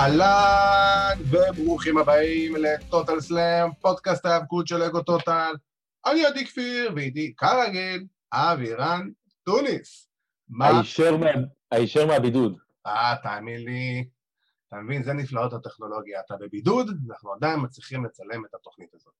אהלן, 0.00 1.18
וברוכים 1.30 1.98
הבאים 1.98 2.56
לטוטל 2.56 3.20
סלאם, 3.20 3.72
פודקאסט 3.80 4.26
ההיאבקות 4.26 4.66
של 4.66 4.82
אגו 4.82 5.02
טוטל. 5.02 5.52
אני 6.06 6.26
עדי 6.26 6.46
כפיר, 6.46 6.92
ואיתי 6.96 7.34
כרגיל, 7.36 8.06
אבירן 8.32 9.08
טוניס. 9.44 10.08
הישר 11.70 12.06
מהבידוד. 12.06 12.58
אה, 12.86 13.14
תאמין 13.22 13.64
לי, 13.64 14.08
אתה 14.68 14.76
מבין, 14.76 15.02
זה 15.02 15.12
נפלאות 15.12 15.52
הטכנולוגיה. 15.52 16.20
אתה 16.26 16.34
בבידוד, 16.40 16.90
אנחנו 17.10 17.32
עדיין 17.32 17.60
מצליחים 17.62 18.04
לצלם 18.04 18.44
את 18.44 18.54
התוכנית 18.54 18.94
הזאת. 18.94 19.12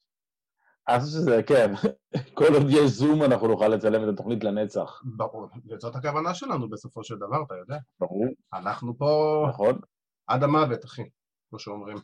חושב 1.00 1.12
שזה, 1.12 1.42
כן, 1.42 1.72
כל 2.38 2.54
עוד 2.54 2.66
יש 2.68 2.90
זום 2.90 3.22
אנחנו 3.22 3.48
נוכל 3.48 3.68
לצלם 3.68 4.04
את 4.04 4.08
התוכנית 4.14 4.44
לנצח. 4.44 5.02
ברור, 5.04 5.48
וזאת 5.70 5.96
הכוונה 5.96 6.34
שלנו 6.34 6.70
בסופו 6.70 7.04
של 7.04 7.16
דבר, 7.16 7.42
אתה 7.46 7.54
יודע. 7.54 7.78
ברור. 8.00 8.26
אנחנו 8.52 8.98
פה 8.98 9.46
נכון. 9.48 9.80
עד 10.30 10.42
המוות, 10.42 10.84
אחי, 10.84 11.02
כמו 11.50 11.58
שאומרים. 11.58 11.96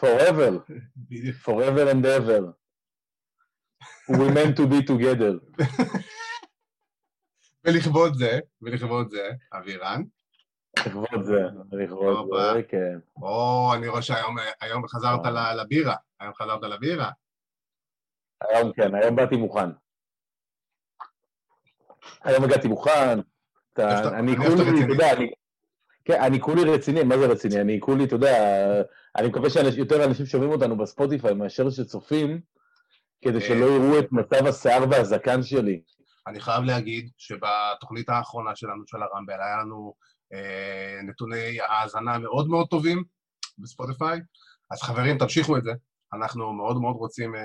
forever, 0.00 0.50
forever 1.46 1.84
and 1.92 2.06
ever. 2.06 2.42
We 4.08 4.26
meant 4.36 4.56
to 4.56 4.66
be 4.66 4.80
together. 4.82 5.32
ולכבוד 7.64 8.14
זה, 8.14 8.38
ולכבוד 8.62 9.10
זה, 9.10 9.30
אבירן, 9.52 10.02
לכבוד 10.78 11.22
זה, 11.22 11.42
לכבוד. 11.72 12.28
זה, 12.54 12.62
כן. 12.68 12.98
או, 13.22 13.70
אני 13.74 13.88
רואה 13.88 14.02
שהיום 14.02 14.36
היום 14.60 14.88
חזרת 14.88 15.20
לבירה, 15.56 15.96
היום 16.20 16.34
חזרת 16.34 16.62
לבירה. 16.62 17.10
היום 18.40 18.72
כן, 18.72 18.94
היום 18.94 19.16
באתי 19.16 19.36
מוכן. 19.36 19.70
היום 22.24 22.44
הגעתי 22.44 22.68
מוכן. 22.68 23.18
אני 23.78 24.36
כולי. 24.36 24.84
אתה 24.84 24.92
יודע, 24.92 25.12
אני... 25.12 25.30
כן, 26.08 26.20
אני 26.20 26.40
כולי 26.40 26.64
רציני, 26.64 27.02
מה 27.02 27.18
זה 27.18 27.26
רציני? 27.26 27.60
אני 27.60 27.80
כולי, 27.80 28.04
אתה 28.04 28.14
יודע, 28.14 28.34
אני 29.16 29.28
מקווה 29.28 29.50
שיותר 29.50 30.04
אנשים 30.04 30.26
שומעים 30.26 30.50
אותנו 30.50 30.76
בספוטיפיי 30.76 31.34
מאשר 31.34 31.70
שצופים, 31.70 32.40
כדי 33.24 33.40
שלא 33.40 33.66
אה. 33.66 33.74
יראו 33.74 33.98
את 33.98 34.12
מצב 34.12 34.46
השיער 34.46 34.84
והזקן 34.90 35.42
שלי. 35.42 35.82
אני 36.26 36.40
חייב 36.40 36.64
להגיד 36.64 37.10
שבתוכנית 37.18 38.08
האחרונה 38.08 38.56
שלנו, 38.56 38.82
של 38.86 38.98
הרמבל, 39.02 39.40
היה 39.40 39.56
לנו 39.56 39.94
אה, 40.32 41.02
נתוני 41.02 41.60
האזנה 41.60 42.18
מאוד 42.18 42.48
מאוד 42.48 42.66
טובים 42.68 43.04
בספוטיפיי, 43.58 44.20
אז 44.70 44.82
חברים, 44.82 45.18
תמשיכו 45.18 45.56
את 45.56 45.64
זה. 45.64 45.72
אנחנו 46.12 46.52
מאוד 46.52 46.80
מאוד 46.80 46.96
רוצים 46.96 47.34
אה, 47.34 47.40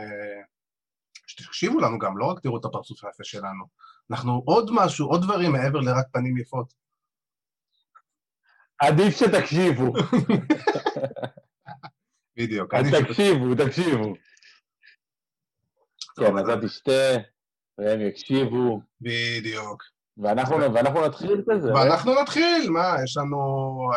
שתקשיבו 1.27 1.79
לנו 1.79 1.99
גם, 1.99 2.17
לא 2.17 2.25
רק 2.25 2.39
תראו 2.39 2.57
את 2.57 2.65
הפרצוף 2.65 3.03
היפה 3.03 3.23
שלנו. 3.23 3.65
אנחנו 4.11 4.41
עוד 4.45 4.69
משהו, 4.73 5.07
עוד 5.07 5.21
דברים 5.21 5.51
מעבר 5.51 5.79
לרק 5.79 6.05
פנים 6.11 6.37
יפות. 6.37 6.82
עדיף 8.87 9.17
שתקשיבו, 9.17 9.93
בדיוק. 12.37 12.75
תקשיבו, 12.75 13.55
תקשיבו. 13.55 14.13
כן, 16.19 16.37
אז 16.37 16.49
את 16.49 16.59
תשתה, 16.63 17.17
והם 17.77 18.01
יקשיבו, 18.01 18.81
בדיוק. 19.01 19.83
ואנחנו 20.17 20.57
ואנחנו 20.73 21.05
נתחיל 21.05 21.43
בזה. 21.47 21.73
ואנחנו 21.73 22.21
נתחיל, 22.21 22.69
מה, 22.69 22.95
יש 23.03 23.17
לנו 23.17 23.37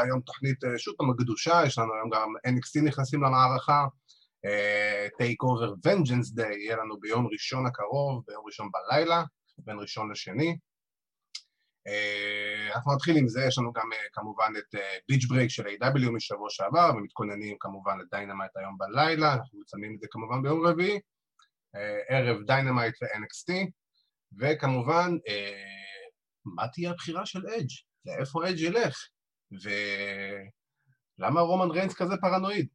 היום 0.02 0.20
תוכנית, 0.20 0.64
אה, 0.64 0.78
שוב 0.78 0.94
פעם, 0.98 1.10
הקדושה, 1.10 1.62
יש 1.66 1.78
לנו 1.78 1.94
היום 1.94 2.10
גם 2.10 2.28
NXT 2.46 2.84
נכנסים 2.84 3.22
למערכה, 3.22 3.84
TakeOver 5.18 5.74
Vengeance 5.84 6.32
Day, 6.32 6.56
יהיה 6.58 6.76
לנו 6.76 7.00
ביום 7.00 7.26
ראשון 7.32 7.66
הקרוב, 7.66 8.22
ביום 8.28 8.42
ראשון 8.46 8.68
בלילה, 8.72 9.22
בין 9.58 9.78
ראשון 9.78 10.10
לשני. 10.10 10.56
אה, 11.86 12.74
אנחנו 12.74 12.94
נתחיל 12.94 13.16
עם 13.16 13.28
זה, 13.28 13.44
יש 13.48 13.58
לנו 13.58 13.72
גם 13.72 13.92
אה, 13.92 13.98
כמובן 14.12 14.52
את 14.58 14.74
Beach 15.08 15.24
Break 15.28 15.50
של 15.50 15.66
AEW 15.66 16.10
משבוע 16.10 16.50
שעבר, 16.50 16.90
ומתכוננים 16.96 17.56
כמובן 17.60 17.98
ל 17.98 18.05
Dynamite 18.05 18.56
היום 18.56 18.78
בלילה, 18.78 19.34
אנחנו 19.34 19.60
מצלמים 19.60 19.94
את 19.94 20.00
זה 20.00 20.06
כמובן 20.10 20.42
ביום 20.42 20.66
רביעי, 20.66 21.00
אה, 21.76 21.98
ערב 22.08 22.42
Dynamite 22.46 22.94
ו-NXT, 23.02 23.70
וכמובן, 24.40 25.16
אה, 25.28 25.62
מה 26.44 26.68
תהיה 26.68 26.90
הבחירה 26.90 27.26
של 27.26 27.46
אדג'? 27.46 27.68
לאיפה 28.04 28.48
אדג' 28.48 28.60
ילך? 28.60 29.08
ולמה 31.18 31.40
רומן 31.40 31.70
ריינס 31.70 31.94
כזה 31.94 32.14
פרנואיד? 32.20 32.68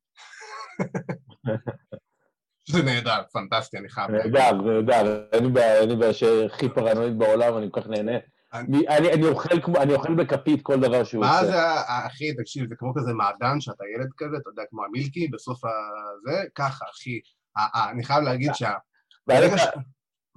זה 2.71 2.83
נהדר, 2.83 3.21
פנטסטי, 3.33 3.77
אני 3.77 3.89
חייב. 3.89 4.11
נהדר, 4.11 4.51
נהדר, 4.51 5.27
אין 5.31 5.89
לי 5.89 5.95
בעיה 5.95 6.13
שהכי 6.13 6.69
פרנואיד 6.69 7.19
בעולם, 7.19 7.57
אני 7.57 7.67
כל 7.71 7.81
כך 7.81 7.87
נהנה. 7.87 8.17
אני- 8.53 8.87
אני- 8.87 9.13
אני 9.13 9.25
אוכל 9.27 9.61
כמו- 9.61 9.77
אני 9.81 9.93
אוכל 9.93 10.15
בכפית 10.15 10.61
כל 10.63 10.79
דבר 10.79 11.03
שהוא 11.03 11.21
מה 11.25 11.39
עושה. 11.39 11.51
זה, 11.51 11.61
ה- 11.63 12.07
אחי, 12.07 12.35
תקשיב, 12.35 12.69
זה 12.69 12.75
כמו 12.77 12.93
כזה 12.95 13.13
מעדן 13.13 13.59
שאתה 13.61 13.83
ילד 13.95 14.09
כזה, 14.17 14.37
אתה 14.41 14.49
יודע, 14.49 14.63
כמו 14.69 14.85
המילקי, 14.85 15.27
בסוף 15.27 15.61
הזה, 15.65 16.43
ככה, 16.55 16.85
אחי. 16.91 17.19
ה- 17.57 17.79
ה- 17.79 17.91
אני 17.91 18.03
חייב 18.03 18.23
להגיד 18.23 18.51
שה... 18.53 18.71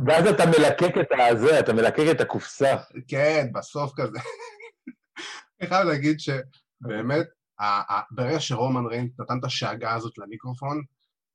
ואז 0.07 0.27
אתה- 0.27 0.47
מלקק 0.47 0.95
את 1.01 1.07
הזה, 1.31 1.61
אתה 1.61 1.73
מלקק 1.73 2.05
את 2.11 2.21
הקופסה. 2.21 2.77
כן, 3.09 3.47
בסוף 3.55 3.93
כזה. 3.97 4.19
אני 5.61 5.69
חייב 5.69 5.87
להגיד 5.89 6.17
שבאמת, 6.21 7.27
ברגע 8.11 8.41
שרומן 8.41 8.87
ריינס 8.87 9.13
נתן 9.21 9.39
את 9.39 9.45
השאגה 9.45 9.95
הזאת 9.95 10.19
למיקרופון, 10.19 10.83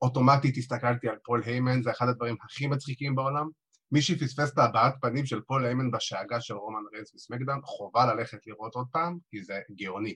אוטומטית 0.01 0.57
הסתכלתי 0.57 1.09
על 1.09 1.16
פול 1.23 1.44
היימן, 1.46 1.81
זה 1.84 1.91
אחד 1.91 2.07
הדברים 2.09 2.35
הכי 2.44 2.67
מצחיקים 2.67 3.16
בעולם. 3.16 3.47
מי 3.91 4.01
שפספס 4.01 4.53
את 4.53 4.57
הבעת 4.57 4.94
פנים 5.01 5.25
של 5.25 5.41
פול 5.41 5.66
היימן 5.66 5.91
בשאגה 5.91 6.41
של 6.41 6.53
רומן 6.53 6.83
ריינס 6.94 7.13
ב 7.13 7.18
SmackDown, 7.18 7.62
חובה 7.63 8.13
ללכת 8.13 8.47
לראות 8.47 8.75
עוד 8.75 8.88
פעם, 8.91 9.17
כי 9.29 9.44
זה 9.44 9.59
גאוני. 9.75 10.16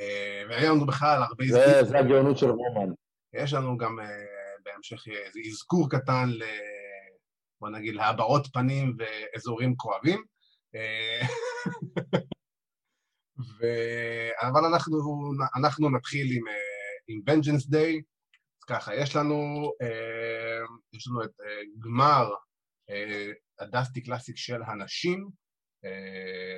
אה, 0.00 0.42
והיה 0.48 0.70
לנו 0.70 0.86
בכלל 0.86 1.22
הרבה 1.22 1.44
זה 1.48 1.84
זה 1.84 1.98
הגאונות 1.98 2.38
של 2.38 2.50
רומן. 2.50 2.92
יש 3.32 3.52
לנו 3.52 3.78
גם 3.78 3.98
uh, 3.98 4.02
בהמשך 4.64 5.08
אה, 5.08 5.26
איזה 5.26 5.40
אזכור 5.50 5.90
קטן 5.90 6.28
ל... 6.28 6.44
בוא 7.60 7.68
נגיד 7.68 7.94
להבעות 7.94 8.46
פנים 8.52 8.96
ואזורים 8.98 9.76
כואבים. 9.76 10.22
אה, 10.74 11.20
ו... 13.58 13.66
אבל 14.40 14.64
אנחנו, 14.64 14.98
אנחנו 15.56 15.90
נתחיל 15.90 16.26
עם, 16.36 16.44
עם 17.08 17.20
Vengeance 17.28 17.74
Day. 17.74 18.11
ככה, 18.66 18.94
יש 18.94 19.16
לנו, 19.16 19.70
uh, 19.82 20.96
יש 20.96 21.08
לנו 21.08 21.24
את 21.24 21.40
uh, 21.40 21.84
גמר 21.84 22.30
uh, 22.90 23.64
הדסטי 23.64 24.02
קלאסיק 24.02 24.36
של 24.36 24.62
הנשים. 24.66 25.28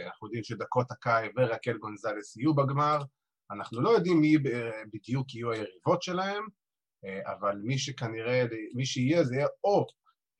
אנחנו 0.07 0.27
יודעים 0.27 0.45
שדקוטה 0.45 0.95
קאי 0.95 1.29
ורקל 1.37 1.77
גונזלס 1.79 2.37
יהיו 2.37 2.55
בגמר. 2.55 2.99
אנחנו 3.51 3.81
לא 3.81 3.91
יודעים 3.91 4.21
מי 4.21 4.35
בדיוק 4.93 5.35
יהיו 5.35 5.53
היריבות 5.53 6.03
שלהם, 6.03 6.45
אה, 7.05 7.33
אבל 7.33 7.61
מי 7.65 7.79
שכנראה, 7.79 8.45
מי 8.75 8.87
שיהיה 8.87 9.25
זה 9.25 9.35
יהיה 9.35 9.47
או 9.65 9.87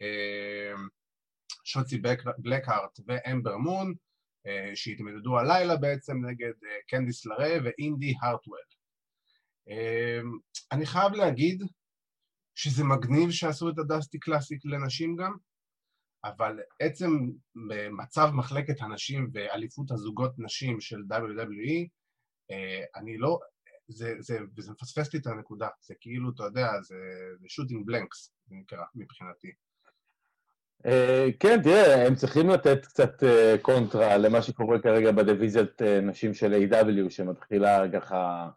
אה, 0.03 0.73
שוצי 1.65 2.03
בלקהארט 2.39 3.01
ואמבר 3.07 3.57
מון, 3.57 3.95
אה, 4.47 4.71
שהתמודדו 4.75 5.39
הלילה 5.39 5.77
בעצם 5.77 6.27
נגד 6.27 6.53
אה, 6.65 6.77
קנדיס 6.89 7.27
לרה 7.27 7.55
ואינדי 7.65 8.15
הרטוול. 8.23 8.59
אה, 9.69 10.21
אני 10.73 10.87
חייב 10.87 11.13
להגיד 11.13 11.63
שזה 12.55 12.85
מגניב 12.85 13.31
שעשו 13.31 13.69
את 13.69 13.79
הדסטי 13.79 14.19
קלאסיק 14.19 14.65
לנשים 14.65 15.17
גם, 15.17 15.37
אבל 16.25 16.61
עצם 16.81 17.11
במצב 17.69 18.31
מחלקת 18.35 18.81
הנשים 18.81 19.31
ואליפות 19.33 19.91
הזוגות 19.91 20.33
נשים 20.39 20.81
של 20.81 20.97
WWE, 21.11 21.89
אה, 22.51 22.85
אני 22.97 23.19
לא, 23.19 23.39
זה, 23.89 24.15
זה, 24.19 24.39
זה 24.59 24.73
מפספס 24.73 25.15
לי 25.15 25.21
את 25.21 25.27
הנקודה, 25.27 25.69
זה 25.81 25.95
כאילו, 26.01 26.31
אתה 26.35 26.45
יודע, 26.45 26.69
זה, 26.83 26.97
זה 27.41 27.47
shooting 27.47 27.91
blanks, 27.91 28.31
זה 28.47 28.55
נקרא, 28.55 28.85
מבחינתי. 28.95 29.53
אה, 30.87 31.29
כן, 31.41 31.63
תראה, 31.63 32.07
הם 32.07 32.15
צריכים 32.15 32.49
לתת 32.49 32.87
קצת 32.87 33.23
אה, 33.23 33.57
קונטרה 33.63 34.17
למה 34.17 34.43
שקורה 34.43 34.83
כרגע 34.83 35.13
בדיוויזיית 35.13 35.83
נשים 35.83 36.35
של 36.35 36.53
A.W. 36.53 37.11
שמתחילה 37.11 37.83
ככה... 37.93 38.49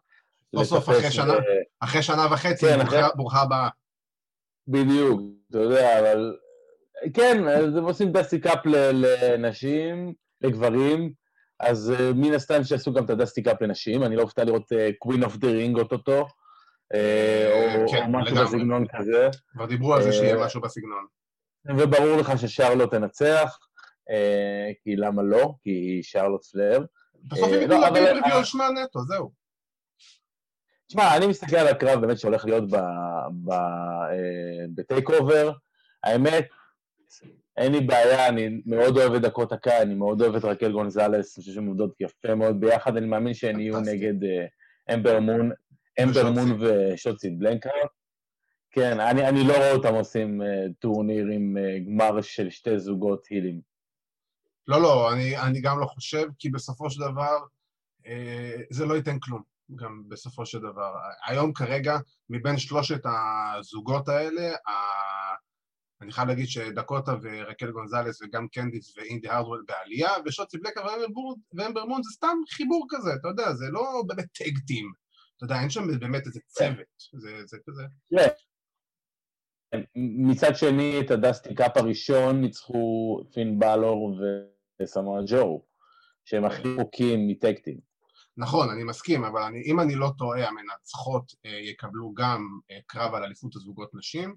סוף 0.56 0.64
סוף 0.64 0.88
אחרי 0.88 1.10
שנה. 1.10 1.34
אחרי 1.80 2.02
שנה 2.02 2.26
וחצי, 2.30 2.66
כן, 2.66 2.78
ברוכה, 3.16 3.42
הבאה. 3.42 3.68
בדיוק, 4.68 5.20
אתה 5.50 5.58
יודע, 5.58 6.00
אבל... 6.00 6.36
כן, 7.14 7.48
אז 7.48 7.76
הם 7.76 7.84
עושים 7.84 8.12
דסטי 8.12 8.40
קאפ 8.40 8.66
ל- 8.66 8.92
לנשים, 9.34 10.12
לגברים, 10.40 11.12
אז 11.60 11.90
אה, 11.98 12.12
מן 12.14 12.34
הסתם 12.34 12.64
שיעשו 12.64 12.92
גם 12.92 13.04
את 13.04 13.10
ה 13.10 13.15
Dusty 13.15 13.42
Cup 13.42 13.62
לנשים, 13.62 14.02
אני 14.02 14.16
לא 14.16 14.22
אופתע 14.22 14.44
לראות 14.44 14.66
Queen 14.98 15.24
of 15.24 15.36
the 15.36 15.48
Ring 15.48 15.78
אוטוטו, 15.78 16.26
אה, 16.94 17.74
או 17.84 17.88
כן, 17.90 18.02
או 18.02 18.08
משהו. 18.20 18.36
בסגנון 18.36 18.84
כזה, 18.98 19.28
כבר 19.52 19.66
דיברו 19.66 19.94
על 19.94 20.02
זה 20.02 20.12
שיהיה 20.12 20.36
אה, 20.36 20.44
משהו 20.44 20.60
בסגנון. 20.60 21.06
וברור 21.78 22.16
לך 22.20 22.32
ששרלוט 22.38 22.90
תנצח, 22.90 23.58
כי 24.84 24.96
למה 24.96 25.22
לא? 25.22 25.54
כי 25.62 25.70
היא 25.70 26.02
שרלוט 26.02 26.44
פלייר. 26.44 26.84
בסוף 27.24 27.48
הם 27.52 27.70
לא, 27.70 27.80
לה 27.80 27.88
אבל- 27.88 27.94
pay-per-view 28.04 28.36
על 28.36 28.44
שמה 28.44 28.68
נטו, 28.70 29.00
זהו. 29.02 29.30
תשמע, 30.88 31.16
אני 31.16 31.26
מסתכל 31.26 31.56
על 31.56 31.66
הקרב 31.66 32.00
באמת 32.00 32.18
שהולך 32.18 32.44
להיות 32.44 32.74
אה, 32.74 34.08
ב 34.74 35.10
TakeOver. 35.10 35.52
האמת, 36.04 36.48
אין 37.56 37.72
לי 37.72 37.80
בעיה, 37.80 38.28
אני 38.28 38.62
מאוד 38.66 38.96
אוהב 38.96 39.14
את 39.14 39.22
דקוטה 39.22 39.52
קאי, 39.52 39.82
אני 39.82 39.94
מאוד 39.94 40.22
אוהב 40.22 40.34
את 40.34 40.44
רקל 40.44 40.72
גונזלס, 40.72 41.36
אני 41.38 41.42
חושב 41.42 41.54
שהן 41.54 41.66
עובדות 41.66 42.00
יפה 42.00 42.34
מאוד 42.34 42.60
ביחד, 42.60 42.96
אני 42.96 43.06
מאמין 43.06 43.34
שהן 43.34 43.60
יהיו 43.60 43.80
נגד 43.80 44.14
אמבר 44.94 45.20
מון, 45.20 45.50
אמבר 46.02 46.30
מון 46.30 46.62
ושוצי 46.62 47.30
בלקהארט. 47.30 47.70
כן, 48.70 49.00
אני, 49.00 49.28
אני 49.28 49.44
לא 49.44 49.56
רואה 49.56 49.72
אותם 49.72 49.94
עושים 49.94 50.42
uh, 50.42 50.72
טורניר 50.78 51.26
עם 51.32 51.56
גמר 51.86 52.20
של 52.20 52.50
שתי 52.50 52.78
זוגות 52.78 53.26
heel 53.26 53.45
ים. 53.45 53.60
לא, 54.68 54.82
לא, 54.82 55.12
אני, 55.12 55.38
אני 55.38 55.60
גם 55.60 55.80
לא 55.80 55.86
חושב, 55.86 56.26
כי 56.38 56.50
בסופו 56.50 56.90
של 56.90 57.00
דבר 57.00 57.38
uh, 58.04 58.08
זה 58.70 58.86
לא 58.86 58.94
ייתן 58.94 59.18
כלום, 59.18 59.57
גם 59.76 60.02
בסופו 60.08 60.46
של 60.46 60.58
דבר. 60.58 60.94
היום 61.26 61.52
כרגע, 61.52 61.98
מבין 62.30 62.58
שלושת 62.58 63.00
הזוגות 63.04 64.08
האלה. 64.08 64.54
אני 66.00 66.12
חייב 66.12 66.28
להגיד 66.28 66.46
שדקוטה 66.48 67.14
ורקל 67.22 67.70
גונזלס 67.70 68.22
וגם 68.22 68.48
קנדיס 68.48 68.96
ואינדי 68.96 69.28
הרדוול 69.28 69.64
בעלייה, 69.68 70.10
ושוצי 70.24 70.58
בלקהארט 70.58 70.86
ואמבר 71.52 71.84
מון 71.84 72.02
זה 72.02 72.10
סתם 72.10 72.36
חיבור 72.50 72.86
כזה, 72.90 73.10
אתה 73.20 73.28
יודע, 73.28 73.52
זה 73.52 73.64
לא 73.70 74.02
באמת 74.06 74.26
tag 74.32 74.58
team. 74.66 74.92
אתה 75.36 75.44
יודע, 75.44 75.60
אין 75.60 75.70
שם 75.70 75.98
באמת 76.00 76.26
איזה 76.26 76.40
צוות, 76.46 76.86
זה, 77.12 77.46
זה 77.46 77.56
כזה... 77.66 77.82
כן. 78.10 78.28
מצד 79.94 80.56
שני, 80.56 81.00
את 81.00 81.10
ה 81.10 81.17
Dusty 81.17 81.54
Cup 81.54 81.76
הראשון 81.76 82.40
ניצחו 82.40 83.20
פין 83.32 83.58
בלור 83.58 84.20
וסמואל 84.82 85.24
ג'ו, 85.26 85.64
שהם 86.24 86.44
הכי 86.44 86.62
רחוקים 86.76 87.28
מ 87.28 87.35
tag 87.35 87.54
team. 87.54 87.87
נכון, 88.38 88.70
אני 88.70 88.84
מסכים, 88.84 89.24
אבל 89.24 89.42
אני, 89.42 89.62
אם 89.66 89.80
אני 89.80 89.94
לא 89.94 90.10
טועה, 90.18 90.48
המנצחות 90.48 91.32
אה, 91.46 91.50
יקבלו 91.50 92.12
גם 92.14 92.58
אה, 92.70 92.78
קרב 92.86 93.14
על 93.14 93.24
אליפות 93.24 93.56
הזוגות 93.56 93.90
נשים, 93.94 94.34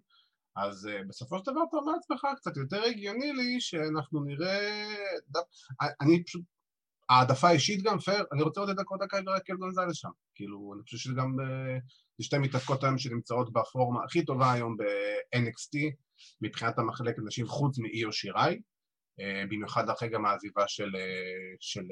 אז 0.55 0.87
אה, 0.87 1.03
בסופו 1.07 1.37
של 1.37 1.51
דבר 1.51 1.61
אתה 1.69 1.77
אומר 1.77 1.91
לעצמך, 1.91 2.27
קצת 2.35 2.57
יותר 2.57 2.83
הגיוני 2.83 3.33
לי 3.33 3.61
שאנחנו 3.61 4.23
נראה... 4.23 4.87
דף, 5.29 5.41
אני 6.01 6.23
פשוט... 6.23 6.41
העדפה 7.09 7.49
אישית 7.49 7.83
גם 7.83 7.99
פייר, 7.99 8.25
אני 8.33 8.41
רוצה 8.41 8.59
עוד 8.59 8.69
את 8.69 8.75
דקות 8.75 9.01
הקייבר 9.01 9.31
ורקל 9.31 9.53
גונזלס 9.53 9.95
שם. 9.95 10.09
כאילו, 10.35 10.73
אני 10.75 10.83
חושב 10.83 10.97
שזה 10.97 11.13
גם... 11.17 11.39
אה, 11.39 11.77
זה 12.17 12.25
שתי 12.25 12.37
מתעסקות 12.37 12.83
היום 12.83 12.97
שנמצאות 12.97 13.53
בפורמה 13.53 14.03
הכי 14.05 14.25
טובה 14.25 14.51
היום 14.51 14.77
ב-NXT, 14.77 15.77
מבחינת 16.41 16.79
המחלקת 16.79 17.19
נשים 17.25 17.47
חוץ 17.47 17.79
מאיו 17.79 18.11
שיראי, 18.11 18.61
אה, 19.19 19.43
במיוחד 19.49 19.89
אחרי 19.89 20.09
גם 20.09 20.25
העזיבה 20.25 20.67
של, 20.67 20.95
אה, 20.95 21.55
של 21.59 21.83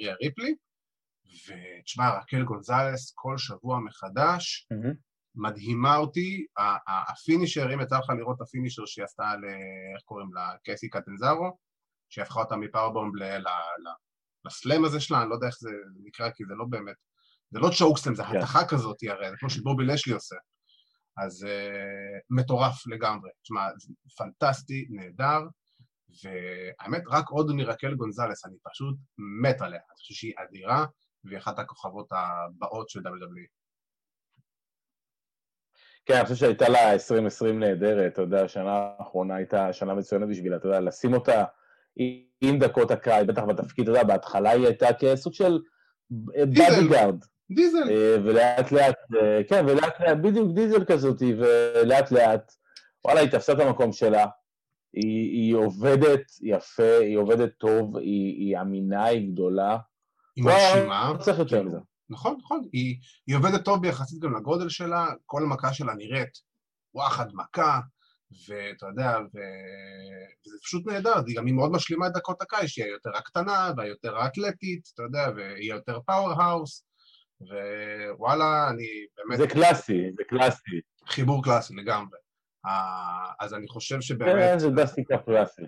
ריה 0.00 0.14
ריפלי. 0.22 0.54
ותשמע, 1.26 2.18
רקל 2.18 2.44
גונזלס 2.44 3.12
כל 3.14 3.38
שבוע 3.38 3.80
מחדש, 3.80 4.68
mm-hmm. 4.72 4.94
מדהימה 5.34 5.96
אותי, 5.96 6.46
הפינישר, 7.08 7.74
אם 7.74 7.80
יצא 7.80 7.98
לך 7.98 8.10
לראות 8.18 8.36
את 8.36 8.40
הפינישר 8.40 8.86
שהיא 8.86 9.04
עשתה 9.04 9.36
ל... 9.36 9.44
איך 9.94 10.02
קוראים 10.04 10.34
לה? 10.34 10.52
קייסי 10.64 10.88
קטנזרו, 10.90 11.58
שהפכה 12.08 12.40
אותה 12.40 12.56
מפאורבומב 12.56 13.12
לסלאם 14.46 14.84
הזה 14.84 15.00
שלה, 15.00 15.22
אני 15.22 15.30
לא 15.30 15.34
יודע 15.34 15.46
איך 15.46 15.56
זה 15.58 15.70
נקרא, 16.04 16.30
כי 16.30 16.44
זה 16.44 16.54
לא 16.54 16.64
באמת 16.70 16.96
זה 17.52 17.58
לא 17.58 17.68
צ'וקסלם, 17.78 18.14
זה 18.14 18.22
כן. 18.22 18.38
התכה 18.38 18.68
כזאת, 18.68 18.96
הרי, 19.08 19.30
זה 19.30 19.36
כמו 19.38 19.50
שבובי 19.50 19.84
לשלי 19.84 20.12
עושה. 20.12 20.36
אז 21.24 21.42
uh, 21.42 22.20
מטורף 22.30 22.86
לגמרי. 22.86 23.30
תשמע, 23.42 23.66
פנטסטי, 24.18 24.86
נהדר, 24.90 25.40
והאמת, 26.22 27.02
רק 27.08 27.28
עוד 27.28 27.52
מרקל 27.54 27.94
גונזלס, 27.94 28.46
אני 28.46 28.56
פשוט 28.62 28.96
מת 29.42 29.60
עליה. 29.60 29.80
אני 29.88 29.96
חושב 29.96 30.14
שהיא 30.14 30.34
אדירה, 30.38 30.86
והיא 31.24 31.38
אחת 31.38 31.58
הכוכבות 31.58 32.08
הבאות 32.10 32.88
של 32.88 33.00
WWE. 33.00 33.62
כן, 36.06 36.14
אני 36.14 36.24
חושב 36.24 36.34
שהייתה 36.36 36.68
לה 36.68 36.92
2020 36.92 37.60
נהדרת, 37.60 38.12
אתה 38.12 38.22
יודע, 38.22 38.44
השנה 38.44 38.92
האחרונה 38.98 39.34
הייתה 39.34 39.72
שנה 39.72 39.94
מצוינת 39.94 40.28
בשבילה, 40.28 40.56
אתה 40.56 40.66
יודע, 40.66 40.80
לשים 40.80 41.14
אותה 41.14 41.44
עם 42.40 42.58
דקוטה 42.58 42.90
קאי, 42.90 43.26
בטח 43.26 43.42
בתפקיד, 43.42 43.88
אתה 43.88 43.98
יודע, 43.98 44.04
בהתחלה 44.04 44.50
היא 44.50 44.66
הייתה 44.66 44.86
כסוג 45.00 45.32
של 45.32 45.58
bodyguard. 46.10 47.24
דיזל. 47.50 47.90
אה, 47.90 48.16
ולאט 48.24 48.72
לאט, 48.72 48.96
אה, 49.22 49.40
כן, 49.48 49.64
ולאט 49.68 50.00
לאט, 50.00 50.18
בדיוק 50.22 50.54
דיזל 50.54 50.84
כזאת, 50.84 51.22
ולאט 51.38 52.12
לאט, 52.12 52.52
וואלה, 53.04 53.20
היא 53.20 53.30
תפסה 53.30 53.52
את 53.52 53.60
המקום 53.60 53.92
שלה, 53.92 54.26
היא, 54.92 55.30
היא 55.30 55.54
עובדת 55.54 56.22
יפה, 56.40 56.98
היא 57.00 57.16
עובדת 57.16 57.50
טוב, 57.58 57.96
היא, 57.96 58.36
היא 58.36 58.60
אמינה, 58.60 59.04
היא 59.04 59.32
גדולה. 59.32 59.78
היא 60.36 60.44
מרשימה. 60.44 61.12
לא 61.12 61.18
צריך 61.18 61.38
יותר 61.38 61.62
מזה. 61.62 61.78
נכון, 62.10 62.36
נכון, 62.42 62.68
היא, 62.72 62.96
היא 63.26 63.36
עובדת 63.36 63.64
טוב 63.64 63.82
ביחסית 63.82 64.20
גם 64.20 64.36
לגודל 64.36 64.68
שלה, 64.68 65.06
כל 65.26 65.42
המכה 65.42 65.72
שלה 65.72 65.94
נראית 65.94 66.38
וואחד 66.94 67.26
מכה, 67.34 67.80
ואתה 68.48 68.86
יודע, 68.86 69.18
ו... 69.20 69.38
וזה 70.46 70.56
פשוט 70.62 70.86
נהדר, 70.86 71.14
היא 71.26 71.36
גם 71.36 71.46
היא 71.46 71.54
מאוד 71.54 71.72
משלימה 71.72 72.06
את 72.06 72.12
דקוטה 72.12 72.42
קאי, 72.42 72.66
שהיא 72.66 72.84
היותר 72.84 73.10
הקטנה 73.16 73.72
והיותר 73.76 74.16
האתלטית, 74.16 74.82
אתה 74.94 75.02
יודע, 75.02 75.28
והיא 75.36 75.72
יותר 75.72 75.98
powerhouse, 76.06 76.84
ווואלה, 78.10 78.70
אני 78.70 78.86
באמת... 79.16 79.38
זה 79.38 79.46
קלאסי, 79.46 80.02
זה 80.16 80.22
קלאסי. 80.28 80.80
חיבור 81.06 81.44
קלאסי 81.44 81.74
לגמרי. 81.74 82.18
אז 83.40 83.54
אני 83.54 83.68
חושב 83.68 84.00
שבאמת... 84.00 84.32
כן, 84.34 84.58
זה 84.58 84.70
דסטיקה 84.70 85.18
קלאסי. 85.18 85.62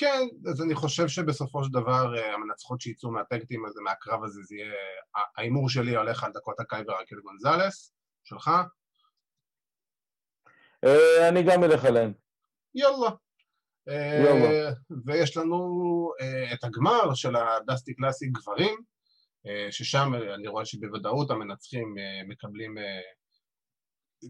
כן, 0.00 0.48
אז 0.50 0.62
אני 0.62 0.74
חושב 0.74 1.08
שבסופו 1.08 1.64
של 1.64 1.70
דבר 1.70 2.18
אה, 2.18 2.34
המנצחות 2.34 2.80
שיצאו 2.80 3.10
מהטקטים 3.10 3.64
הזה, 3.66 3.80
מהקרב 3.80 4.24
הזה, 4.24 4.42
זה 4.42 4.54
יהיה... 4.54 4.72
ההימור 5.36 5.68
שלי 5.68 5.96
הולך 5.96 6.24
על 6.24 6.32
דקות 6.32 6.60
הקאי 6.60 6.82
ורקל 6.88 7.16
גונזלס, 7.20 7.92
שלך? 8.24 8.50
אה, 10.84 11.28
אני 11.28 11.42
גם 11.42 11.64
אלך 11.64 11.84
עליהם. 11.84 12.12
יאללה. 12.74 13.10
יאללה. 14.24 14.72
ויש 15.06 15.36
לנו 15.36 15.58
את 16.52 16.64
הגמר 16.64 17.14
של 17.14 17.36
הדסטי 17.36 17.94
קלאסי 17.94 18.26
גברים, 18.26 18.78
אה, 19.46 19.72
ששם 19.72 20.10
אני 20.34 20.48
רואה 20.48 20.64
שבוודאות 20.64 21.30
המנצחים 21.30 21.98
אה, 21.98 22.28
מקבלים 22.28 22.78
אה, 22.78 23.00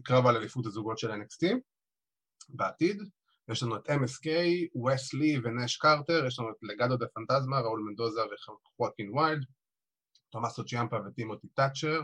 קרב 0.03 0.25
על 0.27 0.35
אליפות 0.35 0.65
הזוגות 0.65 0.97
של 0.97 1.11
NXT 1.11 1.47
בעתיד. 2.49 3.01
יש 3.49 3.63
לנו 3.63 3.75
את 3.75 3.89
MSK, 3.89 4.27
וסלי 4.85 5.39
ונש 5.43 5.77
קרטר, 5.77 6.25
יש 6.27 6.39
לנו 6.39 6.49
את 6.49 6.55
לגדו 6.61 6.97
דה 6.97 7.05
פנטזמה, 7.13 7.59
ראול 7.59 7.81
מנדוזה 7.89 8.21
וחואקין 8.33 9.17
ויילד, 9.17 9.45
תומאסו 10.29 10.65
צ'יאמפה 10.65 10.97
וטימותי 11.07 11.47
תאצ'ר. 11.47 12.01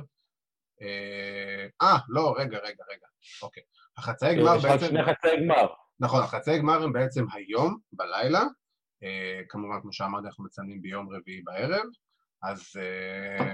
אה, 1.81 1.97
לא, 2.09 2.35
רגע, 2.37 2.57
רגע, 2.57 2.83
רגע, 2.91 3.07
אוקיי. 3.41 3.63
החצאי 3.97 4.35
גמר 4.35 4.53
בעצם... 4.53 4.67
יש 4.67 4.83
רק 4.83 4.89
שני 4.89 5.03
חצאי 5.03 5.43
גמר. 5.43 5.67
נכון, 5.99 6.23
החצאי 6.23 6.59
גמר 6.59 6.83
הם 6.83 6.93
בעצם 6.93 7.25
היום, 7.33 7.77
בלילה. 7.91 8.43
כמובן, 9.49 9.81
כמו 9.81 9.93
שאמרתי, 9.93 10.27
אנחנו 10.27 10.43
מציינים 10.43 10.81
ביום 10.81 11.09
רביעי 11.15 11.41
בערב. 11.41 11.85
אז 12.43 12.61
אה, 12.77 13.53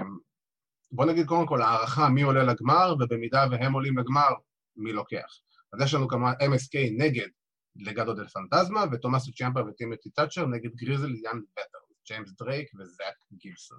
בוא 0.92 1.04
נגיד 1.04 1.26
קודם 1.26 1.46
כל 1.46 1.62
הערכה 1.62 2.08
מי 2.08 2.22
עולה 2.22 2.42
לגמר, 2.42 2.94
ובמידה 3.00 3.46
והם 3.50 3.72
עולים 3.72 3.98
לגמר, 3.98 4.28
מי 4.76 4.92
לוקח. 4.92 5.40
אז 5.72 5.80
יש 5.80 5.94
לנו 5.94 6.08
כמובן 6.08 6.32
MSK 6.32 6.78
נגד 6.98 7.28
Legado 7.76 8.14
del 8.14 8.28
Fantasma, 8.28 8.84
ותומאסו 8.92 9.32
צ'יאמפה 9.32 9.60
וטימותי 9.60 10.10
תאצ'ר 10.10 10.46
נגד 10.46 10.70
Grizzled 10.74 11.10
Young 11.10 11.40
Veterans, 11.52 11.78
ג'יימס 12.06 12.32
דרייק 12.38 12.68
וזאק 12.74 13.14
גיבסון. 13.32 13.78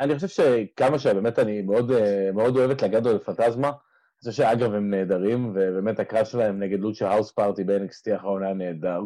אני 0.00 0.14
חושב 0.14 0.28
שכמה 0.28 0.98
שבאמת 0.98 1.38
אני 1.38 1.62
מאוד, 1.62 1.90
אה, 1.90 2.30
מאוד 2.34 2.56
אוהב 2.56 2.70
את 2.70 2.82
Legado 2.82 3.12
del 3.12 3.18
Fantasma, 3.18 3.68
אני 3.68 4.32
חושב 4.32 4.42
שאגב 4.42 4.74
הם 4.74 4.90
נהדרים, 4.90 5.50
ובאמת 5.50 5.98
הקרב 5.98 6.24
שלהם 6.24 6.62
נגד 6.62 6.80
Lucha 6.80 7.10
House 7.10 7.32
Party 7.32 7.64
ב-NXT 7.64 8.12
האחרון 8.12 8.42
היה 8.42 8.54
נהדר. 8.54 9.00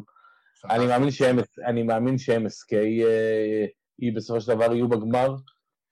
אני 0.65 1.83
מאמין 1.83 2.19
ש-MSK 2.19 2.77
היא 3.99 4.13
בסופו 4.17 4.41
של 4.41 4.55
דבר 4.55 4.75
יהיו 4.75 4.89
בגמר. 4.89 5.35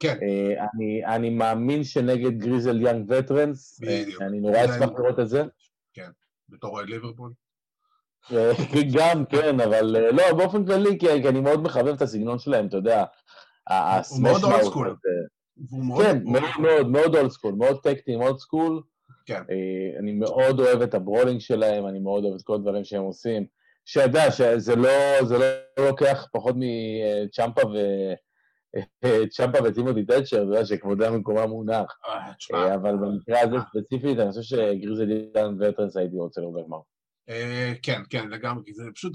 כן. 0.00 0.16
Uh, 0.18 0.64
אני, 0.74 1.06
אני 1.06 1.30
מאמין 1.30 1.84
שנגד 1.84 2.38
Grizzled 2.38 2.80
Young 2.80 3.10
Veterans, 3.10 3.80
אני 4.20 4.40
נורא 4.40 4.64
אשמח 4.64 4.88
לראות 4.98 5.20
את 5.20 5.28
זה. 5.28 5.42
כן, 5.94 6.10
בתור 6.48 6.70
אוהד 6.70 6.88
ליברפול. 6.88 7.32
אה, 8.32 8.52
גם, 8.96 9.24
כן, 9.24 9.60
אבל 9.60 9.96
אה, 9.96 10.10
לא, 10.10 10.32
באופן 10.32 10.66
כללי, 10.66 10.98
כי 10.98 11.28
אני 11.28 11.40
מאוד 11.40 11.62
מחבב 11.62 11.94
את 11.94 12.02
הסגנון 12.02 12.38
שלהם, 12.38 12.66
אתה 12.66 12.76
יודע. 12.76 13.04
הוא 14.10 14.22
מאוד 14.22 14.44
old 14.44 14.62
school. 14.62 14.96
כן, 16.02 16.18
מאוד 16.24 16.58
מאוד, 16.58 16.88
מאוד 16.88 17.16
old 17.16 17.30
school, 17.30 17.54
מאוד 17.54 17.82
טקטי, 17.82 18.16
מאוד 18.16 18.38
school. 18.38 18.82
כן. 19.26 19.42
אני 19.98 20.12
מאוד 20.12 20.60
אוהב 20.60 20.82
את 20.82 20.94
ה 20.94 20.99
brawling 20.99 21.40
שלהם, 21.40 21.86
אני 21.86 21.98
מאוד 21.98 22.24
אוהב 22.24 22.34
את 22.34 22.42
כל 22.42 22.54
הדברים 22.54 22.84
שהם 22.84 23.02
עושים. 23.02 23.46
שידע 23.84 24.30
שזה 24.30 24.76
לא, 24.76 25.24
זה 25.24 25.38
לא 25.38 25.46
לוקח 25.88 26.26
פחות 26.32 26.54
מצ'יאמפה 26.58 27.66
ו... 27.66 27.76
צ'יאמפה 29.34 29.58
וטימותי 29.64 30.02
דצ'ר, 30.02 30.36
אתה 30.36 30.36
יודע 30.36 30.64
שכבודם 30.64 31.12
במקומם 31.12 31.50
מונח. 31.50 31.98
אה, 32.08 32.32
אה, 32.54 32.74
אבל 32.74 32.96
במקרה 32.96 33.40
הזה 33.40 33.56
ספציפית, 33.70 34.18
אני 34.18 34.30
חושב 34.30 34.42
ש 34.42 34.57
Grizzled 34.57 35.18
Young 35.18 35.56
Veterans 35.60 35.96
הייתי 35.96 36.16
רוצה 36.16 36.40
לראות 36.40 36.54
בגמר. 36.54 36.78
אה, 37.28 37.72
כן, 37.82 38.02
כן, 38.10 38.28
לגמרי, 38.28 38.62
כי 38.66 38.74
זה 38.74 38.84
פשוט, 38.94 39.12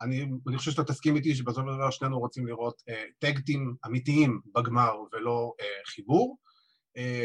אני, 0.00 0.30
אני 0.48 0.58
חושב 0.58 0.70
שאתה 0.70 0.84
תסכים 0.84 1.16
איתי 1.16 1.34
שבסופו 1.34 1.70
של 1.70 1.76
דבר 1.76 1.90
שנינו 1.90 2.18
רוצים 2.18 2.46
לראות 2.46 2.82
tag 3.18 3.39
teams 3.39 3.74
אמיתיים 3.86 4.40
בגמר 4.54 4.94
ולא 5.12 5.52
חיבור. 5.86 6.38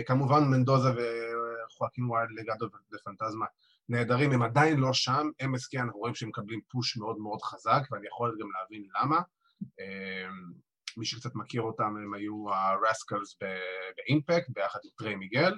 כמובן 0.05 0.43
מנדוזה 0.43 0.89
וחואקין 0.89 2.03
וייד 2.03 2.29
Legado 2.31 2.55
del 2.55 2.67
Fantasma 2.93 3.45
נהדרים, 3.89 4.31
הם 4.31 4.41
עדיין 4.41 4.79
לא 4.79 4.93
שם, 4.93 5.27
MSK 5.41 5.81
אנחנו 5.81 5.99
רואים 5.99 6.15
שהם 6.15 6.29
מקבלים 6.29 6.61
push 6.69 6.97
מאוד 6.97 7.17
מאוד 7.17 7.41
חזק, 7.41 7.81
ואני 7.91 8.07
יכול 8.07 8.37
גם 8.39 8.47
להבין 8.51 8.87
למה. 9.01 9.19
מי 10.97 11.05
שקצת 11.05 11.35
מכיר 11.35 11.61
אותם, 11.61 11.83
הם 11.83 12.13
היו 12.13 12.45
ה 12.53 12.64
Rascalz 12.64 13.37
ב 13.97 14.04
Impact, 14.04 14.49
ביחד 14.49 14.79
עם 14.83 14.91
טריי 14.97 15.15
מיגל, 15.15 15.53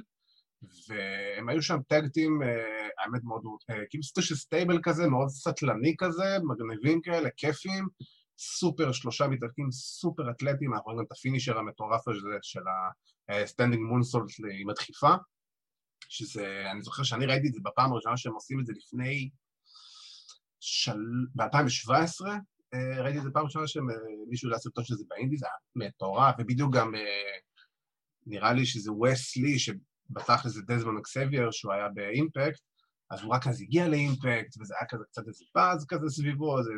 והם 0.89 1.49
היו 1.49 1.61
שם 1.61 1.77
tag 1.87 2.08
team, 2.08 2.43
אה, 2.43 2.87
האמת 2.99 3.23
מאוד, 3.23 3.41
אה, 3.69 3.75
כאילו 3.89 4.03
סטו 4.03 4.21
של 4.21 4.35
stable 4.35 4.79
כזה, 4.83 5.07
מאוד 5.07 5.29
סטלני 5.29 5.95
כזה, 5.97 6.37
מגניבים 6.43 7.01
כאלה, 7.01 7.29
כיפים, 7.37 7.87
סופר, 8.37 8.91
שלושה 8.91 9.27
מתאבקים 9.27 9.71
סופר 9.71 10.31
אתלטיים, 10.31 10.73
אנחנו 10.73 10.85
רואים 10.85 10.99
גם 10.99 11.05
את 11.05 11.11
ה 11.11 11.16
finisher 11.16 11.57
המטורף 11.57 12.07
הזה 12.07 12.37
של 12.41 12.61
ה 13.29 13.35
standing 13.35 13.83
moonsault 13.83 14.27
עם 14.59 14.69
הדחיפה, 14.69 15.13
שזה, 16.09 16.71
אני 16.71 16.81
זוכר 16.81 17.03
שאני 17.03 17.25
ראיתי 17.25 17.47
את 17.47 17.53
זה 17.53 17.59
בפעם 17.63 17.91
הראשונה 17.91 18.17
שהם 18.17 18.33
עושים 18.33 18.59
את 18.59 18.65
זה 18.65 18.73
לפני, 18.75 19.29
של... 20.59 20.99
ב-2017, 21.35 22.25
אה, 22.73 23.01
ראיתי 23.03 23.17
את 23.17 23.23
זה 23.23 23.29
פעם 23.33 23.45
ראשונה 23.45 23.67
שמישהו 23.67 24.49
העלה 24.49 24.59
סרטון 24.59 24.83
של 24.83 24.95
זה 24.95 25.03
באינדי, 25.07 25.37
זה 25.37 25.45
היה 25.45 25.87
מטורף, 25.87 26.35
ובדיוק 26.39 26.75
גם 26.75 26.95
אה, 26.95 27.37
נראה 28.25 28.53
לי 28.53 28.65
שזה 28.65 28.91
ווס 28.91 29.25
לי, 29.25 29.59
שבתכל'ס 30.09 30.51
זה 30.51 30.61
דזמונד 30.67 30.97
אקסבייר, 30.97 31.51
שהוא 31.51 31.73
היה 31.73 31.89
ב 31.89 31.98
Impact, 31.98 32.61
אז 33.11 33.21
הוא 33.23 33.35
רק 33.35 33.47
אז 33.47 33.61
הגיע 33.61 33.87
ל 33.87 33.96
Impact, 33.96 34.57
וזה 34.61 34.73
היה 34.79 34.87
כזה 34.89 35.03
קצת 35.05 35.27
איזה 35.27 35.45
באז 35.55 35.85
כזה 35.89 36.09
סביבו, 36.09 36.59
איזה 36.59 36.71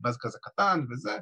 באז 0.00 0.16
כזה 0.20 0.38
קטן 0.42 0.84
וזה. 0.90 1.12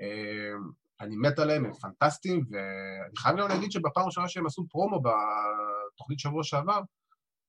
אה, 0.00 0.52
אני 1.00 1.16
מת 1.16 1.38
עליהם, 1.38 1.64
הם 1.64 1.72
פנטסטיים, 1.74 2.44
ואני 2.50 3.16
חייב 3.16 3.36
גם 3.36 3.48
להגיד 3.48 3.72
שבפעם 3.72 4.02
הראשונה 4.02 4.28
שהם 4.28 4.46
עשו 4.46 4.66
פרומו 4.70 5.00
בתוכנית 5.00 6.18
שבוע 6.18 6.44
שעבר, 6.44 6.80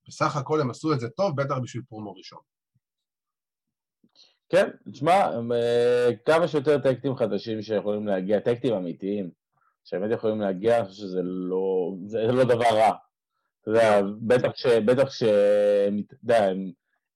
בסך 0.07 0.35
הכל 0.35 0.61
הם 0.61 0.69
עשו 0.69 0.93
את 0.93 0.99
זה 0.99 1.09
טוב, 1.09 1.41
בטח 1.41 1.55
בשביל 1.63 1.83
פרומו 1.89 2.13
ראשון. 2.13 2.39
כן, 4.49 4.69
תשמע, 4.91 5.11
אה, 5.53 6.09
כמה 6.25 6.47
שיותר 6.47 6.77
טקטים 6.77 7.15
חדשים 7.15 7.61
שיכולים 7.61 8.07
להגיע, 8.07 8.39
טקטים 8.39 8.73
אמיתיים, 8.73 9.29
שבאמת 9.83 10.11
יכולים 10.11 10.41
להגיע, 10.41 10.79
אני 10.79 10.87
חושב 10.87 11.01
שזה 11.01 11.21
לא, 11.23 11.95
זה 12.05 12.17
לא 12.31 12.43
דבר 12.43 12.75
רע. 12.75 12.95
אתה 13.61 13.69
יודע, 13.71 14.01
בטח 14.21 14.51
ש... 14.55 14.65
בטח 14.65 15.11
ש... 15.11 15.23
אתה 15.23 16.15
יודע, 16.23 16.51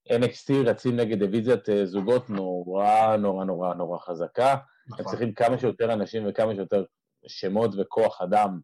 NXT 0.09 0.53
רצים 0.65 0.95
נגד 0.95 1.19
דיוויזיית 1.19 1.69
אה, 1.69 1.85
זוגות 1.85 2.29
נורא 2.29 3.17
נורא 3.17 3.45
נורא 3.45 3.73
נורא 3.73 3.99
חזקה. 3.99 4.55
נכון. 4.87 5.05
הם 5.05 5.11
צריכים 5.11 5.33
כמה 5.33 5.57
שיותר 5.57 5.93
אנשים 5.93 6.23
וכמה 6.29 6.55
שיותר 6.55 6.83
שמות 7.27 7.71
וכוח 7.77 8.21
אדם 8.21 8.59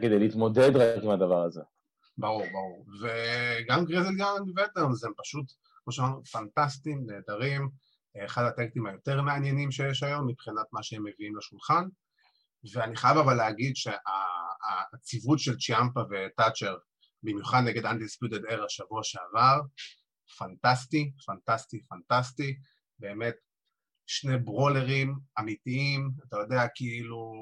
כדי 0.00 0.18
להתמודד 0.18 0.76
רק 0.76 1.02
עם 1.02 1.10
הדבר 1.10 1.42
הזה. 1.42 1.60
ברור, 2.18 2.42
ברור. 2.52 2.84
וגם 3.00 3.84
גריזל 3.84 4.14
גארן 4.16 4.42
וטרנס 4.50 5.04
הם 5.04 5.12
פשוט, 5.22 5.46
כמו 5.84 5.92
שאמרנו, 5.92 6.24
פנטסטיים, 6.24 7.06
נהדרים. 7.06 7.68
אחד 8.24 8.44
הטקטים 8.44 8.86
היותר 8.86 9.22
מעניינים 9.22 9.70
שיש 9.70 10.02
היום 10.02 10.26
מבחינת 10.26 10.66
מה 10.72 10.82
שהם 10.82 11.04
מביאים 11.06 11.36
לשולחן. 11.36 11.84
ואני 12.72 12.96
חייב 12.96 13.16
אבל 13.16 13.34
להגיד 13.34 13.72
שהציוות 13.76 15.38
של 15.38 15.56
צ'יאמפה 15.56 16.00
וטאצ'ר, 16.10 16.76
במיוחד 17.22 17.62
נגד 17.66 17.86
Undisputed 17.86 18.50
Era 18.50 18.68
שבוע 18.68 19.00
שעבר, 19.02 19.60
פנטסטי, 20.38 21.12
פנטסטי, 21.26 21.80
פנטסטי, 21.88 22.56
באמת 22.98 23.34
שני 24.06 24.38
ברולרים 24.38 25.14
אמיתיים, 25.38 26.10
אתה 26.28 26.36
יודע, 26.36 26.66
כאילו... 26.74 27.32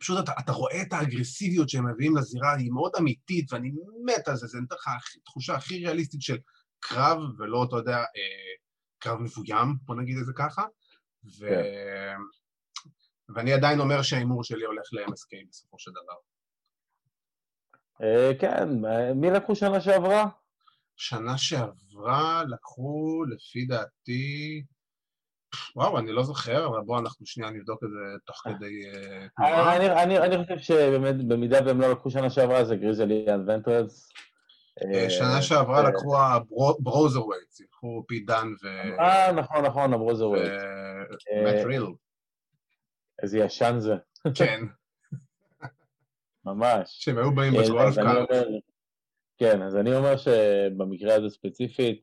פשוט 0.00 0.24
אתה, 0.24 0.32
אתה 0.38 0.52
רואה 0.52 0.82
את 0.82 0.92
האגרסיביות 0.92 1.68
שהם 1.68 1.90
מביאים 1.90 2.16
לזירה, 2.16 2.56
היא 2.56 2.70
מאוד 2.72 2.92
אמיתית, 2.98 3.52
ואני 3.52 3.70
מת 4.04 4.28
על 4.28 4.36
זה, 4.36 4.46
זה 4.46 4.58
נותן 4.58 4.74
לך 4.74 4.88
תחושה 5.24 5.54
הכי 5.54 5.84
ריאליסטית 5.84 6.22
של 6.22 6.38
קרב, 6.80 7.18
ולא, 7.38 7.64
אתה 7.68 7.76
יודע, 7.76 7.96
אה, 7.96 8.52
קרב 8.98 9.18
מבוים, 9.20 9.76
בוא 9.82 9.94
נגיד 9.94 10.16
את 10.18 10.26
זה 10.26 10.32
ככה. 10.36 10.62
ו... 11.24 11.48
כן. 11.48 12.16
ואני 13.34 13.52
עדיין 13.52 13.80
אומר 13.80 14.02
שההימור 14.02 14.44
שלי 14.44 14.64
הולך 14.64 14.92
ל-MSK 14.92 15.48
בסופו 15.48 15.78
של 15.78 15.90
דבר. 15.90 16.29
אה, 18.02 18.32
כן, 18.38 18.68
מי 19.14 19.30
לקחו 19.30 19.54
שנה 19.54 19.80
שעברה? 19.80 20.26
שנה 20.96 21.38
שעברה 21.38 22.42
לקחו, 22.48 23.24
לפי 23.24 23.64
דעתי, 23.64 24.62
וואו, 25.76 25.98
אני 25.98 26.12
לא 26.12 26.22
זוכר, 26.22 26.66
אבל 26.66 26.80
בואו 26.80 26.98
אנחנו 26.98 27.26
שנייה 27.26 27.50
נבדוק 27.50 27.84
את 27.84 27.88
זה 27.90 28.18
תוך 28.26 28.46
אה. 28.46 28.52
כדי. 28.54 28.82
אני 30.28 30.44
חושב 30.44 30.58
שבאמת, 30.58 31.28
במידה 31.28 31.58
והם 31.66 31.80
לא 31.80 31.92
לקחו 31.92 32.10
שנה 32.10 32.30
שעברה, 32.30 32.64
זה 32.64 32.76
Grizzled 32.76 33.20
Young 33.20 33.48
Veterans. 33.48 34.08
אה, 34.84 35.10
שנה 35.10 35.42
שעברה 35.42 35.82
לקחו 35.82 36.16
ה 36.18 36.28
BroserWeights, 36.28 37.60
לקחו 37.60 38.04
פיט 38.08 38.20
דאן 38.20 38.48
ו... 38.62 38.68
אה, 39.00 39.32
נכון, 39.32 39.64
נכון, 39.66 39.94
ה 39.94 39.99
BroserWeights. 39.99 40.62
ומט 41.36 41.88
איזה 43.22 43.38
ישן 43.38 43.76
זה. 43.78 43.94
כן. 44.34 44.64
ממש. 46.44 46.96
שהם 47.00 47.18
היו 47.18 47.34
באים 47.34 47.52
בגולף 47.52 47.94
קארט. 47.94 48.28
כן, 49.38 49.62
אז 49.62 49.76
אני 49.76 49.96
אומר 49.96 50.16
שבמקרה 50.16 51.14
הזה 51.14 51.28
ספציפית, 51.28 52.00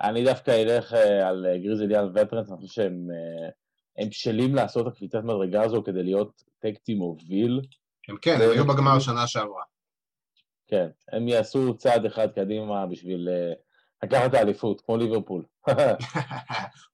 אני 0.00 0.24
דווקא 0.24 0.50
אלך 0.50 0.94
אה, 0.94 1.28
על 1.28 1.46
אה, 1.46 1.58
גריזליאן 1.58 2.04
וטרנס, 2.14 2.50
אני 2.50 2.56
חושב 2.56 2.72
שהם 2.82 3.08
הם 3.98 4.08
בשלים 4.08 4.54
לעשות 4.54 4.86
את 4.86 4.92
הקפיצת 4.92 5.24
מדרגה 5.24 5.62
הזו 5.62 5.82
כדי 5.84 6.02
להיות 6.02 6.42
טקטי 6.58 6.94
מוביל. 6.94 7.60
הם 8.08 8.16
כן, 8.22 8.40
הם 8.42 8.50
היו 8.50 8.66
בגמר 8.66 8.98
שנה 8.98 9.26
שעברה. 9.26 9.62
כן, 10.66 10.88
הם 11.12 11.28
יעשו 11.28 11.76
צעד 11.76 12.06
אחד 12.06 12.28
קדימה 12.34 12.86
בשביל 12.86 13.28
לקחת 14.02 14.30
את 14.30 14.34
האליפות, 14.34 14.80
כמו 14.80 14.96
ליברפול. 14.96 15.44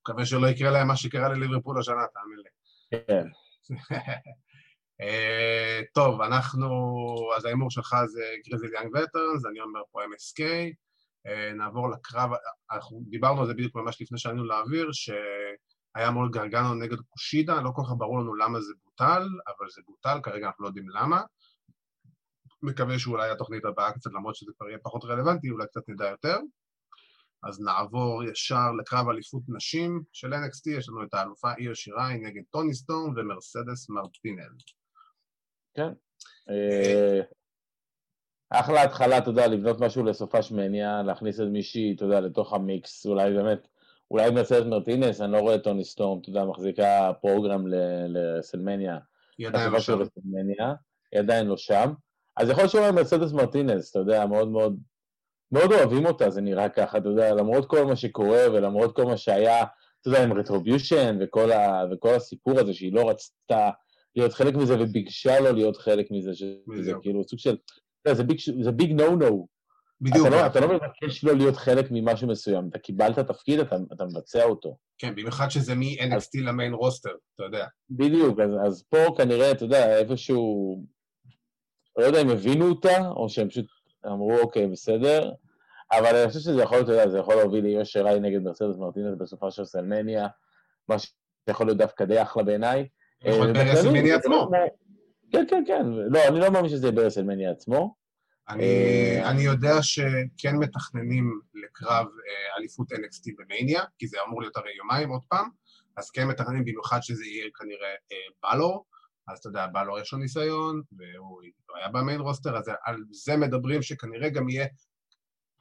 מקווה 0.00 0.26
שלא 0.26 0.46
יקרה 0.46 0.70
להם 0.70 0.88
מה 0.88 0.96
שקרה 0.96 1.28
לליברפול 1.28 1.78
השנה, 1.78 2.02
תאמין 2.14 2.38
לי. 2.38 2.50
כן. 2.90 3.26
אה, 5.00 5.80
טוב, 5.94 6.20
אנחנו, 6.20 6.68
אז 7.36 7.44
ההימור 7.44 7.70
שלך 7.70 7.96
זה 8.06 8.22
גריזל 8.46 8.74
יאנג 8.74 8.86
וטרנס, 8.86 9.46
אני 9.50 9.60
אומר 9.60 9.80
פה 9.92 10.00
MSK. 10.02 10.42
אה, 11.26 11.52
נעבור 11.52 11.90
לקרב, 11.90 12.30
אנחנו 12.72 13.02
דיברנו 13.08 13.40
על 13.40 13.46
זה 13.46 13.54
בדיוק 13.54 13.74
ממש 13.74 14.02
לפני 14.02 14.18
שעלינו 14.18 14.44
לאוויר, 14.44 14.88
שהיה 14.92 16.10
מול 16.10 16.30
גרגנו 16.32 16.74
נגד 16.74 16.98
קושידה, 17.08 17.60
לא 17.60 17.70
כל 17.74 17.82
כך 17.84 17.92
ברור 17.98 18.20
לנו 18.20 18.34
למה 18.34 18.60
זה 18.60 18.72
בוטל, 18.84 19.28
אבל 19.46 19.68
זה 19.74 19.82
בוטל, 19.86 20.18
כרגע 20.22 20.46
אנחנו 20.46 20.62
לא 20.62 20.68
יודעים 20.68 20.88
למה. 20.88 21.22
מקווה 22.62 22.98
שאולי 22.98 23.30
התוכנית 23.30 23.64
הבאה 23.64 23.92
קצת, 23.92 24.10
למרות 24.12 24.36
שזה 24.36 24.52
כבר 24.56 24.68
יהיה 24.68 24.78
פחות 24.82 25.04
רלוונטי, 25.04 25.50
אולי 25.50 25.66
קצת 25.66 25.88
נדע 25.88 26.08
יותר. 26.08 26.38
אז 27.42 27.60
נעבור 27.60 28.24
ישר 28.24 28.72
לקרב 28.78 29.08
אליפות 29.08 29.42
נשים 29.48 30.02
של 30.12 30.34
NXT, 30.34 30.70
יש 30.70 30.88
לנו 30.88 31.02
את 31.02 31.14
האלופה 31.14 31.54
איר 31.58 31.74
שיראי 31.74 32.18
נגד 32.18 32.42
טוני 32.50 32.74
סטון 32.74 33.14
ומרסדס 33.16 33.90
מרטינל. 33.90 34.52
כן. 35.78 35.92
אה, 36.50 37.20
אחלה 38.60 38.82
התחלה, 38.82 39.18
אתה 39.18 39.30
יודע, 39.30 39.46
לבנות 39.46 39.80
משהו 39.80 40.04
לסופה 40.04 40.42
שמניה, 40.42 41.02
להכניס 41.02 41.40
את 41.40 41.46
מישהי, 41.46 41.94
אתה 41.96 42.04
יודע, 42.04 42.20
לתוך 42.20 42.52
המיקס, 42.52 43.06
אולי 43.06 43.34
באמת, 43.34 43.68
אולי 44.10 44.30
מרסדס 44.30 44.66
מרטינס, 44.66 45.20
אני 45.20 45.32
לא 45.32 45.38
רואה 45.38 45.54
את 45.54 45.64
טוני 45.64 45.84
סטורם, 45.84 46.20
אתה 46.20 46.30
יודע, 46.30 46.44
מחזיקה 46.44 47.12
פרוגרם 47.20 47.64
לסלמניה. 48.08 48.98
היא 49.38 49.48
עדיין 49.48 49.70
לא 49.72 49.80
שם. 49.80 49.98
היא 51.12 51.20
עדיין 51.20 51.46
לא 51.46 51.56
שם. 51.56 51.92
אז 52.36 52.50
יכול 52.50 52.62
להיות 52.62 52.72
שאולי 52.72 52.90
מרסדס 52.90 53.32
מרטינס, 53.32 53.90
אתה 53.90 53.98
יודע, 53.98 54.26
מאוד 54.26 54.48
מאוד, 54.48 54.78
מאוד 55.52 55.72
אוהבים 55.72 56.06
אותה, 56.06 56.30
זה 56.30 56.40
נראה 56.40 56.68
ככה, 56.68 56.98
אתה 56.98 57.08
יודע, 57.08 57.34
למרות 57.34 57.66
כל 57.66 57.84
מה 57.84 57.96
שקורה 57.96 58.46
ולמרות 58.52 58.96
כל 58.96 59.04
מה 59.04 59.16
שהיה, 59.16 59.64
אתה 60.00 60.08
יודע, 60.08 60.24
עם 60.24 60.32
Retribution 60.32 61.18
וכל, 61.20 61.52
ה, 61.52 61.84
וכל 61.90 62.14
הסיפור 62.14 62.60
הזה 62.60 62.74
שהיא 62.74 62.92
לא 62.92 63.10
רצתה 63.10 63.70
להיות 64.18 64.32
חלק 64.32 64.54
מזה 64.54 64.80
וביקשה 64.80 65.40
לו 65.40 65.52
להיות 65.52 65.76
חלק 65.76 66.06
מזה, 66.10 66.34
שזה 66.34 66.92
כאילו 67.02 67.24
סוג 67.24 67.38
של, 67.38 67.56
זה 68.12 68.24
big, 68.24 68.38
זה 68.62 68.72
big 68.72 68.92
no 68.92 69.16
no. 69.16 69.48
בדיוק. 70.00 70.26
אתה 70.26 70.36
לא, 70.36 70.46
אתה 70.46 70.60
לא 70.60 70.68
מבקש 70.68 71.24
לו 71.24 71.34
להיות 71.34 71.56
חלק 71.56 71.86
ממשהו 71.90 72.28
מסוים, 72.28 72.68
אתה 72.70 72.78
קיבלת 72.78 73.18
תפקיד, 73.18 73.60
אתה, 73.60 73.76
אתה 73.92 74.04
מבצע 74.04 74.44
אותו. 74.44 74.76
כן, 74.98 75.14
במיוחד 75.14 75.48
שזה 75.48 75.74
מ-NXT 75.74 76.40
ל 76.44 76.50
main 76.50 76.74
roster, 76.74 77.10
אתה 77.34 77.42
יודע. 77.42 77.66
בדיוק, 77.90 78.40
אז, 78.40 78.50
אז 78.66 78.84
פה 78.88 78.98
כנראה, 79.16 79.50
אתה 79.50 79.64
יודע, 79.64 79.98
איפשהו 79.98 80.84
לא 81.98 82.04
יודע 82.04 82.22
אם 82.22 82.28
הבינו 82.30 82.68
אותה, 82.68 83.08
או 83.08 83.28
שהם 83.28 83.48
פשוט 83.48 83.66
אמרו, 84.06 84.38
אוקיי, 84.38 84.66
בסדר, 84.66 85.32
אבל 85.92 86.16
אני 86.16 86.28
חושב 86.28 86.40
שזה 86.40 86.62
יכול 86.62 86.80
אתה 86.80 86.92
יודע, 86.92 87.08
זה 87.08 87.18
יכול 87.18 87.34
להוביל 87.34 87.64
ליושר 87.64 88.06
ראי 88.06 88.20
נגד 88.20 88.42
מרצדס 88.42 88.76
מרטינס 88.76 89.14
בסופה 89.18 89.50
של 89.50 89.64
סלמניה, 89.64 90.28
מה 90.88 90.96
שיכול 90.98 91.66
להיות 91.66 91.78
דווקא 91.78 92.04
די 92.04 92.22
אחלה 92.22 92.42
בעיניי. 92.42 92.88
יכול 93.24 93.46
להיות 93.46 93.56
אה, 93.56 93.64
ברסלמניה 93.64 94.16
עצמו. 94.16 94.50
כן, 95.32 95.44
כן, 95.50 95.64
כן. 95.66 95.86
לא, 95.86 96.28
אני 96.28 96.40
לא 96.40 96.50
מאמין 96.50 96.70
שזה 96.70 96.86
יהיה 96.86 96.96
ברסלמניה 96.96 97.50
עצמו. 97.50 97.94
אה, 98.50 99.30
אני 99.30 99.42
יודע 99.42 99.82
שכן 99.82 100.56
מתכננים 100.56 101.40
לקרב 101.54 102.06
אה, 102.06 102.56
אליפות 102.58 102.92
NXT 102.92 103.32
במניה, 103.38 103.82
כי 103.98 104.06
זה 104.06 104.18
אמור 104.26 104.40
להיות 104.40 104.56
הרי 104.56 104.76
יומיים 104.76 105.08
עוד 105.08 105.22
פעם, 105.28 105.48
אז 105.96 106.10
כן 106.10 106.28
מתכננים 106.28 106.64
במיוחד 106.64 107.02
שזה 107.02 107.24
יהיה 107.24 107.46
כנראה 107.54 107.94
בלור. 108.42 108.84
אז 109.28 109.38
אתה 109.38 109.48
יודע, 109.48 109.66
בלור 109.66 109.98
יש 109.98 110.12
לו 110.12 110.18
ניסיון, 110.18 110.82
והוא 110.92 111.42
היה 111.76 111.88
ב 111.88 111.95
main 111.95 112.20
roster, 112.20 112.56
אז 112.56 112.70
על 112.84 112.96
זה 113.10 113.36
מדברים 113.36 113.82
שכנראה 113.82 114.30
גם 114.30 114.48
יהיה 114.48 114.66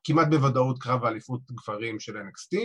כמעט 0.03 0.27
בוודאות 0.27 0.79
קרב 0.79 1.05
האליפות 1.05 1.41
גברים 1.51 1.99
של 1.99 2.17
NXT. 2.17 2.57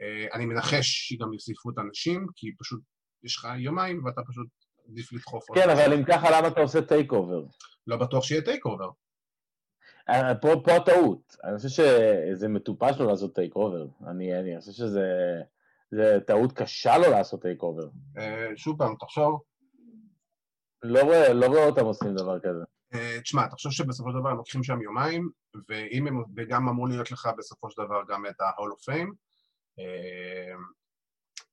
אה, 0.00 0.26
אני 0.32 0.46
מנחש 0.46 1.08
שגם 1.08 1.32
יוסיפו 1.32 1.70
את 1.70 1.78
הנשים, 1.78 2.26
כי 2.36 2.46
פשוט 2.58 2.80
יש 3.24 3.36
לך 3.36 3.48
יומיים 3.58 4.04
ואתה 4.04 4.20
פשוט 4.28 4.48
עדיף 4.90 5.12
לדחוף. 5.12 5.44
כן, 5.54 5.70
אבל 5.70 5.92
אם 5.92 6.04
ככה, 6.04 6.38
למה 6.38 6.48
אתה 6.48 6.60
עושה 6.60 6.82
TakeOver? 6.82 7.44
לא 7.86 7.96
בטוח 7.96 8.24
שיהיה 8.24 8.42
TakeOver. 8.42 8.90
אה, 10.08 10.34
פה, 10.34 10.48
פה 10.64 10.72
הטעות. 10.76 11.36
אני 11.44 11.56
חושב 11.56 11.68
שזה 11.68 12.48
מטופש 12.48 13.00
לא 13.00 13.06
לעשות 13.06 13.34
TakeOver. 13.34 13.86
אני, 14.06 14.38
אני 14.40 14.60
חושב 14.60 14.72
שזה 14.72 15.06
זה 15.90 16.18
טעות 16.26 16.52
קשה 16.52 16.98
לא 16.98 17.08
לעשות 17.08 17.42
TakeOver. 17.42 17.88
אה, 18.18 18.46
שוב 18.56 18.78
פעם, 18.78 18.94
תחשוב. 19.00 19.40
לא 20.82 21.02
רואה, 21.02 21.32
לא 21.32 21.46
רואה 21.46 21.66
אותם 21.66 21.84
עושים 21.84 22.14
דבר 22.14 22.40
כזה. 22.40 22.64
אה, 22.94 23.20
תשמע, 23.20 23.46
תחשוב 23.46 23.72
שבסופו 23.72 24.10
של 24.10 24.18
דבר 24.18 24.28
הם 24.28 24.36
לוקחים 24.36 24.62
שם 24.62 24.82
יומיים, 24.82 25.30
ואם 25.68 26.06
הם, 26.06 26.22
וגם 26.36 26.68
אמור 26.68 26.88
להיות 26.88 27.10
לך 27.10 27.28
בסופו 27.38 27.70
של 27.70 27.82
דבר 27.82 28.02
גם 28.08 28.26
את 28.26 28.40
ה-Hall 28.40 28.72
of 28.74 28.92
Fame, 28.92 29.12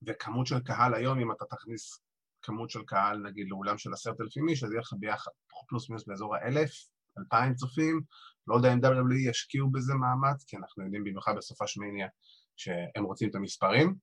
וכמות 0.06 0.48
של 0.48 0.60
קהל 0.60 0.94
היום, 0.94 1.20
אם 1.20 1.32
אתה 1.32 1.46
תכניס 1.46 2.02
כמות 2.42 2.70
של 2.70 2.84
קהל, 2.86 3.18
נגיד, 3.18 3.48
לאולם 3.50 3.78
של 3.78 3.94
עשרת 3.94 4.22
אלפים 4.22 4.50
איש, 4.50 4.64
אז 4.64 4.72
יהיה 4.72 4.82
לך 4.82 4.94
ביחד 5.00 5.32
פלוס 5.70 5.90
מינוס 5.90 6.08
באזור 6.08 6.36
האלף, 6.36 6.72
אלפיים 7.20 7.54
צופים, 7.56 8.02
לא 8.48 8.56
יודע 8.56 8.74
אם 8.74 8.80
WWE 8.80 9.30
ישקיעו 9.30 9.72
בזה 9.72 9.94
מאמץ, 9.94 10.44
כי 10.48 10.58
אנחנו 10.58 10.84
יודעים 10.84 11.04
במיוחד 11.04 11.34
בסופה 11.38 11.68
של 11.68 11.82
מניה 11.82 12.08
שהם 12.56 13.04
רוצים 13.04 13.30
את 13.30 13.36
המספרים, 13.36 13.96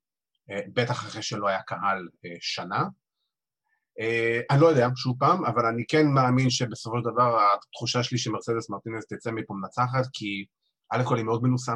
אה, 0.51 0.61
בטח 0.73 0.93
אחרי 0.93 1.23
שלא 1.23 1.49
היה 1.49 1.63
קהל 1.63 2.09
אה, 2.25 2.37
שנה. 2.41 2.83
אה, 4.01 4.41
אני 4.51 4.61
לא 4.61 4.67
יודע, 4.67 4.89
שוב 4.97 5.17
פעם, 5.19 5.45
אבל 5.45 5.67
אני 5.67 5.85
כן 5.89 6.07
מאמין 6.15 6.51
שבסופו 6.51 6.97
של 6.99 7.11
דבר 7.13 7.39
התחושה 7.55 8.03
שלי 8.03 8.19
שמרצדס 8.19 8.71
מרטינס 8.71 9.07
תצא 9.07 9.31
מפה 9.31 9.55
מנצחת, 9.55 10.11
כי 10.13 10.47
א' 10.93 11.03
כל 11.05 11.17
היא 11.17 11.25
מאוד 11.25 11.43
מנוסה, 11.43 11.73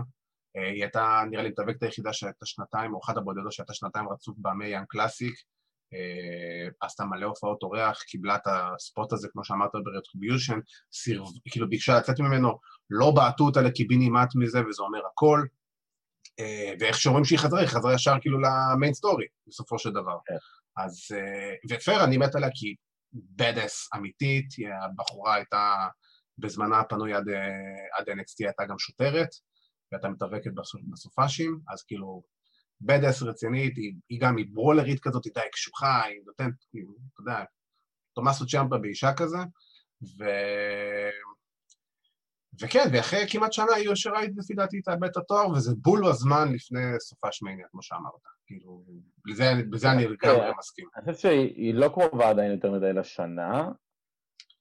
היא 0.55 0.83
הייתה 0.83 1.23
נראה 1.31 1.43
לי 1.43 1.49
מתאבקת 1.49 1.83
היחידה 1.83 2.13
שהייתה 2.13 2.47
שנתיים, 2.47 2.95
או 2.95 3.01
אחת 3.05 3.17
הבודדות 3.17 3.53
שהייתה 3.53 3.75
שנתיים 3.75 4.09
רצוף 4.09 4.37
במי 4.39 4.67
ים 4.67 4.85
קלאסיק, 4.89 5.35
עשתה 6.81 7.05
מלא 7.05 7.27
הופעות 7.27 7.63
אורח, 7.63 8.03
קיבלה 8.03 8.37
את 8.37 8.43
הספוט 8.47 9.13
הזה, 9.13 9.29
כמו 9.33 9.45
שאמרת, 9.45 9.71
ברטריביושן, 9.85 10.59
כאילו 11.51 11.69
ביקשה 11.69 11.99
לצאת 11.99 12.21
ממנו, 12.21 12.59
לא 12.91 13.11
בעטו 13.11 13.45
אותה 13.45 13.61
לקיבינימט 13.63 14.29
מזה, 14.37 14.61
וזה 14.67 14.83
אומר 14.83 15.01
הכל. 15.13 15.43
אה, 16.41 16.73
ואיך 16.81 16.99
שרואים 16.99 17.25
שהיא 17.25 17.39
חזרה, 17.39 17.61
היא 17.61 17.69
חזרה 17.69 17.95
ישר 17.95 18.15
כאילו 18.21 18.39
ל 18.41 18.51
main 18.51 18.95
story, 18.95 19.27
בסופו 19.47 19.79
של 19.79 19.91
דבר. 19.91 20.19
כן. 20.27 20.35
אז, 20.77 20.93
אה, 21.15 21.55
ופייר, 21.71 22.05
אני 22.05 22.17
מת 22.19 22.35
עליה 22.35 22.51
כי 22.55 22.75
badass 23.13 23.89
אמיתית, 23.97 24.49
הבחורה 24.85 25.35
הייתה 25.35 25.75
בזמנה 26.39 26.81
הפנוי 26.81 27.15
עד, 27.15 27.29
אה, 27.29 27.99
עד 27.99 28.09
NXT, 28.09 28.47
הייתה 28.47 28.65
גם 28.69 28.79
שוטרת, 28.79 29.29
והייתה 29.93 30.09
מתאבקת 30.09 30.51
בסופ"שים, 30.93 31.61
אז 31.69 31.83
כאילו, 31.83 32.23
badass 32.81 33.23
רצינית, 33.23 33.77
היא, 33.77 33.95
היא 34.09 34.21
גם, 34.21 34.37
היא 34.37 34.47
ברולרית 34.53 35.01
כזאת, 35.01 35.25
היא 35.25 35.33
די 35.35 35.51
קשוחה, 35.53 36.05
היא 36.05 36.21
נותנת, 36.27 36.55
כאילו, 36.71 36.93
אתה 37.15 37.21
יודע, 37.21 37.45
תומאסו 38.15 38.47
צ'מפה 38.47 38.79
באישה 38.79 39.13
כזה, 39.15 39.39
ו... 40.03 40.25
וכן, 42.61 42.85
ואחרי 42.93 43.25
כמעט 43.31 43.53
שנה 43.53 43.75
היא 43.77 43.85
יושרה 43.85 44.21
לפי 44.37 44.55
דעתי 44.55 44.83
תאבד 44.83 45.09
את 45.09 45.17
התואר, 45.17 45.51
וזה 45.51 45.73
בול 45.77 46.07
הזמן 46.07 46.53
לפני 46.53 46.81
סופה 47.01 47.29
שמניה, 47.33 47.67
כמו 47.71 47.83
שאמרת. 47.83 48.13
כאילו, 48.47 48.85
בזה, 49.29 49.53
בזה 49.71 49.93
אני 49.93 50.05
לגמרי 50.05 50.51
מסכים. 50.59 50.89
אני 50.97 51.15
חושב 51.15 51.29
שהיא 51.29 51.75
לא 51.75 51.89
קרובה 51.89 52.31
עדיין 52.31 52.53
יותר 52.53 52.73
מדי 52.73 52.93
לשנה. 52.93 53.69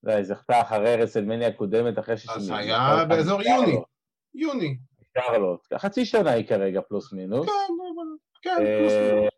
היא 0.04 0.24
זכתה 0.24 0.62
אחרי 0.62 0.96
רסלמניה 0.96 1.48
הקודמת, 1.48 2.00
אחרי 2.00 2.18
ש... 2.18 2.30
אז 2.30 2.50
היה 2.50 3.06
באזור 3.06 3.42
יוני. 3.42 3.78
יוני. 4.36 4.78
שרלוט. 5.26 5.74
חצי 5.74 6.06
שנה 6.06 6.32
היא 6.32 6.48
כרגע 6.48 6.82
פלוס 6.82 7.14
מינוס. 7.14 7.48
כן, 8.42 8.52
כן, 8.52 8.56
פלוס 8.80 8.94
אה, 8.94 9.14
מינוס. 9.14 9.30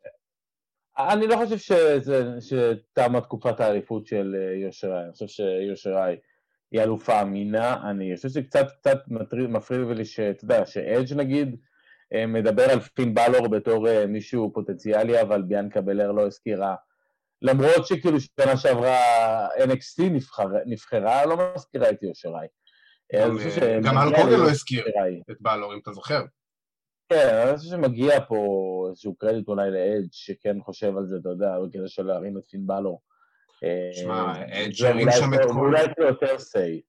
אני 0.97 1.27
לא 1.27 1.35
חושב 1.35 1.75
שתמה 2.39 3.21
תקופת 3.21 3.59
האליפות 3.59 4.07
של 4.07 4.35
אה, 4.39 4.55
יושרי, 4.55 5.03
אני 5.03 5.11
חושב 5.11 5.27
שיושרי 5.27 6.17
היא 6.71 6.81
אלופה 6.81 7.21
אמינה, 7.21 7.89
אני 7.89 8.15
חושב 8.15 8.29
שקצת 8.29 8.67
קצת 8.79 8.97
מפריע 9.49 9.93
לי 9.93 10.05
שאתה 10.05 10.43
יודע, 10.43 10.65
שאדג' 10.65 11.13
נגיד 11.13 11.55
אה, 12.13 12.25
מדבר 12.25 12.69
על 12.69 12.79
פין 12.79 13.13
בלור 13.13 13.47
בתור 13.47 14.05
מישהו 14.07 14.53
פוטנציאלי, 14.53 15.21
אבל 15.21 15.41
ביאנקה 15.41 15.81
בלר 15.81 16.11
לא 16.11 16.25
הזכירה, 16.27 16.75
למרות 17.41 17.87
שכאילו 17.87 18.17
שנה 18.19 18.57
שעברה 18.57 18.97
NXT 19.47 20.03
נבחר, 20.03 20.47
נבחרה, 20.65 21.25
לא 21.25 21.37
מזכירה 21.55 21.89
את 21.89 22.03
יושרי. 22.03 22.47
גם 23.83 23.97
אל 23.97 24.15
קוגן 24.15 24.39
לא 24.39 24.49
הזכיר 24.49 24.85
את 25.31 25.37
בלור, 25.41 25.73
אם 25.73 25.79
אתה 25.79 25.91
זוכר. 25.91 26.21
כן, 27.09 27.47
אני 27.47 27.57
חושב 27.57 27.69
שמגיע 27.69 28.25
פה 28.25 28.37
איזשהו 28.89 29.15
קרדיט 29.15 29.47
אולי 29.47 29.71
לאדג' 29.71 30.07
שכן 30.11 30.57
חושב 30.61 30.97
על 30.97 31.07
זה, 31.07 31.15
אתה 31.21 31.29
יודע, 31.29 31.47
כדי 31.73 31.87
שלא 31.87 32.07
להרים 32.07 32.37
את 32.37 32.43
פין 32.49 32.67
בלור. 32.67 33.01
שמע, 33.91 34.33
אדג' 34.41 34.85
הרים 34.85 35.07
שם 35.11 35.33
את 35.33 35.39
כל... 35.43 35.59
אולי 35.59 35.83
זה 35.83 36.05
יותר 36.05 36.39
סיי. 36.39 36.81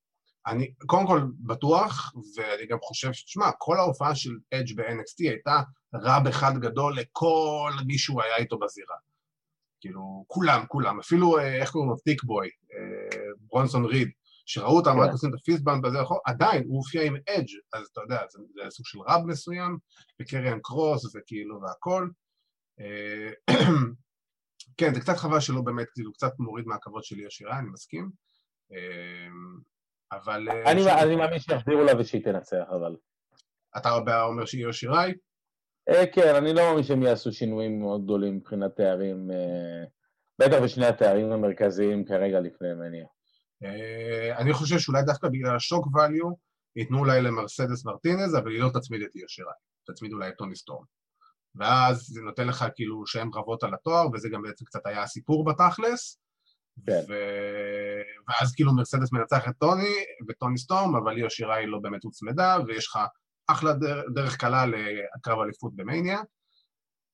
אני 0.46 0.74
קודם 0.87 1.06
כל 1.06 1.20
בטוח, 1.46 2.12
ואני 2.37 2.66
גם 2.66 2.78
חושב, 2.83 3.11
תשמע, 3.11 3.50
כל 3.59 3.76
ההופעה 3.76 4.14
של 4.14 4.30
אדג' 4.54 4.76
ב-NXT 4.76 5.18
הייתה 5.18 5.61
rub 5.94 6.27
אחד 6.26 6.52
גדול 6.61 6.96
לכל 6.96 7.72
מי 7.87 7.98
שהוא 7.98 8.22
היה 8.22 8.37
איתו 8.37 8.59
בזירה. 8.59 8.96
כאילו, 9.80 10.24
כולם, 10.26 10.64
כולם, 10.68 10.98
אפילו, 10.98 11.38
אה, 11.38 11.56
איך 11.56 11.70
קוראים 11.70 11.90
לו? 11.90 11.96
Thick 11.96 12.23
Boy, 12.25 12.49
אה, 12.48 13.18
ברונסון 13.40 13.85
ריד, 13.85 14.11
שראו 14.51 14.77
אותם 14.77 15.01
רק 15.01 15.07
כן. 15.07 15.13
עושים 15.13 15.31
את 15.31 15.35
ה 15.40 15.46
fist 15.46 15.66
bump 15.66 15.87
בזה, 15.87 15.99
עדיין, 16.27 16.65
הוא 16.67 16.77
הופיע 16.77 17.03
עם 17.03 17.17
אדג', 17.17 17.55
אז 17.73 17.89
אתה 17.93 18.01
יודע, 18.01 18.21
זה, 18.31 18.39
זה 18.55 18.71
סוג 18.71 18.87
של 18.87 18.99
רב 19.01 19.27
מסוים, 19.27 19.79
וקריאן 20.21 20.59
קרוס 20.63 21.17
וכאילו 21.17 21.61
והכל. 21.63 22.09
אה, 22.81 23.31
כן, 24.79 24.95
זה 24.95 25.01
קצת 25.01 25.17
חבל 25.17 25.41
שלא 25.41 25.61
באמת, 25.61 25.87
כאילו, 25.95 26.13
קצת 26.13 26.33
מוריד 26.39 26.67
מהכבוד 26.67 27.05
שלי 27.05 27.27
השירה, 27.27 27.59
אני 27.59 27.69
מסכים. 27.73 28.11
אה, 28.73 29.29
אבל... 30.13 30.49
אה, 30.49 30.73
אני, 31.03 31.17
מאמין 31.17 31.39
שיחזירו 31.39 31.85
לה 31.85 31.93
ושהיא 31.99 32.25
תנצח, 32.25 32.65
אבל... 32.71 32.97
אתה 33.77 34.23
אומר 34.25 34.45
שהיא 34.45 34.63
יושיראי? 34.63 35.13
כן, 36.13 36.35
אני 36.35 36.55
לא 36.55 36.63
מאמין 36.63 36.83
שהם 36.83 37.03
יעשו 37.03 37.33
שינויים 37.33 37.81
מאוד 37.81 38.05
גדולים 38.05 38.37
מבחינת 38.37 38.77
תארים, 38.77 39.31
בטח 40.41 40.63
בשני 40.65 40.87
התארים 40.87 41.33
המרכזיים 41.33 42.05
כרגע 42.05 42.41
לפני 42.41 42.75
מניה. 42.75 43.07
אה, 43.64 44.38
אני 44.38 44.53
חושב 44.53 44.79
שאולי 44.79 45.03
דווקא 45.03 45.29
בגלל 45.29 45.57
השוק 45.57 45.87
value 45.87 46.35
ייתנו 46.77 46.99
אולי 46.99 47.23
למרסדס 47.23 47.85
מרטינז, 47.85 48.37
אבל 48.37 48.51
היא 48.51 48.61
לא 48.61 48.70
תצמיד 48.75 49.03
את 49.03 49.16
ישירה, 49.16 49.53
תצמיד 49.87 50.12
אולי 50.12 50.29
את 50.29 50.35
טוני 50.38 50.57
סטורם. 50.57 50.85
ואז 51.55 51.96
זה 51.96 52.20
נותן 52.20 52.46
לך 52.46 52.64
כאילו 52.75 53.07
שהן 53.07 53.31
רבות 53.35 53.62
על 53.62 53.75
התואר, 53.75 54.07
וזה 54.12 54.29
גם 54.29 54.42
בעצם 54.42 54.64
קצת 54.64 54.87
היה 54.87 55.03
הסיפור 55.03 55.44
בתכלס. 55.44 56.20
כן. 56.87 57.01
ו... 57.09 57.14
ואז 58.29 58.55
כאילו 58.55 58.75
מרסדס 58.75 59.12
מנצח 59.12 59.49
את 59.49 59.55
טוני 59.59 59.94
וטוני 60.29 60.59
סטורם, 60.59 60.96
אבל 60.96 61.16
היא 61.16 61.27
ישירה 61.27 61.57
היא 61.57 61.68
לא 61.68 61.79
באמת 61.79 62.05
הוצמדה, 62.05 62.57
ויש 62.66 62.87
לך 62.87 62.99
אחלה 63.46 63.73
דרך, 63.73 64.05
דרך 64.14 64.37
קלה 64.37 64.66
לקרב 64.66 65.38
אליפות 65.40 65.77
במניה. 65.77 66.20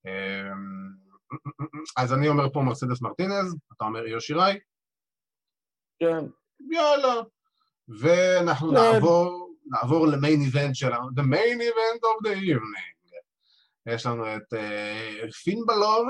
אמ, 0.07 1.07
אז 1.97 2.13
אני 2.13 2.29
אומר 2.29 2.53
פה 2.53 2.61
מרסדס 2.61 3.03
מרטינז, 3.03 3.57
אתה 3.77 3.85
אומר 3.85 4.07
יושיראי, 4.07 4.59
כן. 5.99 6.25
יאללה. 6.71 7.23
ואנחנו 8.01 8.69
כן. 8.69 8.75
נעבור, 8.75 9.55
נעבור 9.67 10.07
למיין 10.07 10.41
איבנט 10.41 10.75
שלנו, 10.75 11.09
the 11.09 11.23
main 11.23 11.61
event 11.61 12.01
of 12.01 12.29
the 12.29 12.37
evening. 12.37 12.97
יש 13.87 14.07
לנו 14.07 14.37
את 14.37 14.53
uh, 14.53 15.33
פין 15.33 15.67
בלור 15.67 16.05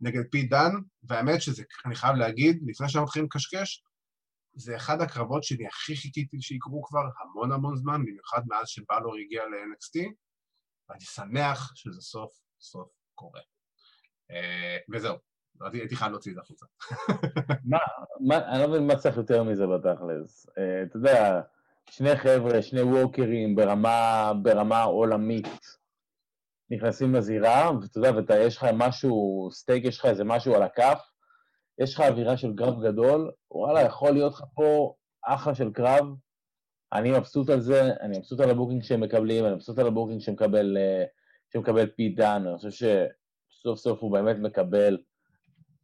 נגד 0.00 0.22
פי 0.30 0.42
דן, 0.42 0.70
והאמת 1.02 1.42
שזה, 1.42 1.62
אני 1.86 1.94
חייב 1.94 2.16
להגיד, 2.16 2.62
לפני 2.66 2.88
שאנחנו 2.88 3.04
מתחילים 3.04 3.26
לקשקש, 3.26 3.84
זה 4.54 4.76
אחד 4.76 5.00
הקרבות 5.00 5.44
שאני 5.44 5.66
הכי 5.66 5.96
חיכיתי 5.96 6.36
שיקרו 6.40 6.82
כבר 6.82 7.02
המון 7.20 7.52
המון 7.52 7.76
זמן, 7.76 8.00
במיוחד 8.06 8.40
מאז 8.46 8.68
שבלור 8.68 9.16
הגיע 9.16 9.42
ל-NXT, 9.44 10.12
ואני 10.88 11.00
שמח 11.00 11.72
שזה 11.74 12.00
סוף 12.00 12.32
סוף 12.60 12.88
קורה. 13.14 13.40
Uh, 14.30 14.34
וזהו, 14.92 15.16
הייתי 15.72 15.96
חייב 15.96 16.10
להוציא 16.10 16.30
את 16.30 16.34
זה 16.34 16.40
החוצה. 16.40 16.66
מה, 18.20 18.38
אני 18.38 18.62
לא 18.62 18.68
מבין 18.68 18.86
מה 18.86 18.96
צריך 18.96 19.16
יותר 19.16 19.42
מזה 19.42 19.66
בתכלס. 19.66 20.46
אה, 20.58 20.82
אתה 20.82 20.96
יודע, 20.96 21.40
שני 21.90 22.16
חבר'ה, 22.16 22.62
שני 22.62 22.82
ווקרים 22.82 23.56
ברמה, 23.56 24.32
ברמה 24.42 24.82
עולמית, 24.82 25.78
נכנסים 26.70 27.14
לזירה, 27.14 27.70
ואתה 27.80 27.98
יודע, 27.98 28.10
ואתה, 28.16 28.38
יש 28.38 28.56
לך 28.56 28.66
משהו, 28.74 29.48
סטייק, 29.52 29.84
יש 29.84 29.98
לך 29.98 30.06
איזה 30.06 30.24
משהו 30.24 30.54
על 30.54 30.62
הכף, 30.62 31.00
יש 31.78 31.94
לך 31.94 32.00
אווירה 32.00 32.36
של 32.36 32.52
קרב 32.56 32.84
גדול, 32.84 33.30
וואלה, 33.50 33.82
יכול 33.82 34.10
להיות 34.10 34.32
לך 34.32 34.44
פה 34.54 34.94
אחלה 35.24 35.54
של 35.54 35.70
קרב. 35.72 36.06
אני 36.92 37.10
מבסוט 37.10 37.50
על 37.50 37.60
זה, 37.60 37.92
אני 38.00 38.18
מבסוט 38.18 38.40
על 38.40 38.50
ה 38.50 38.54
booking 38.54 38.82
שהם 38.82 39.00
מקבלים, 39.00 39.44
אני 39.44 39.54
מבסוט 39.54 39.78
על 39.78 39.86
ה 39.86 39.90
booking 39.90 40.20
שמקבל, 40.20 40.76
אה, 40.76 41.04
שמקבל 41.52 41.86
פיט 41.86 42.08
דן, 42.08 42.42
אני 42.46 42.56
חושב 42.56 42.70
שסוף 42.70 43.78
סוף 43.78 44.02
הוא 44.02 44.12
באמת 44.12 44.36
מקבל 44.36 44.98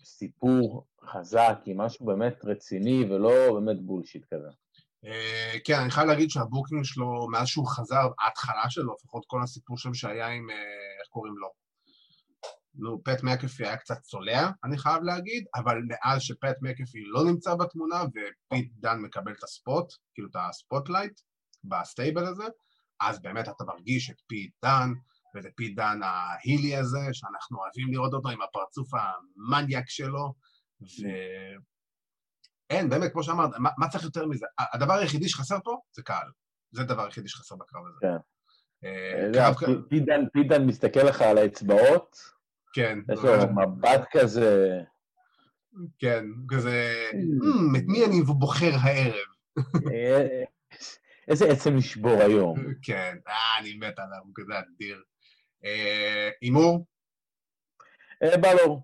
סיפור 0.05 0.87
חזק 1.05 1.59
עם 1.67 1.81
משהו 1.81 2.07
באמת 2.07 2.45
רציני 2.45 3.05
ולא 3.05 3.61
באמת 3.61 3.83
bullshit 3.83 4.25
כזה. 4.35 4.49
אה, 5.05 5.59
כן, 5.65 5.81
אני 5.81 5.91
חייב 5.91 6.09
להגיד 6.09 6.31
שה 6.31 6.47
booking 6.47 6.85
שלו, 6.85 7.29
מאז 7.31 7.49
שהוא 7.49 7.69
חזר, 7.69 8.09
ההתחלה 8.21 8.71
שלו, 8.71 8.95
לפחות 8.95 9.25
כל 9.27 9.43
הסיפור 9.43 9.79
שם 9.79 9.95
שהיה 9.95 10.29
עם, 10.29 10.51
אה, 10.51 10.57
איך 11.01 11.09
קוראים 11.09 11.35
לו? 11.39 11.49
נו, 12.75 13.01
פט 13.05 13.23
מקאפי 13.23 13.67
היה 13.67 13.77
קצת 13.77 14.01
צולע, 14.01 14.51
אני 14.65 14.79
חייב 14.79 15.03
להגיד, 15.03 15.45
אבל 15.55 15.79
מאז 15.89 16.23
שפט 16.23 16.57
מקאפי 16.61 16.99
לא 17.07 17.25
נמצא 17.25 17.55
בתמונה 17.55 18.03
ופיט 18.03 18.73
דן 18.77 18.99
מקבל 18.99 19.33
את 19.33 19.45
ה 19.45 19.53
spot, 19.53 19.93
כאילו 20.15 20.29
את 20.31 20.37
ה 20.37 20.45
spotlight 20.45 21.21
ב 21.65 21.74
stable 21.74 22.27
הזה, 22.27 22.45
אז 23.01 23.23
באמת 23.23 23.49
אתה 23.49 23.65
מרגיש 23.65 24.11
את 24.11 24.17
פיט 24.27 24.53
דן, 24.65 24.93
וזה 25.37 25.49
דן 25.75 26.01
ה 26.03 26.15
heely 26.15 26.77
הזה, 26.77 27.01
שאנחנו 27.13 27.59
אוהבים 27.59 27.93
לראות 27.93 28.13
אותו 28.13 28.29
עם 28.29 28.43
הפרצוף 28.43 28.89
המניאק 28.95 29.89
שלו, 29.89 30.35
ואין, 32.71 32.89
באמת, 32.89 33.13
כמו 33.13 33.23
שאמרת, 33.23 33.51
מה, 33.59 33.71
מה 33.79 33.89
צריך 33.89 34.05
יותר 34.05 34.27
מזה? 34.27 34.47
הדבר 34.59 34.95
היחידי 34.95 35.29
שחסר 35.29 35.59
פה 35.65 35.81
זה 35.93 36.03
קהל. 36.03 36.31
זה 36.73 36.83
הדבר 36.83 37.05
היחידי 37.05 37.29
שחסר 37.29 37.57
בקרב 37.57 37.83
הזה. 37.87 37.99
כן. 38.01 38.17
אה, 38.85 39.53
פיט 40.33 40.49
דן 40.49 40.67
מסתכל 40.67 41.01
לך 41.01 41.23
על 41.23 41.39
האצבעות, 41.39 42.17
כן. 42.73 42.99
יש 43.13 43.19
לו 43.19 43.33
מבט 43.55 44.05
כזה... 44.11 44.79
כן, 45.99 46.25
כזה, 46.49 47.09
hmm, 47.13 47.79
את 47.79 47.85
מי 47.87 48.05
אני 48.05 48.23
בוחר 48.23 48.71
הערב? 48.81 49.29
אה, 49.93 50.43
איזה 51.29 51.49
עצם 51.49 51.77
לשבור 51.77 52.23
היום. 52.23 52.59
כן, 52.83 53.17
אה, 53.29 53.59
אני 53.61 53.75
מת 53.75 53.99
עליו, 53.99 54.19
הוא 54.25 54.33
כזה 54.35 54.53
אדיר. 54.59 55.03
אה, 55.65 56.31
הימור? 56.41 56.87
בלור. 58.23 58.83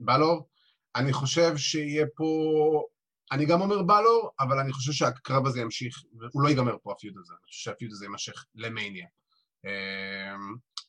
בלור? 0.00 0.48
אני 0.96 1.12
חושב 1.12 1.56
שיהיה 1.56 2.06
פה... 2.16 2.84
אני 3.32 3.46
גם 3.46 3.60
אומר 3.60 3.82
בלור, 3.82 4.30
אבל 4.40 4.58
אני 4.58 4.72
חושב 4.72 4.92
שהקרב 4.92 5.46
הזה 5.46 5.60
ימשיך, 5.60 6.02
הוא 6.32 6.42
לא 6.42 6.48
ייגמר 6.48 6.76
פה 6.82 6.92
ה 6.92 6.96
feud 6.96 7.14
הזה, 7.18 7.32
אני 7.32 7.46
חושב 7.46 7.70
שה 7.70 7.79
feud 7.79 7.92
הזה 7.92 8.04
יימשך 8.04 8.44
למניה. 8.54 9.06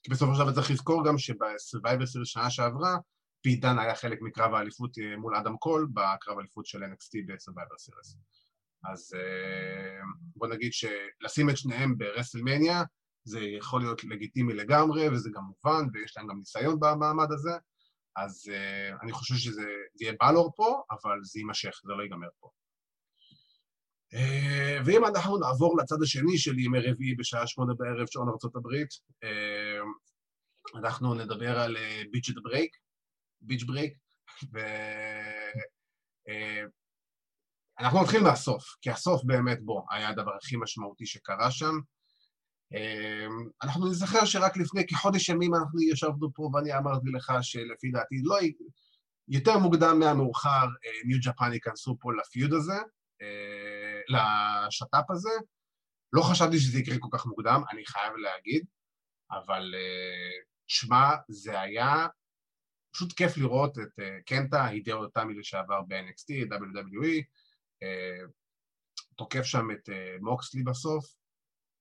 כי 0.04 0.12
בסופו 0.12 0.36
של 0.36 0.42
דבר 0.42 0.52
צריך 0.52 0.72
לזכור 0.72 1.06
גם 1.06 1.18
שב 1.18 1.42
Survivor 1.42 2.06
Series 2.06 2.28
שנה 2.28 2.50
שעברה, 2.50 2.98
פיט 3.42 3.62
דן 3.62 3.80
היה 3.80 3.96
חלק 3.96 4.22
מקרב 4.22 4.54
האליפות 4.54 4.98
אה, 4.98 5.18
מול 5.18 5.36
אדם 5.36 5.58
קול, 5.58 5.88
בקרב 5.94 6.38
האליפות 6.38 6.66
של 6.66 6.84
NXT 6.84 7.18
ב 7.28 7.33
Survivor 7.33 7.78
Series. 7.78 8.18
אז 8.92 9.14
אה, 9.16 10.02
בוא 10.36 10.48
נגיד 10.48 10.72
שלשים 10.74 11.50
את 11.50 11.58
שניהם 11.58 11.98
ברסלמניה, 11.98 12.84
זה 13.24 13.40
יכול 13.40 13.82
להיות 13.82 14.04
לגיטימי 14.04 14.54
לגמרי, 14.54 15.10
וזה 15.10 15.30
גם 15.34 15.44
מובן, 15.44 15.88
ויש 15.94 16.18
להם 16.18 16.28
גם 16.28 16.38
ניסיון 16.38 16.80
במעמד 16.80 17.32
הזה, 17.32 17.52
אז 18.16 18.52
uh, 18.52 19.04
אני 19.04 19.12
חושב 19.12 19.36
שזה 19.36 19.66
יהיה 20.02 20.14
בלור 20.20 20.52
פה, 20.56 20.82
אבל 20.92 21.20
זה 21.24 21.40
יימשך, 21.40 21.82
זה 21.84 21.94
לא 21.94 22.04
ייגמר 22.04 22.28
פה. 22.40 22.50
אה, 24.14 24.78
ואם 24.86 25.06
אנחנו 25.06 25.38
נעבור 25.38 25.78
לצד 25.78 25.96
השני 26.04 26.38
של 26.38 26.60
ימי 26.60 26.80
רביעי 26.80 27.16
בשעה 27.16 27.48
שמונה 27.48 27.74
בערב 27.74 28.08
שעון 28.08 28.30
ארה"ב, 28.30 28.68
אה, 29.24 29.80
אנחנו 30.76 31.14
נדבר 31.14 31.60
על 31.60 31.78
Beach 32.12 32.30
Break, 32.44 32.78
Beach 33.42 33.64
Break, 33.64 33.94
ואנחנו 37.80 38.04
נתחיל 38.04 38.24
מהסוף, 38.24 38.64
כי 38.82 38.90
הסוף 38.90 39.24
באמת 39.24 39.64
בו 39.64 39.86
היה 39.92 40.10
הדבר 40.10 40.36
הכי 40.36 40.56
משמעותי 40.58 41.06
שקרה 41.06 41.52
שם. 41.52 41.76
אה, 42.76 43.28
אנחנו 43.64 43.88
נזכר 43.88 44.26
שרק 44.26 44.58
לפני 44.58 44.88
כחודש 44.88 45.30
ימים 45.30 45.56
אנחנו 45.56 45.82
ישבנו 45.82 46.34
פה 46.34 46.50
ואני 46.54 46.78
אמרתי 46.78 47.10
לך 47.10 47.34
שלפי 47.42 47.92
דעתי 47.92 48.16
לא... 48.24 48.38
יותר 49.28 49.58
מוקדם 49.58 50.00
מהמאוחר 50.00 50.66
ניו 51.06 51.18
ג'פן 51.22 51.54
ייכנסו 51.54 51.98
פה 52.00 52.10
לפיוד 52.14 52.54
הזה, 52.54 52.78
לשת"פ 54.10 55.12
הזה. 55.12 55.30
לא 56.14 56.22
חשבתי 56.22 56.60
שזה 56.60 56.80
יקרה 56.80 56.96
כל 57.00 57.08
כך 57.12 57.26
מוקדם, 57.26 57.62
אני 57.72 57.86
חייב 57.86 58.14
להגיד, 58.16 58.66
אבל 59.32 59.74
uh, 59.74 60.46
שמע, 60.68 61.10
זה 61.30 61.62
היה 61.62 62.08
פשוט 62.94 63.14
כיף 63.14 63.38
לראות 63.38 63.78
את 63.80 64.00
קנטה, 64.26 64.66
הידאו 64.66 65.08
תמי 65.08 65.34
לשעבר 65.34 65.82
ב-NXT, 65.88 66.50
WWE, 66.50 67.24
תוקף 69.16 69.44
שם 69.44 69.72
את 69.72 69.90
מוקסלי 70.22 70.64
בסוף, 70.64 71.06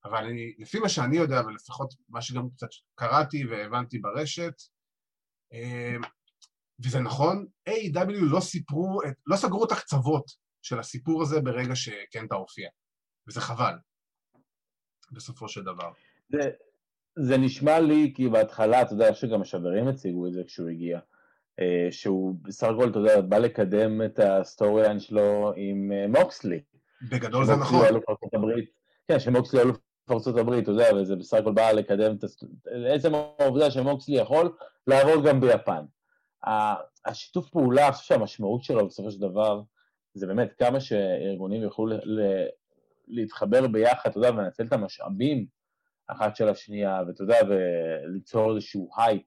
אבל 0.04 0.24
אני, 0.24 0.54
לפי 0.58 0.78
מה 0.78 0.88
שאני 0.88 1.16
יודע, 1.16 1.42
ולפחות 1.46 1.94
מה 2.08 2.22
שגם 2.22 2.50
קצת 2.50 2.68
קראתי 2.94 3.46
והבנתי 3.46 3.98
ברשת, 3.98 4.54
uh, 5.52 6.06
וזה 6.84 7.00
נכון, 7.00 7.46
A.W. 7.68 8.12
לא 8.12 8.40
סיפרו, 8.40 9.00
את, 9.02 9.14
לא 9.26 9.36
סגרו 9.36 9.64
את 9.64 9.72
הקצוות 9.72 10.24
של 10.62 10.78
הסיפור 10.78 11.22
הזה 11.22 11.40
ברגע 11.40 11.76
שקנטה 11.76 12.34
הופיע, 12.34 12.68
וזה 13.28 13.40
חבל, 13.40 13.74
בסופו 15.12 15.48
של 15.48 15.62
דבר. 15.62 15.92
זה, 16.28 16.50
זה 17.18 17.38
נשמע 17.38 17.80
לי, 17.80 18.12
כי 18.16 18.28
בהתחלה, 18.28 18.82
אתה 18.82 18.92
יודע, 18.92 19.14
שגם 19.14 19.42
השדרים 19.42 19.88
הציגו 19.88 20.26
את 20.26 20.32
זה 20.32 20.42
כשהוא 20.46 20.68
הגיע, 20.68 21.00
אה, 21.60 21.88
שהוא 21.90 22.34
בסך 22.42 22.66
הכל, 22.66 22.90
אתה 22.90 22.98
יודע, 22.98 23.20
בא 23.20 23.38
לקדם 23.38 24.02
את 24.02 24.18
ה 24.18 24.82
storyline 24.82 25.00
שלו 25.00 25.52
עם 25.56 25.92
אה, 25.92 26.22
מוקסלי. 26.22 26.60
בגדול 27.10 27.46
זה 27.46 27.56
נכון. 27.56 27.86
כן, 29.08 29.20
שמוקסלי 29.20 29.60
אלוף 29.60 29.76
ארצות 30.12 30.36
הברית, 30.36 30.62
אתה 30.62 30.70
יודע, 30.70 30.88
וזה 30.96 31.16
בסך 31.16 31.36
הכל 31.36 31.52
בא 31.52 31.70
לקדם 31.70 32.16
את... 32.16 32.24
עצם 32.86 33.12
העובדה 33.14 33.70
שמוקסלי 33.70 34.16
יכול 34.16 34.56
לעבוד 34.86 35.24
גם 35.24 35.40
ביפן. 35.40 35.84
השיתוף 37.06 37.50
פעולה, 37.50 37.86
אני 37.86 37.92
חושב 37.92 38.14
שהמשמעות 38.14 38.62
שלו 38.62 38.86
בסופו 38.86 39.10
של 39.10 39.20
דבר, 39.20 39.62
זה 40.14 40.26
באמת 40.26 40.52
כמה 40.58 40.80
שארגונים 40.80 41.62
יוכלו 41.62 41.86
להתחבר 43.08 43.66
ביחד, 43.66 44.10
אתה 44.10 44.18
יודע, 44.18 44.30
ולנצל 44.30 44.64
את 44.64 44.72
המשאבים 44.72 45.46
אחת 46.06 46.36
של 46.36 46.48
השנייה, 46.48 47.02
ואתה 47.06 47.22
יודע, 47.22 47.36
וליצור 47.48 48.54
איזשהו 48.54 48.90
הייפ 48.96 49.22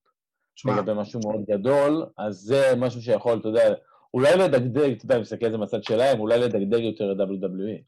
לגבי 0.65 0.91
משהו 0.95 1.19
מאוד 1.25 1.45
גדול, 1.49 2.05
אז 2.17 2.35
זה 2.35 2.73
משהו 2.77 3.01
שיכול, 3.01 3.39
אתה 3.39 3.47
יודע, 3.47 3.73
אולי 4.13 4.37
לדגדג, 4.37 4.91
אתה 4.91 5.05
יודע, 5.05 5.15
אני 5.15 5.21
מסתכל 5.21 5.45
על 5.45 5.51
זה 5.51 5.57
מהצד 5.57 5.83
שלהם, 5.83 6.19
אולי 6.19 6.39
לדגדג 6.39 6.79
יותר 6.79 7.11
את 7.11 7.17
WWE. 7.17 7.81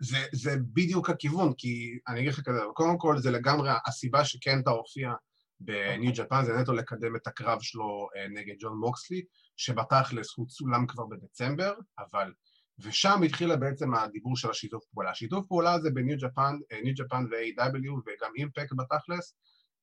זה, 0.00 0.26
זה 0.32 0.56
בדיוק 0.72 1.10
הכיוון, 1.10 1.52
כי 1.58 1.98
אני 2.08 2.20
אגיד 2.20 2.32
לך 2.32 2.40
כזה, 2.40 2.60
קודם 2.74 2.98
כל 2.98 3.18
זה 3.18 3.30
לגמרי 3.30 3.70
הסיבה 3.86 4.24
שקנטה 4.24 4.70
הופיע 4.70 5.12
ב 5.60 5.73
New 5.73 6.12
Japan, 6.14 6.44
זה 6.44 6.52
נטו 6.52 6.72
לקדם 6.72 7.16
את 7.16 7.26
הקרב 7.26 7.60
שלו 7.60 8.08
אה, 8.16 8.28
נגד 8.28 8.54
ג'ון 8.60 8.76
מוקסלי, 8.78 9.22
שבתכלס 9.56 10.36
הוא 10.36 10.46
צולם 10.48 10.86
כבר 10.86 11.06
בדצמבר, 11.06 11.74
אבל... 11.98 12.32
ושם 12.78 13.22
התחילה 13.22 13.56
בעצם 13.56 13.94
הדיבור 13.94 14.36
של 14.36 14.50
השיתוף 14.50 14.84
פעולה. 14.84 15.10
השיתוף 15.10 15.46
פעולה 15.46 15.72
הזה 15.72 15.90
ב 15.90 15.96
New 15.96 16.16
Japan, 16.18 16.58
New 16.82 16.94
Japan 16.94 17.24
ו-AEW 17.30 17.92
וגם 18.06 18.32
Impact 18.36 18.72
בתכלס, 18.76 19.36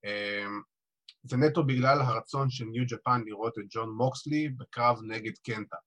אה, 0.06 0.46
זה 1.24 1.38
נטו 1.38 1.64
בגלל 1.64 2.02
הרצון 2.02 2.50
של 2.50 2.66
New 2.66 2.84
Japan 2.88 3.22
לראות 3.26 3.58
את 3.58 3.64
ג'ון 3.70 3.90
מוקסלי 3.90 4.50
בקרב 4.50 5.00
נגד 5.04 5.38
קנטה. 5.44 5.78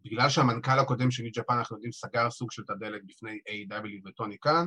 ובגלל 0.00 0.28
שהמנכ"ל 0.28 0.78
הקודם 0.78 1.10
של 1.10 1.22
New 1.22 1.32
Japan, 1.34 1.54
אנחנו 1.54 1.76
יודעים, 1.76 1.92
סגר 1.92 2.30
סוג 2.30 2.52
של 2.52 2.62
את 2.62 2.70
הדלת 2.70 3.02
בפני 3.06 3.38
AEW 3.48 4.08
וטוני 4.08 4.38
קאן, 4.38 4.66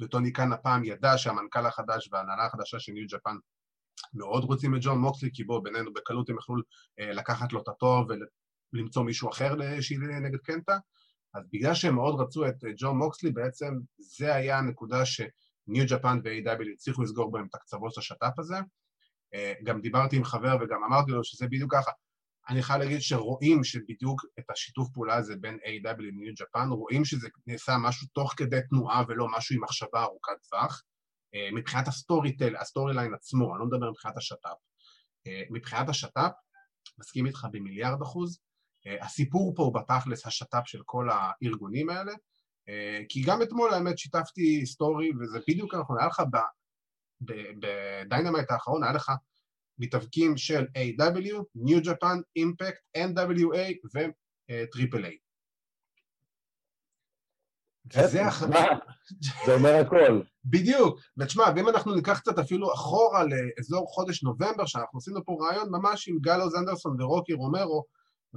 וטוני 0.00 0.32
קאן 0.32 0.52
הפעם 0.52 0.84
ידע 0.84 1.18
שהמנכ"ל 1.18 1.66
החדש 1.66 2.08
וההנהלה 2.12 2.46
החדשה 2.46 2.78
של 2.78 2.92
New 2.92 3.06
Japan 3.08 3.36
מאוד 4.14 4.44
רוצים 4.44 4.74
את 4.74 4.80
ג'ון 4.82 4.98
מוקסלי, 4.98 5.30
כי 5.32 5.44
בוא, 5.44 5.64
בינינו 5.64 5.92
בקלות 5.92 6.30
הם 6.30 6.36
יכלו 6.38 6.56
אה, 7.00 7.12
לקחת 7.12 7.52
לו 7.52 7.62
את 7.62 7.68
התואר 7.68 8.04
ולמצוא 8.72 9.02
מישהו 9.02 9.30
אחר 9.30 9.54
שיהיה 9.80 10.20
נגד 10.20 10.38
קנטה. 10.38 10.78
אז 11.34 11.42
בגלל 11.52 11.74
שהם 11.74 11.94
מאוד 11.94 12.20
רצו 12.20 12.46
את 12.48 12.64
אה, 12.64 12.70
ג'ון 12.76 12.96
מוקסלי, 12.96 13.30
בעצם 13.30 13.74
זה 13.98 14.34
היה 14.34 14.58
הנקודה 14.58 15.04
שניו 15.04 15.84
ג'פן 15.88 16.20
ו-AW 16.24 16.72
הצליחו 16.74 17.02
לסגור 17.02 17.32
בהם 17.32 17.46
את 17.50 17.54
הקצוות 17.54 17.98
השת"פ 17.98 18.38
הזה. 18.38 18.56
אה, 19.34 19.52
גם 19.64 19.80
דיברתי 19.80 20.16
עם 20.16 20.24
חבר 20.24 20.56
וגם 20.60 20.84
אמרתי 20.84 21.10
לו 21.10 21.24
שזה 21.24 21.46
בדיוק 21.46 21.74
ככה. 21.74 21.90
אני 22.48 22.62
חייב 22.62 22.80
להגיד 22.80 23.00
שרואים 23.00 23.64
שבדיוק 23.64 24.22
את 24.38 24.50
השיתוף 24.50 24.88
פעולה 24.92 25.16
הזה 25.16 25.36
בין 25.40 25.54
A.W. 25.54 26.00
לניו 26.00 26.34
ג'פן, 26.40 26.68
רואים 26.70 27.04
שזה 27.04 27.28
נעשה 27.46 27.76
משהו 27.80 28.06
תוך 28.12 28.34
כדי 28.36 28.60
תנועה 28.70 29.02
ולא 29.08 29.26
משהו 29.36 29.56
עם 29.56 29.64
מחשבה 29.64 30.02
ארוכת 30.02 30.32
טווח. 30.50 30.82
אה, 31.34 31.48
מבחינת 31.52 31.88
ה 31.88 31.96
story 31.96 32.36
tell, 32.36 32.53
ה 32.53 32.56
storyline 32.56 33.14
עצמו, 33.14 33.52
אני 33.52 33.60
לא 33.60 33.66
מדבר 33.66 33.90
מבחינת 33.90 34.16
השת"פ. 34.16 34.56
אה, 35.26 35.42
מבחינת 35.50 35.88
השת"פ, 35.88 36.30
מסכים 36.98 37.26
איתך 37.26 37.46
במיליארד 37.52 38.02
אחוז, 38.02 38.40
אה, 38.86 39.04
הסיפור 39.04 39.52
פה 39.56 39.62
הוא 39.62 39.74
בתכלס 39.74 40.26
השת"פ 40.26 40.62
של 40.66 40.82
כל 40.84 41.08
הארגונים 41.10 41.90
האלה, 41.90 42.12
כי 43.08 43.22
גם 43.26 43.42
אתמול 43.42 43.74
האמת 43.74 43.98
שיתפתי 43.98 44.66
סטורי, 44.66 45.10
וזה 45.20 45.38
בדיוק 45.48 45.74
נכון, 45.74 45.98
היה 45.98 46.08
לך 46.08 46.22
ב 47.20 47.34
Dynamite 47.34 48.50
האחרון, 48.50 48.84
היה 48.84 48.92
לך 48.92 49.12
מתאבקים 49.78 50.36
של 50.36 50.64
AEW, 50.64 51.34
New 51.56 51.84
Japan, 51.84 52.18
Impact, 52.38 52.98
NWA 52.98 53.74
ו-AAA. 53.94 55.14
החבר... 58.20 58.64
זה 59.46 59.54
אומר 59.54 59.74
הכל. 59.74 60.22
בדיוק. 60.44 60.98
ותשמע, 61.18 61.44
ואם 61.56 61.68
אנחנו 61.68 61.94
ניקח 61.94 62.18
קצת 62.18 62.38
אפילו 62.38 62.74
אחורה 62.74 63.24
לאזור 63.24 63.86
חודש 63.94 64.22
נובמבר, 64.22 64.66
שאנחנו 64.66 64.98
עשינו 64.98 65.24
פה 65.24 65.36
רעיון 65.40 65.68
ממש 65.70 66.08
עם 66.08 66.18
גלו 66.20 66.50
זנדרסון 66.50 67.02
ורוקי 67.02 67.32
רומרו, 67.32 67.84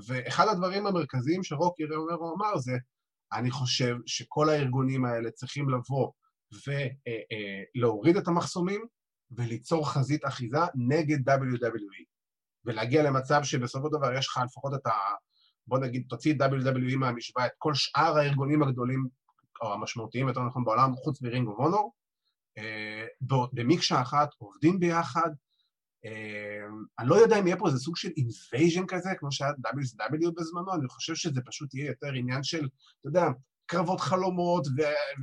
ואחד 0.07 0.47
הדברים 0.47 0.87
המרכזיים 0.87 1.43
שרוקי 1.43 1.83
רומרו 1.83 2.35
אמר 2.35 2.57
זה, 2.57 2.71
אני 3.33 3.51
חושב 3.51 3.95
שכל 4.05 4.49
הארגונים 4.49 5.05
האלה 5.05 5.31
צריכים 5.31 5.69
לבוא 5.69 6.11
ולהוריד 7.75 8.17
את 8.17 8.27
המחסומים 8.27 8.85
וליצור 9.31 9.89
חזית 9.89 10.25
אחיזה 10.25 10.59
נגד 10.75 11.29
WWE. 11.29 12.03
ולהגיע 12.65 13.03
למצב 13.03 13.43
שבסופו 13.43 13.87
של 13.87 13.97
דבר 13.97 14.13
יש 14.13 14.27
לך 14.27 14.39
לפחות 14.45 14.73
את 14.73 14.87
ה... 14.87 14.91
בוא 15.67 15.79
נגיד, 15.79 16.05
תוציא 16.09 16.33
את 16.33 16.41
WWE 16.41 16.95
מהמשוואה, 16.97 17.45
את 17.45 17.51
כל 17.57 17.73
שאר 17.73 18.17
הארגונים 18.17 18.63
הגדולים, 18.63 19.07
או 19.61 19.73
המשמעותיים 19.73 20.27
יותר 20.27 20.41
נכון 20.41 20.65
בעולם, 20.65 20.95
חוץ 20.95 21.21
מ 21.21 21.26
Ring 21.26 21.47
of 21.47 21.59
Honor, 21.59 21.93
אה, 22.57 23.05
במקשה 23.53 24.01
אחת, 24.01 24.29
עובדים 24.37 24.79
ביחד. 24.79 25.29
אה, 26.05 26.67
אני 26.99 27.09
לא 27.09 27.15
יודע 27.15 27.39
אם 27.39 27.47
יהיה 27.47 27.57
פה 27.57 27.67
איזה 27.67 27.79
סוג 27.79 27.97
של 27.97 28.09
invasion 28.17 28.85
כזה, 28.87 29.09
כמו 29.17 29.31
שהיה 29.31 29.51
WCW 29.51 30.31
בזמנו, 30.37 30.73
אני 30.73 30.87
חושב 30.87 31.15
שזה 31.15 31.41
פשוט 31.45 31.73
יהיה 31.73 31.87
יותר 31.87 32.13
עניין 32.13 32.43
של, 32.43 32.67
אתה 32.99 33.07
יודע, 33.07 33.25
קרבות 33.71 33.99
חלומות, 33.99 34.67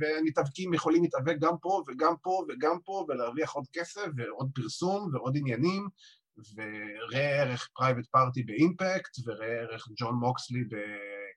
ומתאבקים 0.01 0.73
יכולים 0.73 1.03
להתאבק 1.03 1.35
גם 1.39 1.57
פה 1.61 1.83
וגם 1.87 2.13
פה 2.23 2.45
וגם 2.49 2.77
פה, 2.85 3.05
ולהרוויח 3.07 3.51
עוד 3.51 3.65
כסף 3.73 4.05
ועוד 4.17 4.49
פרסום 4.55 5.09
ועוד 5.13 5.37
עניינים, 5.37 5.87
וראה 6.55 7.41
ערך 7.41 7.69
Private 7.75 8.05
Party 8.11 8.43
ב 8.43 8.52
Impact, 8.52 9.17
וראה 9.25 9.47
ערך 9.47 9.87
ג'ון 9.99 10.15
מוקסלי 10.15 10.59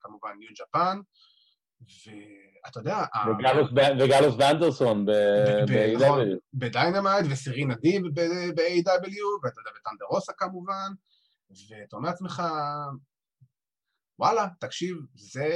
כמובן 0.01 0.31
New 0.38 0.49
Japan, 0.59 0.99
ואתה 2.64 2.81
יודע... 2.81 3.05
וגלוס 3.98 4.35
ואנדרסון 4.38 5.07
ב-AEW. 5.07 6.05
נכון, 6.05 6.20
ב 6.55 6.62
Dynamite, 6.62 7.27
וסירינה 7.31 7.75
דיב 7.75 7.99
ב-AEW, 7.99 9.27
ואתה 9.42 9.61
יודע, 9.61 9.70
ת'אנדר 9.81 10.12
רוסה 10.12 10.33
כמובן, 10.33 10.92
ואתה 11.51 11.96
אומר 11.96 12.09
לעצמך, 12.09 12.42
וואלה, 14.18 14.48
תקשיב, 14.61 14.96
זה... 15.14 15.48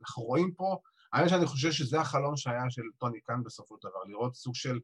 אנחנו 0.00 0.22
רואים 0.22 0.54
פה, 0.56 0.76
האמת 1.12 1.28
שאני 1.28 1.46
חושב 1.46 1.72
שזה 1.72 2.00
החלום 2.00 2.36
שהיה 2.36 2.70
של 2.70 2.82
טוני 2.98 3.20
קאן 3.20 3.42
בסופו 3.44 3.76
של 3.76 3.88
דבר, 3.88 4.04
לראות 4.08 4.34
סוג 4.34 4.54
של 4.54 4.80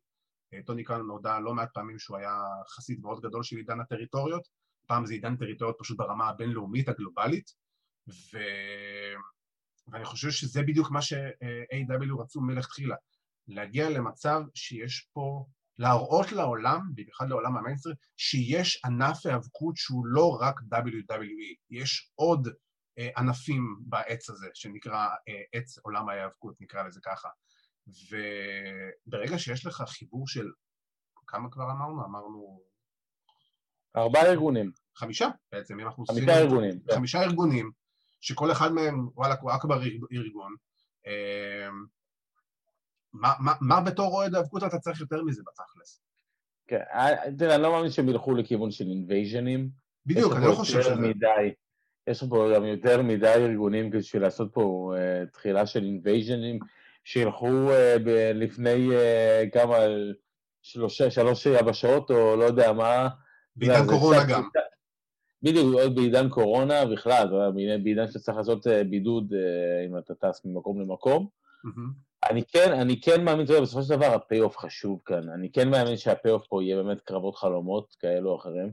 אה, 0.55 0.59
טוני 0.67 0.85
קאן 0.85 1.01
נודע 1.01 1.39
לא 1.41 1.55
מעט 1.55 1.69
פעמים 1.75 1.99
שהוא 1.99 2.17
היה 2.17 2.43
חסיד 2.69 3.01
מאוד 3.01 3.21
גדול 3.21 3.43
של 3.43 3.57
עידן 3.57 3.81
הטריטוריות, 3.81 4.49
פעם 4.87 5.07
זה 5.07 5.15
עידן 5.15 5.37
טריטוריות 5.37 5.77
פשוט 5.79 5.99
ברמה 5.99 6.29
הבינלאומית, 6.29 6.89
הגלובלית, 6.89 7.51
ו... 8.09 8.39
ואני 9.89 10.05
חושב 10.05 10.31
שזה 10.31 10.63
בדיוק 10.63 10.91
מה 10.91 11.03
ש-AEW 11.03 12.21
רצו 12.21 12.41
מלכתחילה, 12.41 12.97
להגיע 13.49 13.91
למצב 13.91 14.43
שיש 14.55 15.09
פה, 15.13 15.47
להראות 15.81 16.33
לעולם, 16.33 16.81
במיוחד 16.95 17.29
לעולם 17.29 17.57
המיינסטרים, 17.57 17.95
שיש 18.17 18.85
ענף 18.85 19.27
היאבקות 19.27 19.77
שהוא 19.77 20.07
לא 20.07 20.39
רק 20.41 20.61
WWE, 20.75 21.55
יש 21.71 22.13
עוד 22.15 22.49
אה, 22.99 23.09
ענפים 23.17 23.77
בעץ 23.81 24.31
הזה, 24.31 24.47
שנקרא 24.55 25.09
אה, 25.29 25.43
עץ 25.53 25.79
עולם 25.79 26.09
ההיאבקות, 26.09 26.61
נקרא 26.61 26.83
לזה 26.83 27.01
ככה. 27.03 27.29
וברגע 29.07 29.39
שיש 29.39 29.67
לך 29.67 29.83
חיבור 29.87 30.29
של, 30.29 30.47
כמה 31.27 31.51
כבר 31.51 31.71
אמרנו? 31.71 32.05
אמרנו... 32.05 32.63
ארבעה 33.97 34.27
ארגונים. 34.27 34.73
חמישה 34.97 35.29
בעצם, 35.53 35.81
אם 35.81 35.87
אנחנו 35.87 36.03
עושים... 36.03 36.17
חמישה 36.17 36.39
ארגונים. 36.39 36.81
כן. 36.89 36.95
חמישה 36.95 37.23
ארגונים, 37.23 37.71
שכל 38.21 38.53
אחד 38.53 38.73
מהם, 38.73 39.09
וואלה, 39.15 39.35
הוא 39.41 39.51
אכבר 39.57 39.83
ארגון. 40.13 40.55
אמ, 41.07 41.87
מה, 43.13 43.33
מה, 43.41 43.53
מה 43.61 43.81
בתור 43.81 44.15
אוהד 44.15 44.35
האבקות 44.35 44.65
אתה 44.65 44.79
צריך 44.79 45.01
יותר 45.01 45.23
מזה 45.23 45.43
בתכלס? 45.47 46.03
כן, 46.67 46.81
אה, 46.93 47.33
תראה, 47.39 47.55
אני 47.55 47.63
לא 47.63 47.73
מאמין 47.73 47.91
שהם 47.91 48.09
ילכו 48.09 48.35
לכיוון 48.35 48.71
של 48.71 48.85
אינבייז'נים. 48.85 49.69
בדיוק, 50.07 50.33
אני 50.33 50.47
לא 50.47 50.53
חושב 50.53 50.83
שזה... 50.83 50.95
מדי, 50.95 51.53
יש 52.07 52.25
פה 52.25 52.51
גם 52.55 52.65
יותר 52.65 53.03
מדי 53.03 53.29
ארגונים 53.29 53.91
בשביל 53.91 54.23
לעשות 54.23 54.51
פה 54.53 54.95
uh, 54.97 55.31
תחילה 55.31 55.67
של 55.67 55.85
אינבייז'נים. 55.85 56.59
שילכו 57.05 57.71
אה, 57.71 57.97
ב- 58.05 58.33
לפני 58.35 58.97
אה, 58.97 59.45
כמה, 59.53 59.77
שלושה, 60.63 61.11
שלוש 61.11 61.47
יבשות 61.47 62.11
או 62.11 62.37
לא 62.37 62.45
יודע 62.45 62.73
מה. 62.73 63.09
בעידן 63.57 63.87
קורונה 63.87 64.25
גם. 64.29 64.49
בדיוק, 65.43 65.75
עוד 65.75 65.95
בעידן 65.95 66.29
קורונה 66.29 66.87
בכלל, 66.87 67.29
בעידן 67.83 68.07
שצריך 68.11 68.39
לעשות 68.39 68.67
בידוד 68.91 69.33
אם 69.89 69.99
אתה 69.99 70.15
טס 70.15 70.45
ממקום 70.45 70.81
למקום. 70.81 71.29
אני 72.31 72.45
כן, 72.45 72.73
אני 72.73 73.01
כן 73.01 73.25
מאמין, 73.25 73.45
אתה 73.45 73.53
יודע, 73.53 73.63
בסופו 73.63 73.83
של 73.83 73.97
דבר 73.97 74.15
ה 74.15 74.21
payoff 74.21 74.57
חשוב 74.57 75.01
כאן. 75.05 75.29
אני 75.29 75.53
כן 75.53 75.71
מאמין 75.71 75.97
שה 75.97 76.13
payoff 76.13 76.47
פה 76.49 76.63
יהיה 76.63 76.77
באמת 76.77 77.01
קרבות 77.01 77.37
חלומות 77.37 77.97
כאלו 78.01 78.31
או 78.31 78.37
אחרים. 78.37 78.73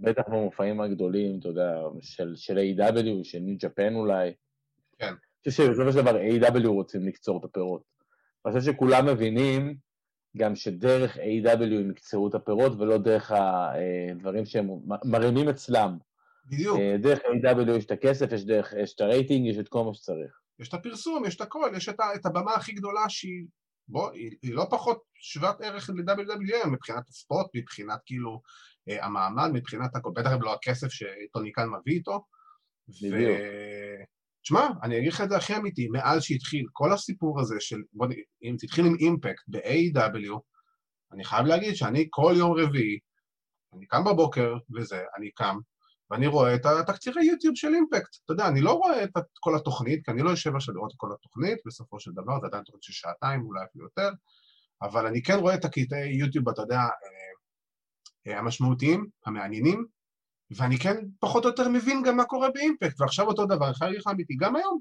בטח 0.00 0.22
במופעים 0.28 0.80
הגדולים, 0.80 1.38
אתה 1.38 1.48
יודע, 1.48 1.80
של, 2.00 2.32
של 2.36 2.58
AEW, 2.58 3.24
של 3.24 3.38
New 3.38 3.56
Japan 3.58 3.94
אולי. 3.94 4.34
כן. 4.98 5.14
חושב 5.48 5.64
שבסופו 5.66 5.92
של 5.92 5.98
דבר 5.98 6.16
A.W 6.16 6.68
רוצים 6.68 7.06
לקצור 7.06 7.38
את 7.38 7.44
הפירות. 7.44 7.82
אני 8.46 8.58
חושב 8.58 8.72
שכולם 8.72 9.06
מבינים 9.06 9.76
גם 10.36 10.56
שדרך 10.56 11.16
A.W 11.16 11.62
הם 11.62 11.90
יקצרו 11.90 12.28
את 12.28 12.34
הפירות 12.34 12.72
ולא 12.78 12.98
דרך 12.98 13.32
הדברים 13.34 14.44
שהם 14.44 14.70
מרימים 15.04 15.48
אצלם. 15.48 15.98
בדיוק. 16.46 16.78
אה, 16.78 16.96
דרך 16.98 17.18
A.W 17.18 17.70
יש 17.70 17.84
את 17.84 17.90
הכסף, 17.90 18.32
יש, 18.32 18.44
דרך, 18.44 18.74
יש 18.82 18.94
את 18.94 19.00
הרייטינג, 19.00 19.46
יש 19.46 19.58
את 19.58 19.68
כל 19.68 19.84
מה 19.84 19.94
שצריך. 19.94 20.40
יש 20.58 20.68
את 20.68 20.74
הפרסום, 20.74 21.24
יש 21.24 21.36
את 21.36 21.40
הכל, 21.40 21.70
יש 21.76 21.88
את, 21.88 22.00
את 22.14 22.26
הבמה 22.26 22.54
הכי 22.54 22.72
גדולה 22.72 23.08
שהיא, 23.08 23.46
בוא, 23.88 24.10
היא, 24.10 24.30
היא 24.42 24.54
לא 24.54 24.66
פחות 24.70 25.02
שוות 25.14 25.60
ערך 25.60 25.90
ל-WWM 25.90 26.68
מבחינת 26.68 27.08
הספורט, 27.08 27.46
מבחינת 27.54 27.98
כאילו 28.06 28.42
אה, 28.88 29.04
המעמד, 29.04 29.50
מבחינת 29.52 29.96
הכל, 29.96 30.10
בטח 30.14 30.30
לא 30.40 30.54
הכסף 30.54 30.88
שטוני 30.88 31.52
קאן 31.52 31.68
מביא 31.68 31.94
איתו. 31.94 32.24
בדיוק. 32.88 33.14
ו... 33.14 34.04
תשמע, 34.44 34.68
אני 34.82 34.98
אגיד 34.98 35.12
לך 35.12 35.20
את 35.20 35.28
זה 35.28 35.36
הכי 35.36 35.56
אמיתי, 35.56 35.88
מאז 35.88 36.22
שהתחיל 36.22 36.66
כל 36.72 36.92
הסיפור 36.92 37.40
הזה 37.40 37.54
של, 37.58 37.76
בוא 37.92 38.06
נגיד, 38.06 38.24
אם 38.42 38.58
זה 38.58 38.64
התחיל 38.64 38.86
עם 38.86 38.94
אימפקט 39.00 39.42
ב-AW, 39.48 40.40
אני 41.12 41.24
חייב 41.24 41.46
להגיד 41.46 41.74
שאני 41.74 42.06
כל 42.10 42.34
יום 42.36 42.52
רביעי, 42.52 42.98
אני 43.76 43.86
קם 43.86 44.04
בבוקר 44.04 44.54
וזה, 44.76 45.02
אני 45.18 45.30
קם, 45.30 45.56
ואני 46.10 46.26
רואה 46.26 46.54
את 46.54 46.66
התקצירי 46.66 47.24
יוטיוב 47.24 47.56
של 47.56 47.74
אימפקט. 47.74 48.16
אתה 48.24 48.32
יודע, 48.32 48.48
אני 48.48 48.60
לא 48.60 48.72
רואה 48.72 49.04
את 49.04 49.10
כל 49.40 49.56
התוכנית, 49.56 50.04
כי 50.04 50.10
אני 50.10 50.22
לא 50.22 50.30
יושב 50.30 50.56
עכשיו 50.56 50.74
לראות 50.74 50.90
את 50.90 50.96
כל 50.96 51.12
התוכנית, 51.12 51.58
בסופו 51.66 52.00
של 52.00 52.10
דבר, 52.12 52.40
זה 52.40 52.46
עדיין 52.46 52.62
תוכנית 52.64 52.82
של 52.82 52.92
שעתיים, 52.92 53.42
אולי 53.46 53.64
אפילו 53.70 53.84
יותר, 53.84 54.10
אבל 54.82 55.06
אני 55.06 55.22
כן 55.22 55.38
רואה 55.38 55.54
את 55.54 55.64
הקטעי 55.64 56.14
יוטיוב, 56.14 56.48
אתה 56.48 56.62
יודע, 56.62 56.78
אה, 56.78 56.88
אה, 58.26 58.38
המשמעותיים, 58.38 59.06
המעניינים, 59.26 59.86
ואני 60.50 60.78
כן 60.78 60.96
פחות 61.20 61.44
או 61.44 61.50
יותר 61.50 61.68
מבין 61.68 62.02
גם 62.02 62.16
מה 62.16 62.24
קורה 62.24 62.48
ב 62.50 62.56
Impact, 62.56 63.00
ועכשיו 63.00 63.26
אותו 63.26 63.46
דבר, 63.46 63.66
אני 63.66 63.74
חייב 63.74 64.08
אמיתי, 64.10 64.34
גם 64.40 64.56
היום. 64.56 64.80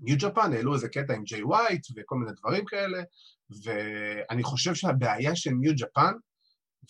New 0.00 0.16
Japan 0.18 0.52
העלו 0.52 0.74
איזה 0.74 0.88
קטע 0.88 1.14
עם 1.14 1.24
ג'יי 1.24 1.42
ווייט 1.42 1.86
וכל 1.96 2.16
מיני 2.16 2.32
דברים 2.40 2.64
כאלה, 2.64 3.02
ואני 3.64 4.42
חושב 4.42 4.74
שהבעיה 4.74 5.36
של 5.36 5.50
New 5.50 5.72
Japan, 5.76 6.12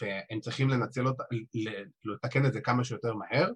והם 0.01 0.41
צריכים 0.41 0.69
לנצל 0.69 1.07
אותה, 1.07 1.23
לתקן 2.05 2.47
את 2.47 2.53
זה 2.53 2.61
כמה 2.61 2.85
שיותר 2.85 3.15
מהר, 3.15 3.51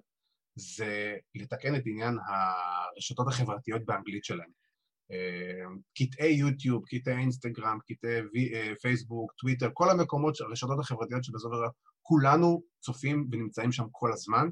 זה 0.55 1.15
לתקן 1.35 1.75
את 1.75 1.81
עניין 1.85 2.17
הרשתות 2.27 3.27
החברתיות 3.27 3.85
באנגלית 3.85 4.23
שלהם. 4.23 4.49
קטעי 5.97 6.33
יוטיוב, 6.33 6.83
קטעי 6.87 7.17
אינסטגרם, 7.17 7.77
קטעי 7.87 8.53
אה, 8.53 8.73
פייסבוק, 8.81 9.33
טוויטר, 9.33 9.69
כל 9.73 9.89
המקומות, 9.89 10.41
הרשתות 10.41 10.79
החברתיות 10.79 11.23
שבסופו 11.23 11.55
של 11.55 11.61
דבר 11.61 11.69
כולנו 12.01 12.61
צופים 12.79 13.27
ונמצאים 13.31 13.71
שם 13.71 13.85
כל 13.91 14.13
הזמן. 14.13 14.49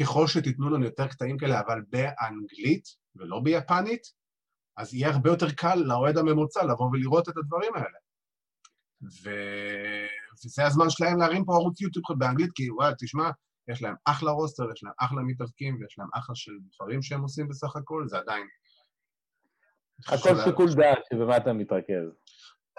ככל 0.00 0.26
שתיתנו 0.26 0.70
לנו 0.70 0.84
יותר 0.84 1.06
קטעים 1.06 1.38
כאלה, 1.38 1.60
אבל 1.60 1.80
באנגלית 1.88 2.84
ולא 3.16 3.40
ביפנית, 3.40 4.02
אז 4.76 4.94
יהיה 4.94 5.10
הרבה 5.10 5.30
יותר 5.30 5.50
קל 5.50 5.74
לאוהד 5.74 6.18
הממוצע 6.18 6.64
לבוא 6.64 6.90
ולראות 6.92 7.28
את 7.28 7.36
הדברים 7.36 7.74
האלה. 7.74 7.98
ו... 9.02 9.30
וזה 10.44 10.66
הזמן 10.66 10.90
שלהם 10.90 11.18
להרים 11.18 11.44
פה 11.44 11.54
ערוץ 11.54 11.80
יוטיוב 11.80 12.04
באנגלית, 12.18 12.50
כי 12.54 12.70
וואי, 12.70 12.92
תשמע, 12.98 13.30
יש 13.68 13.82
להם 13.82 13.94
אחלה 14.04 14.30
רוסטר, 14.30 14.64
יש 14.72 14.84
להם 14.84 14.92
אחלה 14.98 15.22
מתאבקים, 15.22 15.76
ויש 15.80 15.98
להם 15.98 16.08
אחלה 16.14 16.34
של 16.34 16.52
דברים 16.74 17.02
שהם 17.02 17.22
עושים 17.22 17.48
בסך 17.48 17.76
הכל, 17.76 18.04
זה 18.08 18.18
עדיין... 18.18 18.46
הכל 20.08 20.44
שיקול 20.44 20.74
דעת 20.74 20.98
שבמה 21.12 21.36
אתה 21.36 21.52
מתרכז. 21.52 22.06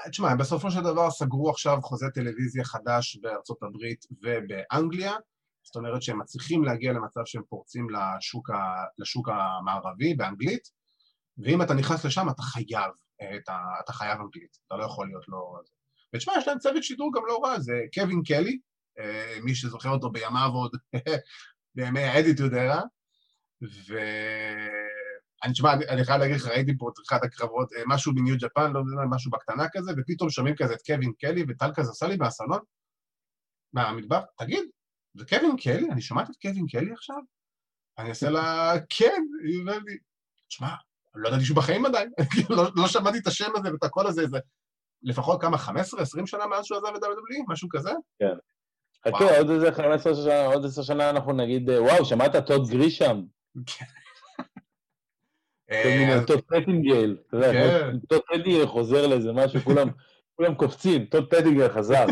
תשמע, 0.09 0.31
הם 0.31 0.37
בסופו 0.37 0.71
של 0.71 0.81
דבר 0.81 1.11
סגרו 1.11 1.49
עכשיו 1.49 1.77
חוזה 1.81 2.05
טלוויזיה 2.13 2.63
חדש 2.63 3.17
בארצות 3.21 3.63
הברית 3.63 4.05
ובאנגליה, 4.11 5.13
זאת 5.63 5.75
אומרת 5.75 6.01
שהם 6.01 6.19
מצליחים 6.19 6.63
להגיע 6.63 6.93
למצב 6.93 7.21
שהם 7.25 7.43
פורצים 7.49 7.87
לשוק, 7.89 8.49
ה, 8.49 8.55
לשוק 8.97 9.29
המערבי 9.29 10.13
באנגלית, 10.13 10.67
ואם 11.37 11.61
אתה 11.61 11.73
נכנס 11.73 12.05
לשם 12.05 12.29
אתה 12.29 12.41
חייב, 12.41 12.91
אתה, 13.15 13.57
אתה 13.83 13.93
חייב 13.93 14.19
אנגלית, 14.21 14.57
אתה 14.67 14.75
לא 14.75 14.85
יכול 14.85 15.07
להיות 15.07 15.23
לא... 15.27 15.59
ותשמע, 16.15 16.33
יש 16.37 16.47
להם 16.47 16.59
צוות 16.59 16.83
שידור 16.83 17.11
גם 17.15 17.21
לא 17.27 17.39
רע, 17.43 17.59
זה 17.59 17.73
קווין 17.93 18.21
קלי, 18.23 18.59
אה, 18.99 19.37
מי 19.43 19.55
שזוכר 19.55 19.89
אותו 19.89 20.09
בימיו 20.09 20.49
עוד, 20.53 20.71
בימי 21.75 21.99
האדיטוד 21.99 22.53
ארה, 22.53 22.81
ו... 23.63 23.99
אני 25.43 25.53
תשמע, 25.53 25.73
אני 25.73 26.05
חייב 26.05 26.21
להגיד 26.21 26.35
לך, 26.35 26.45
ראיתי 26.45 26.77
פה 26.77 26.89
את 26.89 26.93
אחד 27.07 27.19
הקרבות, 27.23 27.73
אה, 27.73 27.83
משהו 27.87 28.15
בניו 28.15 28.35
ג'פן, 28.39 28.73
לא 28.73 28.79
יודע, 28.79 29.07
משהו 29.09 29.31
בקטנה 29.31 29.63
כזה, 29.71 29.91
ופתאום 29.97 30.29
שומעים 30.29 30.55
כזה 30.55 30.73
את 30.73 30.81
קווין 30.85 31.11
קלי 31.19 31.43
וטל 31.47 31.71
כזה 31.75 31.91
עשה 31.91 32.07
לי 32.07 32.17
מהסלון, 32.17 32.59
מהמטבח, 33.73 34.21
תגיד, 34.37 34.63
זה 35.13 35.25
קווין 35.25 35.57
קלי? 35.57 35.91
אני 35.91 36.01
שמעתי 36.01 36.31
את 36.31 36.37
קווין 36.41 36.65
קלי 36.67 36.93
עכשיו? 36.93 37.17
אני 37.97 38.09
אעשה 38.09 38.29
לה, 38.29 38.73
כן, 38.89 39.21
היא 39.43 39.59
אומרת 39.59 39.81
לי, 39.85 39.97
תשמע, 40.47 40.75
לא 41.15 41.27
ידעתי 41.29 41.45
שהוא 41.45 41.57
בחיים 41.57 41.85
עדיין, 41.85 42.11
לא, 42.57 42.63
לא 42.75 42.87
שמעתי 42.87 43.17
את 43.17 43.27
השם 43.27 43.51
הזה 43.55 43.71
ואת 43.71 43.83
הקול 43.83 44.07
הזה, 44.07 44.27
זה 44.27 44.37
לפחות 45.03 45.41
כמה, 45.41 45.57
15-20 45.57 45.61
שנה 46.25 46.47
מאז 46.47 46.65
שהוא 46.65 46.77
עזב 46.77 46.95
את 46.95 47.03
WWE, 47.03 47.43
משהו 47.47 47.69
כזה? 47.71 47.91
כן. 48.19 48.37
חכה, 49.07 49.37
עוד 49.37 49.49
איזה 49.49 49.71
15 49.71 50.15
שנה, 50.15 50.45
עוד 50.45 50.65
10 50.65 50.81
שנה 50.81 51.09
אנחנו 51.09 51.33
נגיד, 51.33 51.69
אה, 51.69 51.83
וואו, 51.83 52.05
שמעת 52.05 52.47
טוד 52.47 52.69
גרישם? 52.69 53.21
כן. 53.65 53.85
אה, 55.71 56.19
טוד 56.27 56.41
פטנגיל. 56.41 57.17
טוד 58.09 58.21
פטנגיל 58.27 58.67
חוזר 58.67 59.07
לאיזה 59.07 59.31
משהו, 59.33 59.59
כולם 60.35 60.55
קופצים, 60.55 61.05
טוד 61.05 61.29
פטנגיל 61.29 61.69
חזר. 61.69 62.05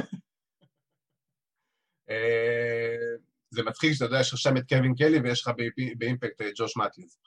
אה, 2.10 2.95
זה 3.50 3.63
מצחיק 3.63 3.93
שאתה 3.93 4.06
יודע, 4.06 4.19
יש 4.19 4.34
לך 4.34 4.39
שם 4.39 4.58
את 4.58 4.63
קווין 4.69 4.95
קלי 4.95 5.19
ויש 5.19 5.41
לך 5.41 5.52
ב 5.98 6.04
Impact 6.04 6.41
ג'וש 6.58 6.78
מתיוס. 6.78 7.18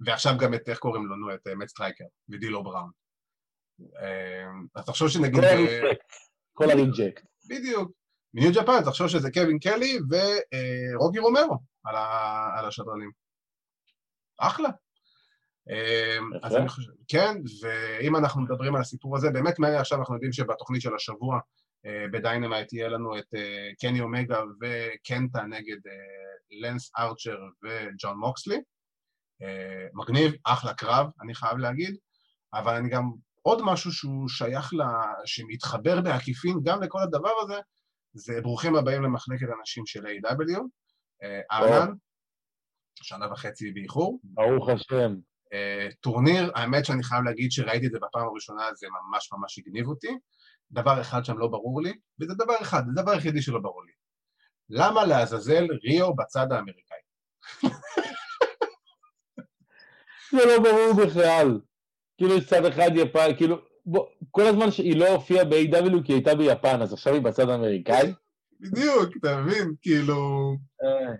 ועכשיו 0.00 0.32
גם 0.40 0.54
את, 0.54 0.68
איך 0.68 0.78
קוראים 0.78 1.06
לו, 1.06 1.16
נו, 1.16 1.34
את 1.34 1.46
מאט 1.46 1.68
סטרייקר 1.68 2.04
ודילו 2.28 2.64
בראון. 2.64 2.90
אז 4.74 4.84
תחשוב 4.86 5.08
שנגיד... 5.08 5.44
כל 6.52 6.70
ה 6.70 6.77
reject. 6.77 7.26
בדיוק. 7.48 7.90
מ 8.34 8.38
New 8.38 8.52
Japan, 8.52 8.84
תחשוב 8.84 9.08
שזה 9.08 9.30
קווין 9.32 9.58
קלי 9.58 9.98
ורוקי 10.10 11.18
רומרו 11.18 11.58
על 12.56 12.66
השדרנים. 12.66 13.10
אחלה. 14.38 14.68
אז 16.42 16.56
אני 16.56 16.68
חושב, 16.68 16.90
כן, 17.08 17.36
ואם 17.62 18.16
אנחנו 18.16 18.42
מדברים 18.42 18.74
על 18.74 18.80
הסיפור 18.80 19.16
הזה, 19.16 19.30
באמת 19.30 19.58
מהר 19.58 19.80
עכשיו 19.80 19.98
אנחנו 19.98 20.14
יודעים 20.14 20.32
שבתוכנית 20.32 20.82
של 20.82 20.94
השבוע 20.94 21.38
ב 22.12 22.19
Dynamite 22.19 22.72
יהיה 22.72 22.88
לנו 22.88 23.18
את 23.18 23.34
קני 23.80 24.00
אומגה 24.00 24.40
וקנטה 24.60 25.42
נגד 25.42 25.76
לנס 26.50 26.90
ארצ'ר 26.98 27.38
וג'ון 27.64 28.18
מוקסלי. 28.18 28.60
מגניב, 29.94 30.32
אחלה 30.44 30.74
קרב, 30.74 31.06
אני 31.22 31.34
חייב 31.34 31.58
להגיד, 31.58 31.96
אבל 32.54 32.74
אני 32.74 32.88
גם 32.88 33.10
עוד 33.42 33.62
משהו 33.64 33.92
שהוא 33.92 34.28
שייך, 34.28 34.74
ל... 34.74 34.82
שמתחבר 35.24 36.00
בעקיפין 36.00 36.60
גם 36.62 36.82
לכל 36.82 36.98
הדבר 37.02 37.32
הזה, 37.42 37.60
זה 38.14 38.40
ברוכים 38.40 38.76
הבאים 38.76 39.02
למחלקת 39.02 39.46
הנשים 39.58 39.86
של 39.86 40.06
A.W. 40.06 40.60
ארנן, 41.52 41.92
שנה 43.02 43.32
וחצי 43.32 43.72
באיחור. 43.72 44.20
ברוך 44.24 44.68
השם. 44.68 45.14
Uh, 45.46 45.94
טורניר, 46.00 46.52
האמת 46.54 46.84
שאני 46.84 47.02
חייב 47.02 47.24
להגיד 47.24 47.52
שראיתי 47.52 47.86
את 47.86 47.92
זה 47.92 47.98
בפעם 47.98 48.28
הראשונה, 48.28 48.62
זה 48.74 48.86
ממש 48.86 49.32
ממש 49.32 49.58
הגניב 49.58 49.88
אותי. 49.88 50.18
דבר 50.70 51.00
אחד 51.00 51.24
שם 51.24 51.38
לא 51.38 51.46
ברור 51.48 51.82
לי, 51.82 51.92
וזה 52.20 52.34
דבר 52.34 52.54
אחד, 52.62 52.82
זה 52.86 53.02
דבר 53.02 53.10
היחידי 53.10 53.42
שלא 53.42 53.58
ברור 53.58 53.84
לי. 53.84 53.92
למה 54.70 55.04
לעזאזל 55.04 55.66
ריו 55.84 56.14
בצד 56.14 56.52
האמריקאי? 56.52 56.98
זה 60.32 60.46
לא 60.46 60.58
ברור 60.58 61.06
בכלל. 61.06 61.60
כאילו 62.16 62.36
יש 62.36 62.46
צד 62.46 62.64
אחד 62.64 62.90
יפן, 62.94 63.36
כאילו, 63.36 63.56
בוא, 63.86 64.06
כל 64.30 64.42
הזמן 64.42 64.70
שהיא 64.70 64.96
לא 64.96 65.08
הופיעה 65.08 65.44
ב-AEW 65.44 66.02
כי 66.04 66.12
היא 66.12 66.16
הייתה 66.16 66.34
ביפן, 66.34 66.82
אז 66.82 66.92
עכשיו 66.92 67.14
היא 67.14 67.22
בצד 67.22 67.48
האמריקאי? 67.48 68.12
בדיוק, 68.60 69.16
אתה 69.20 69.40
מבין? 69.40 69.74
כאילו... 69.82 70.16
אה, 70.84 71.14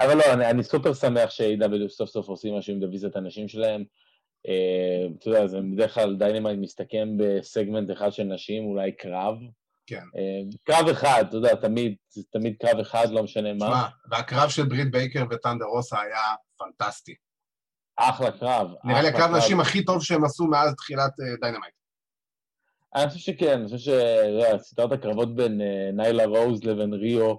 אבל 0.00 0.16
לא, 0.16 0.32
אני, 0.32 0.50
אני 0.50 0.62
סופר 0.62 0.94
שמח 0.94 1.30
ש-AEW 1.30 1.88
סוף 1.88 2.10
סוף 2.10 2.28
עושים 2.28 2.54
משהו 2.54 2.74
עם 2.74 2.80
דיוויזיית 2.80 3.16
הנשים 3.16 3.48
שלהם. 3.48 3.84
אה, 4.46 5.18
אתה 5.18 5.28
יודע, 5.28 5.46
זה 5.46 5.58
בדרך 5.72 5.94
כלל 5.94 6.16
Dynamite 6.16 6.58
מסתכם 6.58 7.08
בסגמנט 7.18 7.90
אחד 7.90 8.12
של 8.12 8.22
נשים, 8.22 8.64
אולי 8.64 8.92
קרב. 8.92 9.34
כן. 9.86 9.96
אה, 9.96 10.56
קרב 10.64 10.88
אחד, 10.88 11.24
אתה 11.28 11.36
יודע, 11.36 11.54
תמיד, 11.54 11.94
תמיד 12.32 12.56
קרב 12.60 12.78
אחד, 12.78 13.06
לא 13.10 13.22
משנה 13.22 13.52
מה. 13.52 13.66
תשמע, 13.66 13.86
והקרב 14.10 14.48
של 14.48 14.64
ברית 14.64 14.90
בייקר 14.90 15.24
ות'אנדר 15.30 15.64
רוסה 15.64 16.00
היה 16.00 16.20
פנטסטי. 16.58 17.14
אחלה 17.96 18.30
קרב. 18.30 18.68
נראה 18.84 19.02
לי 19.02 19.08
הקרב 19.08 19.30
נשים 19.36 19.60
הכי 19.60 19.84
טוב 19.84 20.02
שהם 20.02 20.24
עשו 20.24 20.44
מאז 20.46 20.74
תחילת 20.74 21.12
Dynamite. 21.40 21.74
אני 22.94 23.08
חושב 23.08 23.20
שכן, 23.20 23.60
אני 23.60 23.64
חושב 23.64 23.92
שסדרת 24.58 24.92
הקרבות 24.92 25.34
בין 25.34 25.60
ניילה 25.92 26.24
רוז 26.24 26.64
לבין 26.64 26.94
ריהו, 26.94 27.34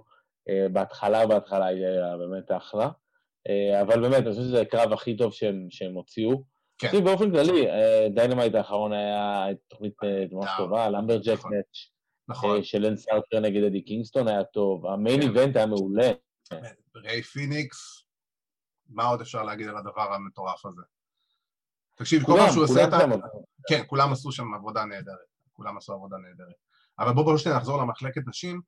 בהתחלה, 0.72 1.28
בהתחלה 1.28 1.66
היה 1.66 2.18
באמת 2.18 2.52
אחלה. 2.52 2.90
אבל 3.82 4.02
באמת, 4.02 4.24
אני 4.24 4.30
חושב 4.30 4.42
שזה 4.42 4.62
הקרב 4.62 4.94
הכי 4.94 5.18
טוב 5.18 5.34
שהם, 5.34 5.68
שהם 5.70 5.94
הוציאו. 5.94 6.44
כן. 6.78 6.88
חושב 6.88 7.04
באופן 7.04 7.32
כללי, 7.32 7.68
Dynamite 8.16 8.56
האחרון 8.56 8.94
היה 8.94 9.46
תוכנית 9.68 9.94
ממש 10.32 10.50
טובה, 10.58 10.90
lumberjack 10.90 11.38
נכון. 11.38 11.52
match. 11.52 11.90
נכון. 12.28 12.64
של 12.64 12.86
לאנס 12.86 12.98
ארצ'ר 12.98 13.40
נגד 13.40 13.64
אדי 13.64 13.82
קינגסטון 13.82 14.28
היה 14.28 14.44
טוב, 14.44 14.86
ה 14.86 14.93
main 14.93 15.22
event 15.22 15.54
כן. 15.54 15.58
היה 15.58 15.66
מעולה. 15.66 16.12
ריי 16.96 17.22
פיניקס, 17.22 18.05
מה 18.90 19.04
עוד 19.06 19.22
אפשר 19.22 19.44
להגיד 19.44 19.68
על 19.68 19.78
הדבר 19.78 20.14
המטורף 20.14 20.66
הזה? 20.66 20.82
תקשיב, 21.96 22.24
כל 22.26 22.34
פעם 22.38 22.52
שהוא 22.52 22.64
עושה 22.64 22.88
את 22.88 22.94
ה... 22.94 22.98
כן, 23.70 23.84
כולם 23.88 24.12
עשו 24.12 24.32
שם 24.32 24.54
עבודה 24.54 24.86
נהדרת. 24.86 25.36
כולם 25.54 25.78
עשו 25.78 25.94
עבודה 25.94 26.18
נהדרת. 26.18 26.56
אבל 27.00 27.14
בואו 27.14 27.26
בואו 27.26 27.38
שנייה 27.38 27.58
נחזור 27.58 27.82
למחלקת 27.82 28.22
נשים. 28.28 28.62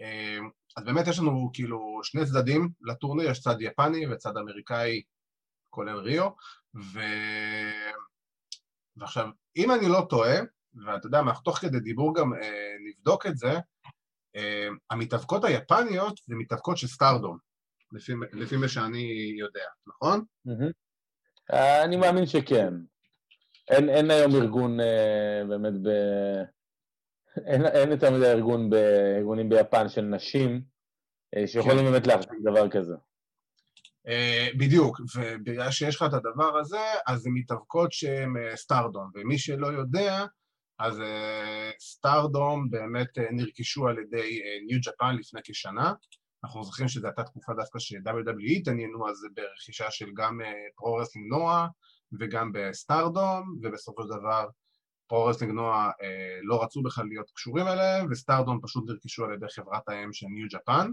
אה, 0.00 0.38
אז 0.76 0.84
באמת 0.84 1.06
יש 1.06 1.18
לנו 1.18 1.50
כאילו 1.52 2.00
שני 2.02 2.26
צדדים 2.26 2.68
לטורניר, 2.80 3.30
יש 3.30 3.40
צד 3.40 3.56
יפני 3.60 4.06
וצד 4.12 4.36
אמריקאי, 4.36 5.02
כולל 5.70 5.96
ריהו, 5.98 6.30
ו... 6.74 7.00
ועכשיו, 8.96 9.28
אם 9.56 9.70
אני 9.70 9.88
לא 9.88 10.06
טועה, 10.08 10.36
ואתה 10.86 11.06
יודע, 11.06 11.20
אנחנו 11.20 11.42
תוך 11.44 11.58
כדי 11.58 11.80
דיבור 11.80 12.14
גם 12.14 12.34
אה, 12.34 12.74
נבדוק 12.86 13.26
את 13.26 13.36
זה, 13.36 13.52
אה, 14.36 14.68
המתאבקות 14.90 15.44
היפניות 15.44 16.20
זה 16.26 16.34
מתאבקות 16.38 16.76
של 16.76 16.86
סטארדום. 16.86 17.49
לפי, 17.92 18.12
לפי 18.32 18.56
מה 18.56 18.68
שאני 18.68 19.34
יודע, 19.38 19.64
נכון? 19.86 20.24
אני 21.84 21.96
מאמין 21.96 22.26
שכן. 22.26 22.74
אין, 23.70 23.88
אין 23.88 24.10
היום 24.10 24.34
ארגון 24.34 24.80
אה, 24.80 25.42
באמת 25.48 25.72
ב... 25.82 25.88
אין, 27.46 27.66
אין 27.66 27.90
יותר 27.90 28.10
מדי 28.10 28.30
ארגון 28.30 28.70
בארגונים 28.70 29.48
ביפן 29.48 29.88
של 29.88 30.02
נשים 30.02 30.62
אה, 31.36 31.46
שיכולים 31.46 31.84
כן. 31.84 31.92
באמת 31.92 32.06
להחזיק 32.06 32.38
דבר 32.44 32.70
כזה. 32.70 32.94
אה, 34.08 34.58
בדיוק, 34.58 35.00
ובגלל 35.16 35.70
שיש 35.70 35.96
לך 35.96 36.02
את 36.02 36.14
הדבר 36.14 36.58
הזה, 36.58 36.80
אז 37.06 37.20
זה 37.20 37.30
מתאבקות 37.32 37.92
שהן 37.92 38.32
אה, 38.36 38.56
Stardom, 38.56 39.10
ומי 39.14 39.38
שלא 39.38 39.66
יודע, 39.66 40.24
אז 40.78 41.02
Stardom 41.80 42.64
אה, 42.64 42.70
באמת 42.70 43.18
אה, 43.18 43.22
נרכשו 43.32 43.88
על 43.88 43.98
ידי 43.98 44.40
ניו 44.66 44.78
uh, 44.78 44.82
ג'פן 44.86 45.16
לפני 45.16 45.40
כשנה, 45.44 45.92
אנחנו 46.44 46.64
זוכרים 46.64 46.88
שזו 46.88 47.06
הייתה 47.06 47.24
תקופה 47.24 47.52
דווקא 47.54 47.78
ש-WWE 47.78 48.52
התעניינו 48.56 49.08
אז 49.08 49.26
ברכישה 49.34 49.90
של 49.90 50.06
גם 50.14 50.40
Pro 50.74 50.88
Wrestling 50.88 51.28
Noah 51.28 51.68
וגם 52.20 52.52
ב 52.54 52.66
Stardom, 52.66 53.58
ובסופו 53.62 54.02
של 54.02 54.08
דבר 54.08 54.48
Pro 55.06 55.17
Wrestling 55.17 55.52
Noah 55.52 55.90
אה, 56.02 56.38
לא 56.42 56.62
רצו 56.62 56.82
בכלל 56.82 57.06
להיות 57.08 57.30
קשורים 57.34 57.66
אליהם, 57.66 58.06
ו 58.10 58.16
Stardom 58.16 58.60
פשוט 58.62 58.84
נרכשו 58.86 59.24
על 59.24 59.34
ידי 59.34 59.46
חברת 59.48 59.88
האם 59.88 60.12
של 60.12 60.26
New 60.26 60.46
Japan, 60.50 60.90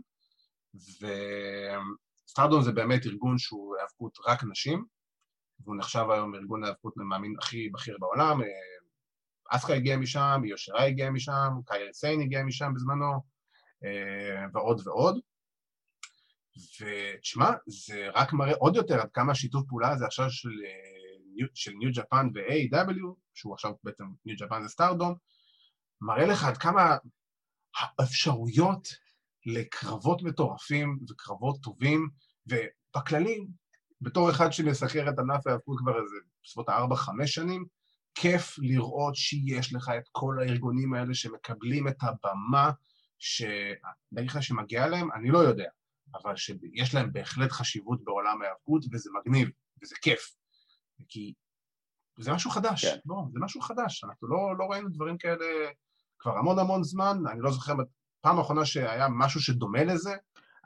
וסטארדום 2.25 2.61
זה 2.61 2.71
באמת 2.71 3.05
ארגון 3.05 3.37
שהוא 3.37 3.75
היאבקות 3.77 4.17
רק 4.27 4.43
נשים, 4.43 4.85
והוא 5.59 5.77
נחשב 5.77 6.05
היום 6.09 6.35
ארגון 6.35 6.63
ההיאבקות 6.63 6.93
למאמין 6.97 7.35
הכי 7.39 7.69
בכיר 7.69 7.97
בעולם, 7.99 8.41
אה, 8.41 8.47
אסקה 9.49 9.73
הגיע 9.73 9.97
משם, 9.97 10.41
יושרה 10.45 10.85
הגיע 10.85 11.09
משם, 11.09 11.49
קאיר 11.65 11.93
סיין 11.93 12.21
הגיע 12.21 12.43
משם 12.43 12.73
בזמנו, 12.75 13.13
אה, 13.83 14.45
ועוד 14.53 14.87
ועוד. 14.87 15.19
ותשמע, 16.81 17.51
זה 17.67 18.09
רק 18.15 18.33
מראה 18.33 18.53
עוד 18.59 18.75
יותר 18.75 19.01
עד 19.01 19.09
כמה 19.13 19.31
השיתוף 19.31 19.63
פעולה 19.67 19.89
הזה 19.89 20.05
עכשיו 20.05 20.29
של, 20.29 20.49
אה, 20.65 21.47
של 21.53 21.71
ניו 21.71 21.89
ג'פן 21.93 22.29
ו-AW, 22.35 23.15
שהוא 23.33 23.53
עכשיו 23.53 23.71
בעצם 23.83 24.05
ניו 24.25 24.35
ג'פן 24.39 24.63
זה 24.63 24.69
סטארדום, 24.69 25.15
מראה 26.01 26.25
לך 26.25 26.43
עד 26.43 26.57
כמה 26.57 26.97
האפשרויות 27.77 28.87
לקרבות 29.45 30.21
מטורפים 30.21 30.99
וקרבות 31.09 31.61
טובים, 31.61 32.09
ובכללי, 32.47 33.47
בתור 34.01 34.29
אחד 34.29 34.51
שמסחר 34.51 35.09
את 35.09 35.19
ענף 35.19 35.47
ההיאבקות 35.47 35.77
כבר 35.79 36.01
איזה 36.03 36.15
בסביבות 36.43 36.69
ה-4-5 36.69 37.27
שנים, 37.27 37.65
כיף 38.15 38.55
לראות 38.59 39.15
שיש 39.15 39.73
לך 39.73 39.91
את 39.97 40.03
כל 40.11 40.35
הארגונים 40.39 40.93
האלה 40.93 41.13
שמקבלים 41.13 41.87
את 41.87 41.97
הבמה, 42.01 42.71
שאני 43.19 43.75
אגיד 44.17 44.29
לך 44.29 44.43
שמגיעה 44.43 44.87
להם, 44.87 45.11
אני 45.11 45.29
לא 45.29 45.39
יודע, 45.39 45.69
אבל 46.15 46.35
שיש 46.35 46.95
להם 46.95 47.13
בהחלט 47.13 47.51
חשיבות 47.51 48.03
בעולם 48.03 48.41
ההיאבקות, 48.41 48.85
וזה 48.93 49.09
מגניב, 49.19 49.49
וזה 49.83 49.95
כיף. 50.01 50.35
כי 51.09 51.33
זה 52.19 52.31
משהו 52.31 52.51
חדש, 52.51 52.85
כן. 52.85 52.97
בוא, 53.05 53.23
זה 53.33 53.39
משהו 53.41 53.61
חדש, 53.61 54.03
אנחנו 54.03 54.27
לא, 54.27 54.57
לא 54.57 54.65
ראינו 54.65 54.89
דברים 54.89 55.17
כאלה 55.17 55.45
כבר 56.19 56.37
המון 56.37 56.59
המון 56.59 56.83
זמן, 56.83 57.17
אני 57.31 57.39
לא 57.41 57.51
זוכר 57.51 57.73
פעם 58.21 58.37
האחרונה 58.37 58.65
שהיה 58.65 59.07
משהו 59.09 59.41
שדומה 59.41 59.83
לזה. 59.83 60.15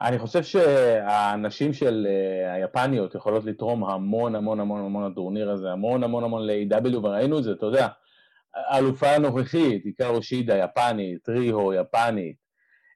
אני 0.01 0.19
חושב 0.19 0.43
שהנשים 0.43 1.73
של 1.73 2.07
אה, 2.09 2.53
היפניות 2.53 3.15
יכולות 3.15 3.45
לתרום 3.45 3.83
המון 3.83 4.35
המון 4.35 4.59
המון 4.59 4.85
המון 4.85 5.11
לטורניר 5.11 5.49
הזה, 5.51 5.71
המון 5.71 6.03
המון 6.03 6.23
המון 6.23 6.41
ל-AW, 6.47 6.97
וראינו 6.97 7.39
את 7.39 7.43
זה, 7.43 7.51
אתה 7.51 7.65
יודע, 7.65 7.87
האלופה 8.55 9.09
הנוכחית, 9.09 9.85
עיקר 9.85 10.09
אושידה 10.09 10.57
יפנית, 10.57 11.29
ריהו 11.29 11.73
יפנית, 11.73 12.37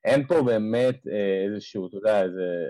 אין 0.05 0.27
פה 0.27 0.43
באמת 0.45 1.07
אה, 1.07 1.45
איזשהו, 1.45 1.87
אתה 1.87 1.97
יודע, 1.97 2.23
איזה 2.23 2.65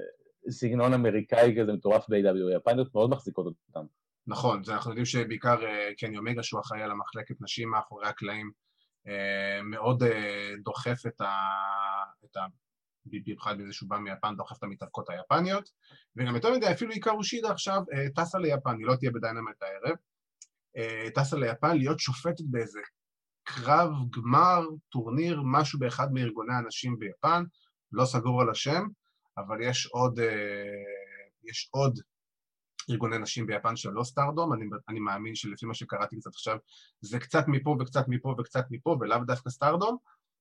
סגנון 0.49 0.93
אמריקאי 0.93 1.55
כזה 1.59 1.73
מטורף 1.73 2.05
ב-AW, 2.09 2.53
היפניות 2.53 2.95
מאוד 2.95 3.09
מחזיקות 3.09 3.45
אותם. 3.67 3.85
נכון, 4.27 4.63
זה 4.63 4.73
אנחנו 4.73 4.91
יודעים 4.91 5.05
שבעיקר 5.05 5.65
אה, 5.65 5.89
קני 5.97 6.17
אומגה, 6.17 6.43
שהוא 6.43 6.61
אחראי 6.61 6.81
על 6.81 6.91
המחלקת 6.91 7.35
נשים 7.41 7.69
מאחורי 7.69 8.07
הקלעים, 8.07 8.51
אה, 9.07 9.61
מאוד 9.63 10.03
דוחף 10.63 11.01
את 11.07 11.21
ה... 11.21 11.31
את 12.25 12.37
ה... 12.37 12.41
במיוחד 13.05 13.57
בזה 13.57 13.73
שהוא 13.73 13.89
בא 13.89 13.97
מיפן, 13.97 14.35
דוחף 14.37 14.57
את 14.57 14.63
המתאבקות 14.63 15.09
היפניות, 15.09 15.69
וגם 16.15 16.35
יותר 16.35 16.53
מדי, 16.53 16.71
אפילו 16.71 16.91
עיקר 16.91 17.11
אושידה 17.11 17.51
עכשיו 17.51 17.81
טסה 18.15 18.39
ליפן, 18.39 18.77
היא 18.77 18.85
לא 18.85 18.95
תהיה 18.95 19.11
בדיינמט 19.11 19.55
הערב, 19.61 19.95
טסה 21.15 21.37
ליפן 21.37 21.77
להיות 21.77 21.99
שופטת 21.99 22.43
באיזה 22.51 22.79
קרב, 23.45 23.89
גמר, 24.09 24.61
טורניר, 24.89 25.41
משהו 25.45 25.79
באחד 25.79 26.13
מארגוני 26.13 26.53
הנשים 26.53 26.99
ביפן, 26.99 27.43
לא 27.91 28.05
סגור 28.05 28.41
על 28.41 28.49
השם, 28.49 28.83
אבל 29.37 29.61
יש 29.61 29.85
עוד, 29.85 30.19
יש 31.43 31.69
עוד 31.71 31.99
ארגוני 32.89 33.17
נשים 33.17 33.47
ביפן 33.47 33.75
של 33.75 33.89
לא 33.89 34.03
סטארדום, 34.03 34.53
אני, 34.53 34.65
אני 34.89 34.99
מאמין 34.99 35.35
שלפי 35.35 35.65
מה 35.65 35.73
שקראתי 35.73 36.15
קצת 36.19 36.31
עכשיו, 36.33 36.57
זה 37.01 37.19
קצת 37.19 37.43
מפה 37.47 37.77
וקצת 37.79 38.05
מפה 38.07 38.35
וקצת 38.39 38.65
מפה, 38.71 38.97
ולאו 38.99 39.19
דווקא 39.27 39.49
סטארדום, 39.49 39.97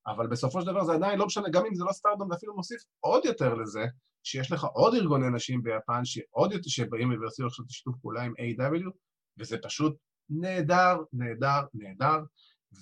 אבל 0.07 0.27
בסופו 0.27 0.61
של 0.61 0.67
דבר 0.67 0.85
זה 0.85 0.93
עדיין 0.93 1.19
לא 1.19 1.27
משנה, 1.27 1.49
גם 1.49 1.67
אם 1.67 1.75
זה 1.75 1.85
לא 1.85 1.93
סטארדום, 1.93 2.29
זה 2.29 2.37
אפילו 2.37 2.57
מוסיף 2.57 2.83
עוד 3.01 3.25
יותר 3.25 3.55
לזה, 3.55 3.87
שיש 4.23 4.53
לך 4.53 4.65
עוד 4.65 4.95
ארגוני 4.95 5.31
נשים 5.31 5.63
ביפן, 5.63 6.05
שעוד 6.05 6.53
יותר, 6.53 6.69
שבאים 6.69 7.11
ויעשו 7.11 7.47
עכשיו 7.47 7.65
שיתוף 7.69 7.97
פעולה 8.01 8.23
עם 8.23 8.33
A.W, 8.33 8.91
וזה 9.39 9.59
פשוט 9.63 9.97
נהדר, 10.31 10.97
נהדר, 11.13 11.61
נהדר, 11.75 12.19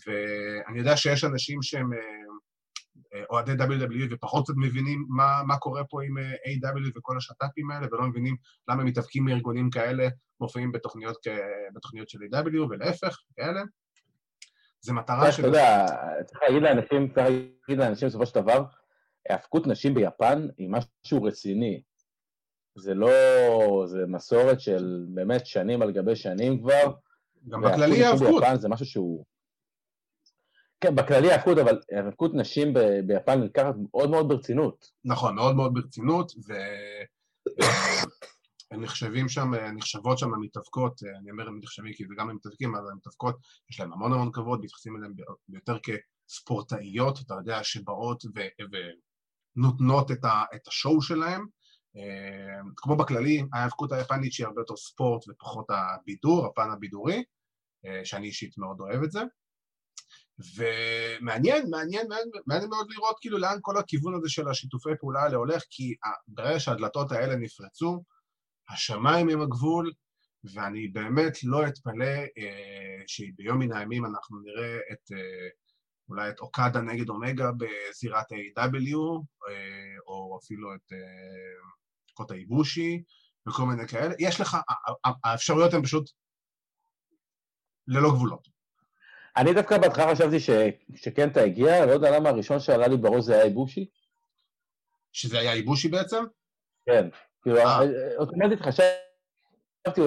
ואני 0.07 0.79
יודע 0.79 0.97
שיש 0.97 1.25
אנשים 1.25 1.63
שהם... 1.63 1.93
אה, 1.93 3.23
אוהדי 3.31 3.53
WWE 3.53 4.07
ופחות 4.11 4.45
קצת 4.45 4.55
מבינים 4.57 5.07
מה, 5.09 5.43
מה 5.47 5.57
קורה 5.57 5.85
פה 5.85 6.03
עם 6.03 6.19
אה, 6.19 6.33
A.W. 6.33 6.99
וכל 6.99 7.17
השת"פים 7.17 7.71
האלה, 7.71 7.87
ולא 7.93 8.07
מבינים 8.07 8.37
למה 8.69 8.81
הם 8.83 8.89
מתאבקים 8.89 9.25
מארגונים 9.25 9.71
כאלה 9.71 10.09
מופיעים 10.41 10.73
בתוכניות, 10.73 11.17
בתוכניות 11.75 12.09
של 12.09 12.19
A.W. 12.19 12.61
ולהפך, 12.71 13.19
כאלה. 13.37 13.63
זה 14.81 14.93
מטרה 14.93 15.33
של... 15.33 15.43
אתה 15.43 15.49
יודע, 15.49 15.87
צריך 16.27 16.43
להגיד 16.43 16.63
לאנשים, 16.63 17.09
צריך 17.15 17.27
להגיד 17.27 17.85
לאנשים 17.85 18.09
בסופו 18.09 18.27
של 18.27 18.41
דבר, 18.41 18.65
האבקות 19.29 19.67
נשים 19.67 19.95
ביפן 19.95 20.49
היא 20.59 20.71
משהו 20.71 21.23
רציני. 21.23 21.83
זה 22.79 22.95
לא... 22.95 23.11
זה 23.87 23.99
מסורת 24.09 24.61
של 24.61 25.05
באמת 25.15 25.47
שנים 25.47 25.83
על 25.83 25.93
גבי 25.93 26.17
שנים 26.17 26.63
כבר. 26.63 26.93
גם 27.49 27.61
בכללי 27.63 28.05
האבקות. 28.05 28.45
זה 28.55 28.69
משהו 28.69 28.87
שהוא... 28.87 29.25
כן, 30.83 30.97
בכללי 30.97 31.33
האבקות, 31.33 31.59
אבל 31.59 31.81
האבקות 31.97 32.31
נשים 32.35 32.75
ב- 32.75 33.01
ביפן 33.07 33.41
נלקחת 33.41 33.75
מאוד 33.91 34.11
מאוד 34.11 34.29
ברצינות. 34.29 34.87
נכון, 35.05 35.35
מאוד 35.35 35.57
מאוד 35.57 35.75
ברצינות, 35.75 36.33
והן 36.47 37.07
נחשבים 38.83 39.29
שם, 39.29 39.55
נחשבות 39.55 40.19
שם 40.19 40.35
המתאבקות, 40.35 41.01
אני 41.21 41.31
אומר 41.31 41.49
הם 41.49 41.59
נחשבים 41.63 41.93
כי 41.93 42.05
זה 42.07 42.15
גם 42.19 42.31
המתאבקים, 42.31 42.75
אבל 42.75 42.91
המתאבקות, 42.91 43.37
יש 43.71 43.81
להם 43.81 43.93
המון 43.93 44.13
המון 44.13 44.33
כבוד, 44.33 44.59
מתייחסים 44.59 44.97
אליהן 44.97 45.13
יותר 45.49 45.79
כספורטאיות, 45.79 47.19
אתה 47.27 47.35
יודע, 47.35 47.65
שבאות 47.65 48.25
ו- 48.25 48.63
ונותנות 49.57 50.11
את, 50.11 50.25
ה- 50.25 50.45
את 50.55 50.69
השואו 50.69 51.03
שלהן. 51.03 51.41
כמו 52.77 52.97
בכללי, 52.97 53.45
ההאבקות 53.53 53.93
היפנית 53.93 54.33
שהיא 54.33 54.47
הרבה 54.47 54.61
יותר 54.61 54.77
ספורט 54.77 55.25
ופחות 55.29 55.67
הבידור, 55.71 56.47
הפן 56.47 56.71
הבידורי, 56.71 57.25
שאני 58.05 58.27
אישית 58.27 58.59
מאוד 58.59 58.81
אוהב 58.81 59.03
את 59.03 59.11
זה. 59.11 59.21
ומעניין, 60.57 61.71
מעניין, 61.71 62.07
מעניין, 62.47 62.71
מאוד 62.71 62.87
לראות 62.91 63.17
כאילו 63.21 63.39
לאן 63.39 63.59
כל 63.61 63.79
הכיוון 63.79 64.15
הזה 64.15 64.29
של 64.29 64.49
השיתופי 64.49 64.91
פעולה 65.01 65.23
האלה 65.23 65.37
הולך, 65.37 65.63
כי 65.71 65.95
ברגע 66.29 66.61
שהדלתות 66.61 67.13
האלה 67.13 67.37
נפרצו, 67.37 68.03
השמיים 68.71 69.29
הם 69.29 69.41
הגבול, 69.41 69.93
ואני 70.55 70.89
באמת 70.89 71.45
לא 71.45 71.67
אתפלא 71.67 72.15
אה, 72.39 73.03
שביום 73.07 73.59
מן 73.59 73.73
הימים 73.73 74.05
אנחנו 74.07 74.41
נראה 74.41 74.77
את, 74.93 75.13
אה, 75.13 75.49
אולי 76.09 76.31
את 76.31 76.41
אוקדה 76.41 76.81
נגד 76.81 77.09
אומגה 77.09 77.51
בזירת 77.53 78.27
A.W, 78.33 78.97
אה, 79.49 79.99
או 80.07 80.39
אפילו 80.43 80.75
את 80.75 80.93
אה, 80.93 80.99
קוטה 82.15 82.35
איבושי, 82.35 83.03
וכל 83.49 83.63
מיני 83.63 83.89
כאלה. 83.89 84.15
יש 84.19 84.41
לך, 84.41 84.57
האפשרויות 85.25 85.75
הן 85.75 85.83
פשוט 85.83 86.11
ללא 87.87 88.11
גבולות. 88.11 88.52
אני 89.37 89.55
דווקא 89.55 89.79
בהתחלה 89.79 90.15
חשבתי 90.15 90.41
ש... 90.41 90.51
שקנטה 90.95 91.41
הגיע, 91.41 91.87
לא 91.87 91.93
יודע 91.93 92.19
למה 92.19 92.29
הראשון 92.29 92.61
שעלה 92.61 92.89
לי 92.89 92.97
בראש 92.97 93.25
זה 93.25 93.35
היה 93.35 93.45
איבושי. 93.45 93.89
שזה 95.13 95.39
היה 95.39 95.53
איבושי 95.53 95.89
בעצם? 95.89 96.25
כן. 96.87 97.09
כאילו, 97.43 97.59
אה. 97.59 97.79
אוטומטית 98.17 98.61
חשבתי, 98.61 100.01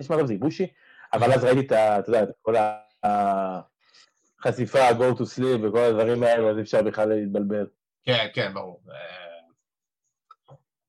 יש 0.00 0.10
מצב 0.10 0.26
זה 0.26 0.32
איבושי, 0.32 0.66
אבל 1.12 1.32
אז 1.32 1.44
ראיתי 1.44 1.66
את 1.66 1.72
ה... 1.72 1.98
אתה 1.98 2.08
יודע, 2.08 2.22
את 2.22 2.28
כל 2.42 2.54
החשיפה, 4.40 4.90
go 4.90 5.18
to 5.18 5.22
sleep 5.22 5.66
וכל 5.66 5.78
הדברים 5.78 6.22
האלה, 6.22 6.50
אז 6.50 6.58
אפשר 6.60 6.82
בכלל 6.82 7.08
להתבלבל. 7.08 7.66
כן, 8.02 8.26
כן, 8.34 8.54
ברור. 8.54 8.82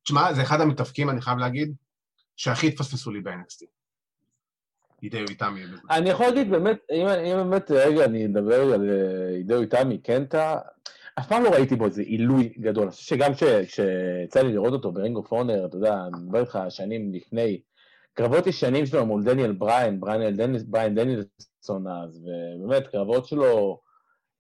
תשמע, 0.04 0.34
זה 0.34 0.42
אחד 0.42 0.62
המתאפקים, 0.62 1.10
אני 1.10 1.22
חייב 1.22 1.38
להגיד, 1.38 1.76
שהכי 2.36 2.68
התפספסו 2.68 3.12
לי 3.12 3.22
ב-NXT. 3.22 3.66
הידאו 5.04 5.20
איטאמי. 5.30 5.62
אני 5.90 6.10
יכול 6.10 6.26
להגיד 6.26 6.50
באמת, 6.50 6.78
אם, 6.92 7.06
באמת, 7.36 7.72
רגע, 7.72 8.06
אני 8.06 8.26
אדבר 8.26 8.74
על 8.74 8.90
אה, 8.90 9.28
הידאו 9.28 9.62
איטאמי, 9.62 9.98
קנטה, 9.98 10.60
אף 11.20 11.28
פעם 11.28 11.44
לא 11.44 11.50
ראיתי 11.50 11.76
בו 11.76 11.86
איזה 11.86 12.02
עילוי 12.02 12.54
גדול. 12.60 12.84
אני 12.84 12.92
חושב 12.92 13.16
שגם 13.16 13.32
כשיצא 13.34 14.42
לי 14.42 14.54
לראות 14.54 14.74
אותו 14.74 14.92
ב-Ring 14.92 15.16
of 15.16 15.34
אתה 15.34 15.78
יודע, 15.78 15.94
אני 15.94 16.24
מדבר 16.24 16.40
איתך 16.40 16.60
שנים 16.70 17.14
לפני, 17.14 17.62
קרבות 18.14 18.48
ישנים 18.48 18.86
שלו 18.86 19.06
מול 19.06 19.24
דניאל 19.24 19.52
בריין, 19.52 20.00
בריין, 20.00 20.36
בריין 20.68 20.96
דניאלסון 20.96 21.88
אז, 21.88 22.26
ובאמת, 22.60 22.88
קרבות 22.88 23.26
שלו 23.26 23.80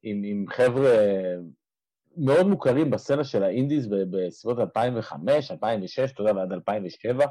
עם, 0.03 0.21
עם 0.25 0.45
חבר'ה 0.49 0.97
מאוד 2.17 2.47
מוכרים 2.47 2.89
בסצנה 2.89 3.23
של 3.23 3.43
ה 3.43 3.50
indies 3.50 3.87
בסביבות 3.87 4.59
2005, 4.59 5.51
2006, 5.51 6.11
אתה 6.11 6.21
יודע, 6.21 6.33
ועד 6.33 6.51
2007. 6.53 7.25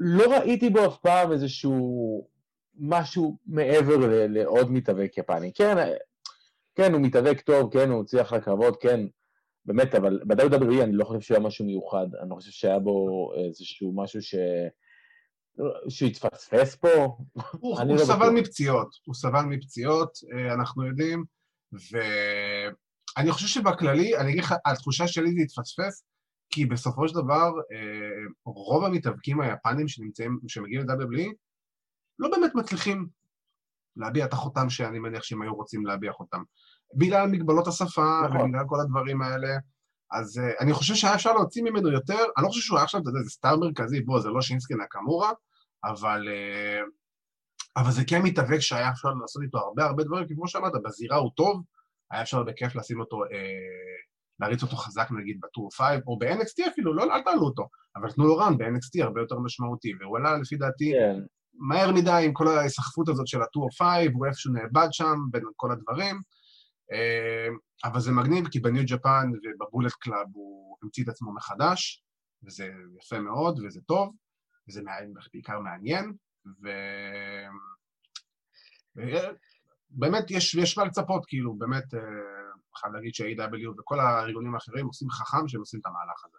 לא 0.00 0.32
ראיתי 0.38 0.70
בו 0.70 0.86
אף 0.86 0.98
פעם 0.98 1.32
איזשהו 1.32 2.28
משהו 2.78 3.38
מעבר 3.46 3.96
לעוד 4.28 4.70
מתאבק 4.72 5.18
יפני. 5.18 5.52
כן, 5.54 5.76
כן, 6.74 6.92
הוא 6.92 7.00
מתאבק 7.00 7.40
טוב, 7.40 7.72
כן, 7.72 7.90
הוא 7.90 8.02
הצליח 8.02 8.32
לקרבות, 8.32 8.82
כן, 8.82 9.00
באמת, 9.64 9.94
אבל 9.94 10.20
ב-WWE 10.26 10.82
אני 10.82 10.92
לא 10.92 11.04
חושב 11.04 11.20
שהיה 11.20 11.40
משהו 11.40 11.64
מיוחד, 11.64 12.06
אני 12.22 12.30
לא 12.30 12.34
חושב 12.34 12.50
שהיה 12.50 12.78
בו 12.78 13.30
איזשהו 13.46 13.92
משהו 13.96 14.22
ש... 14.22 14.34
שהוא 15.88 16.08
התפספס 16.08 16.76
פה. 16.76 16.88
הוא, 17.60 17.80
הוא 17.80 17.96
לא 17.96 18.04
סבל. 18.04 18.30
מפציעות, 18.30 18.88
הוא 19.04 19.14
סבל 19.14 19.42
מפציעות, 19.42 20.10
אה, 20.32 20.54
אנחנו 20.54 20.86
יודעים, 20.86 21.24
ואני 21.72 23.32
חושב 23.32 23.46
שבכללי, 23.46 24.16
אני 24.16 24.30
אגיד 24.30 24.42
לך, 24.42 24.54
התחושה 24.66 25.08
שלי 25.08 25.32
זה 25.32 25.40
התפספס, 25.42 26.04
כי 26.50 26.66
בסופו 26.66 27.08
של 27.08 27.14
דבר, 27.14 27.52
אה, 27.72 28.26
רוב 28.44 28.84
המתאבקים 28.84 29.40
היפנים 29.40 29.88
שנמצאים, 29.88 30.38
שמגיעים 30.48 30.88
ל-WWE, 30.88 31.32
לא 32.18 32.30
באמת 32.30 32.54
מצליחים 32.54 33.06
להביע 33.96 34.24
את 34.24 34.32
החותם 34.32 34.70
שאני 34.70 34.98
מניח 34.98 35.22
שהם 35.22 35.42
היו 35.42 35.54
רוצים 35.54 35.86
להביע 35.86 36.12
חותם. 36.12 36.42
בגלל 36.94 37.28
מגבלות 37.28 37.66
השפה 37.66 38.20
נכון. 38.24 38.40
ובגלל 38.40 38.64
כל 38.68 38.80
הדברים 38.80 39.22
האלה. 39.22 39.48
אז 40.12 40.38
uh, 40.38 40.62
אני 40.62 40.72
חושב 40.72 40.94
שהיה 40.94 41.14
אפשר 41.14 41.32
להוציא 41.32 41.62
ממנו 41.62 41.92
יותר, 41.92 42.18
אני 42.36 42.44
לא 42.44 42.48
חושב 42.48 42.60
שהוא 42.60 42.78
היה 42.78 42.84
עכשיו, 42.84 43.00
אתה 43.00 43.10
יודע, 43.10 43.22
זה 43.22 43.30
סטאר 43.30 43.56
מרכזי, 43.56 44.00
בוא, 44.00 44.20
זה 44.20 44.28
לא 44.28 44.40
שינסקי 44.40 44.74
נקמורה, 44.74 45.32
אבל, 45.84 46.28
uh, 46.28 46.90
אבל 47.76 47.90
זה 47.90 48.02
כן 48.06 48.22
מתאבק 48.22 48.60
שהיה 48.60 48.90
אפשר 48.90 49.08
לעשות 49.20 49.42
איתו 49.42 49.58
הרבה 49.58 49.84
הרבה 49.84 50.04
דברים, 50.04 50.28
כי 50.28 50.34
כמו 50.34 50.48
שאמרת, 50.48 50.72
בזירה 50.84 51.16
הוא 51.16 51.30
טוב, 51.36 51.62
היה 52.10 52.22
אפשר 52.22 52.42
בכיף 52.42 52.76
לשים 52.76 53.00
אותו 53.00 53.16
uh, 53.24 53.28
להריץ 54.40 54.62
אותו 54.62 54.76
חזק 54.76 55.08
נגיד 55.10 55.40
ב-205, 55.42 55.86
או 56.06 56.18
ב-NXT 56.18 56.70
אפילו, 56.72 56.94
לא, 56.94 57.02
אל 57.02 57.22
תעלו 57.22 57.42
אותו, 57.42 57.68
אבל 57.96 58.12
תנו 58.12 58.26
לו 58.26 58.36
run 58.36 58.58
ב-NXT 58.58 59.04
הרבה 59.04 59.20
יותר 59.20 59.38
משמעותי, 59.38 59.92
והוא 60.00 60.18
עלה 60.18 60.38
לפי 60.38 60.56
דעתי 60.56 60.92
כן. 60.92 61.20
מהר 61.54 61.92
מדי 61.92 62.22
עם 62.24 62.32
כל 62.32 62.48
ההיסחפות 62.48 63.08
הזאת 63.08 63.26
של 63.26 63.42
ה-205, 63.42 64.08
הוא 64.14 64.26
איפשהו 64.26 64.52
נאבד 64.52 64.88
שם 64.90 65.16
בין 65.30 65.42
כל 65.56 65.72
הדברים, 65.72 66.20
אה, 66.92 67.48
אבל 67.84 68.00
זה 68.00 68.12
מגניב 68.12 68.48
כי 68.48 68.60
ב-New 68.60 68.82
Japan 68.86 69.30
וב-Bullet 69.44 69.92
Club 69.92 70.26
הוא 70.32 70.76
המציא 70.82 71.04
את 71.04 71.08
עצמו 71.08 71.34
מחדש, 71.34 72.04
וזה 72.46 72.70
יפה 72.98 73.20
מאוד 73.20 73.58
וזה 73.64 73.80
טוב, 73.86 74.14
וזה 74.68 74.82
בעיקר 75.32 75.60
מעניין, 75.60 76.12
ו... 76.46 76.68
באמת 79.90 80.30
יש, 80.30 80.54
יש 80.54 80.78
מה 80.78 80.84
לצפות, 80.84 81.26
כאילו, 81.26 81.54
באמת, 81.54 81.94
אה, 81.94 82.00
חייב 82.76 82.94
להגיד 82.94 83.14
ש-AW 83.14 83.80
וכל 83.80 84.00
הארגונים 84.00 84.54
האחרים 84.54 84.86
עושים 84.86 85.10
חכם 85.10 85.48
שהם 85.48 85.60
עושים 85.60 85.80
את 85.80 85.86
המהלך 85.86 86.24
הזה. 86.24 86.38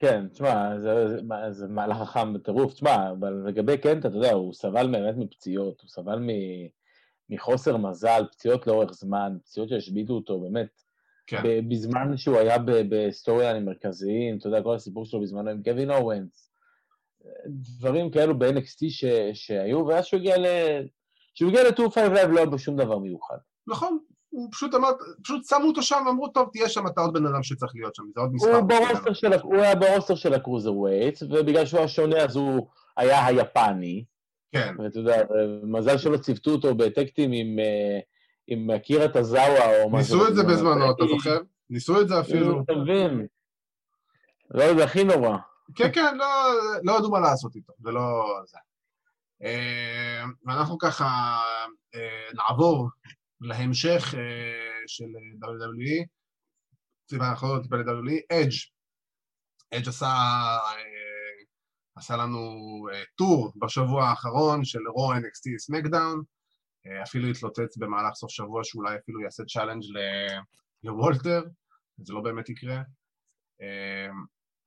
כן, 0.00 0.28
תשמע, 0.28 0.78
זה, 0.78 1.08
זה, 1.08 1.20
זה 1.50 1.68
מהלך 1.68 1.96
חכם 1.96 2.34
בטירוף. 2.34 2.74
תשמע, 2.74 3.10
אבל 3.10 3.42
לגבי 3.46 3.78
קנטה, 3.78 4.08
אתה 4.08 4.16
יודע, 4.16 4.32
הוא 4.32 4.52
סבל 4.52 4.92
באמת 4.92 5.14
מפציעות, 5.18 5.80
הוא 5.80 5.88
סבל 5.88 6.18
מ, 6.18 6.28
מחוסר 7.30 7.76
מזל, 7.76 8.22
פציעות 8.32 8.66
לאורך 8.66 8.92
זמן, 8.92 9.36
פציעות 9.44 9.68
שהשביתו 9.68 10.12
אותו, 10.12 10.40
באמת. 10.40 10.82
כן. 11.26 11.68
בזמן 11.68 12.16
שהוא 12.16 12.36
היה 12.38 12.56
בסטוריאנים 12.88 13.64
מרכזיים, 13.64 14.38
אתה 14.38 14.48
יודע, 14.48 14.62
כל 14.62 14.74
הסיפור 14.74 15.06
שלו 15.06 15.20
בזמנו 15.20 15.50
עם 15.50 15.62
קווין 15.62 15.90
אורנס, 15.90 16.50
דברים 17.46 18.10
כאלו 18.10 18.38
ב-NXT 18.38 18.84
ש- 18.88 19.04
שהיו, 19.34 19.86
ואז 19.86 20.04
שהוא 20.04 20.20
הגיע 20.20 20.38
ל... 20.38 20.46
כשהוא 21.40 21.50
הגיע 21.50 21.62
ל-2-5 21.64 21.96
Live 21.96 22.26
לא 22.26 22.36
היה 22.36 22.46
בו 22.46 22.58
שום 22.58 22.76
דבר 22.76 22.98
מיוחד. 22.98 23.36
נכון, 23.66 23.98
הוא 24.28 24.48
פשוט 24.52 24.74
אמר, 24.74 24.88
פשוט 25.22 25.44
שמו 25.44 25.66
אותו 25.66 25.82
שם, 25.82 26.04
אמרו, 26.10 26.28
טוב, 26.28 26.48
תהיה 26.52 26.68
שם, 26.68 26.86
אתה 26.86 27.00
עוד 27.00 27.12
בן 27.12 27.26
אדם 27.26 27.42
שצריך 27.42 27.72
להיות 27.74 27.94
שם, 27.94 28.02
זה 28.14 28.20
עוד 28.20 28.34
מספר. 28.34 28.56
הוא, 28.56 28.68
ברוסטר 28.68 29.12
של, 29.12 29.32
הוא 29.32 29.56
היה 29.56 29.74
ברוסטר 29.74 30.14
של 30.14 30.34
הקרוזר 30.34 30.74
ווייט, 30.74 31.22
ובגלל 31.22 31.66
שהוא 31.66 31.78
היה 31.78 31.88
שונה 31.88 32.16
אז 32.16 32.36
הוא 32.36 32.66
היה 32.96 33.26
היפני, 33.26 34.04
כן, 34.52 34.74
ואתה 34.78 34.98
יודע, 34.98 35.22
מזל 35.62 35.98
שלא 35.98 36.16
ציוותו 36.16 36.50
אותו 36.50 36.74
בטקטים 36.74 37.32
עם, 37.32 37.58
אה, 37.58 37.98
עם 38.46 38.70
אקירה 38.70 39.08
טזאווה 39.08 39.82
או 39.82 39.90
משהו. 39.90 40.16
ניסו 40.16 40.28
את 40.28 40.34
זה 40.34 40.42
בזמנו. 40.42 40.90
אתה 40.90 41.04
זוכר? 41.06 41.38
ניסו 41.70 42.00
את 42.00 42.08
זה 42.08 42.20
אפילו. 42.20 42.62
אתה 42.62 42.72
מבין? 42.72 43.26
לא, 44.50 44.74
זה 44.74 44.84
הכי 44.84 45.04
נורא. 45.04 45.36
כן, 45.74 45.90
כן, 45.92 46.16
לא, 46.16 46.26
לא 46.82 46.92
ידעו 46.92 47.10
מה 47.10 47.20
לעשות 47.20 47.56
איתו, 47.56 47.72
זה 47.78 47.90
לא 47.90 48.24
זה. 48.46 48.58
ואנחנו 50.46 50.78
ככה 50.78 51.04
אה, 51.94 52.28
נעבור 52.34 52.88
להמשך 53.40 54.14
אה, 54.14 54.82
של 54.86 55.04
WWE, 55.44 56.06
סליחה, 57.10 57.30
אנחנו 57.30 57.56
לא 57.56 57.62
טיפה 57.62 57.76
ל-WWE, 57.76 58.36
אדג'. 58.36 58.50
אדג' 59.74 59.88
עשה, 59.88 60.06
אה, 60.06 61.44
עשה 61.96 62.16
לנו 62.16 62.38
אה, 62.92 63.02
tour 63.16 63.52
בשבוע 63.56 64.04
האחרון 64.04 64.64
של 64.64 64.88
Raw 64.88 65.12
NXT 65.12 65.58
SmackDown, 65.58 66.22
אה, 66.86 67.02
אפילו 67.02 67.28
התלוצץ 67.28 67.76
במהלך 67.76 68.14
סוף 68.14 68.30
שבוע 68.30 68.64
שאולי 68.64 68.96
אפילו 68.96 69.20
יעשה 69.20 69.42
challenge 69.44 69.82
לוולטר, 70.84 71.42
זה 71.98 72.12
לא 72.12 72.20
באמת 72.20 72.48
יקרה. 72.48 72.82
אה, 73.62 74.08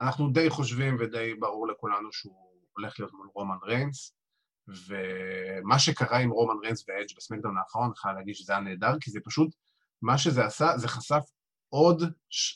אנחנו 0.01 0.29
די 0.31 0.49
חושבים 0.49 0.97
ודי 0.99 1.33
ברור 1.39 1.67
לכולנו 1.67 2.13
שהוא 2.13 2.53
הולך 2.73 2.99
להיות 2.99 3.13
מול 3.13 3.29
רומן 3.33 3.57
ריינס, 3.63 4.15
ומה 4.67 5.79
שקרה 5.79 6.17
עם 6.17 6.29
רומן 6.29 6.59
ריינס 6.63 6.85
ואדג' 6.89 7.17
ב-SmackDown 7.17 7.57
האחרון, 7.57 7.85
אני 7.85 7.95
חייב 7.95 8.15
להגיד 8.15 8.35
שזה 8.35 8.53
היה 8.53 8.61
נהדר, 8.61 8.99
כי 8.99 9.11
זה 9.11 9.19
פשוט, 9.25 9.55
מה 10.01 10.17
שזה 10.17 10.45
עשה, 10.45 10.77
זה 10.77 10.87
חשף 10.87 11.23
עוד, 11.69 12.03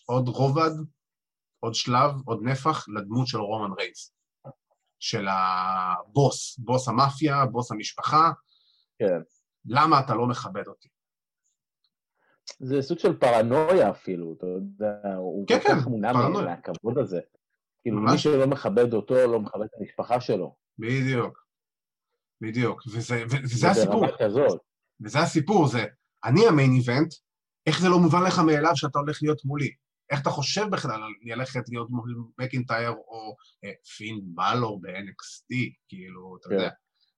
עוד 0.06 0.28
רובד, 0.28 0.72
עוד 1.60 1.76
שלב, 1.76 2.12
עוד 2.26 2.40
נפח 2.44 2.86
לדמות 2.90 3.28
של 3.28 3.38
רומן 3.38 3.76
ריינס. 3.80 4.14
של 5.00 5.28
הבוס, 5.30 6.60
בוס 6.60 6.88
המאפיה, 6.88 7.46
בוס 7.46 7.72
המשפחה, 7.72 8.32
כן. 9.00 9.20
למה 9.66 10.00
אתה 10.00 10.16
לא 10.16 10.28
מכבד 10.28 10.68
אותי? 10.68 10.88
זה 12.60 12.82
סוג 12.82 13.00
של 13.00 13.18
פרנויה 13.20 13.90
אפילו, 13.90 14.34
אתה 14.38 14.46
יודע, 14.48 15.16
הוא 15.16 15.48
כן, 15.48 15.60
כל 15.60 15.68
כן, 15.68 15.80
כך 15.80 15.88
מונע 15.88 16.14
פרנויה. 16.14 16.46
מהכבוד 16.46 16.98
הזה. 16.98 17.20
כאילו. 17.82 18.02
מי 18.02 18.18
שלא 18.18 18.48
מכבד 18.48 18.94
אותו, 18.94 19.16
לא 19.16 19.40
מכבד 19.40 19.64
את 19.64 19.80
המשפחה 19.80 20.22
שלו. 20.22 20.56
בדיוק. 20.80 21.47
בדיוק. 22.42 22.82
וזה, 22.88 23.24
וזה 23.30 23.58
זה 23.58 23.70
הסיפור. 23.72 24.06
וזה 25.06 25.20
הסיפור, 25.20 25.68
זה 25.68 25.86
אני 26.26 26.48
המיין 26.48 26.72
איבנט, 26.74 27.14
איך 27.68 27.82
זה 27.82 27.90
לא 27.90 28.00
מובן 28.00 28.24
לך 28.24 28.40
מאליו 28.40 28.72
שאתה 28.76 29.00
הולך 29.00 29.20
להיות 29.22 29.46
מולי? 29.46 29.70
איך 30.12 30.22
אתה 30.22 30.30
חושב 30.30 30.66
בכלל 30.72 31.04
על 31.04 31.12
ללכת 31.24 31.70
להיות 31.70 31.90
מול 31.90 32.16
מקינטייר 32.40 32.90
או 32.90 33.36
אה, 33.64 33.72
פין 33.98 34.20
בלור 34.24 34.82
ב-NXT, 34.82 35.56
כאילו, 35.88 36.38
אתה 36.40 36.50
כן. 36.50 36.56
יודע. 36.56 36.70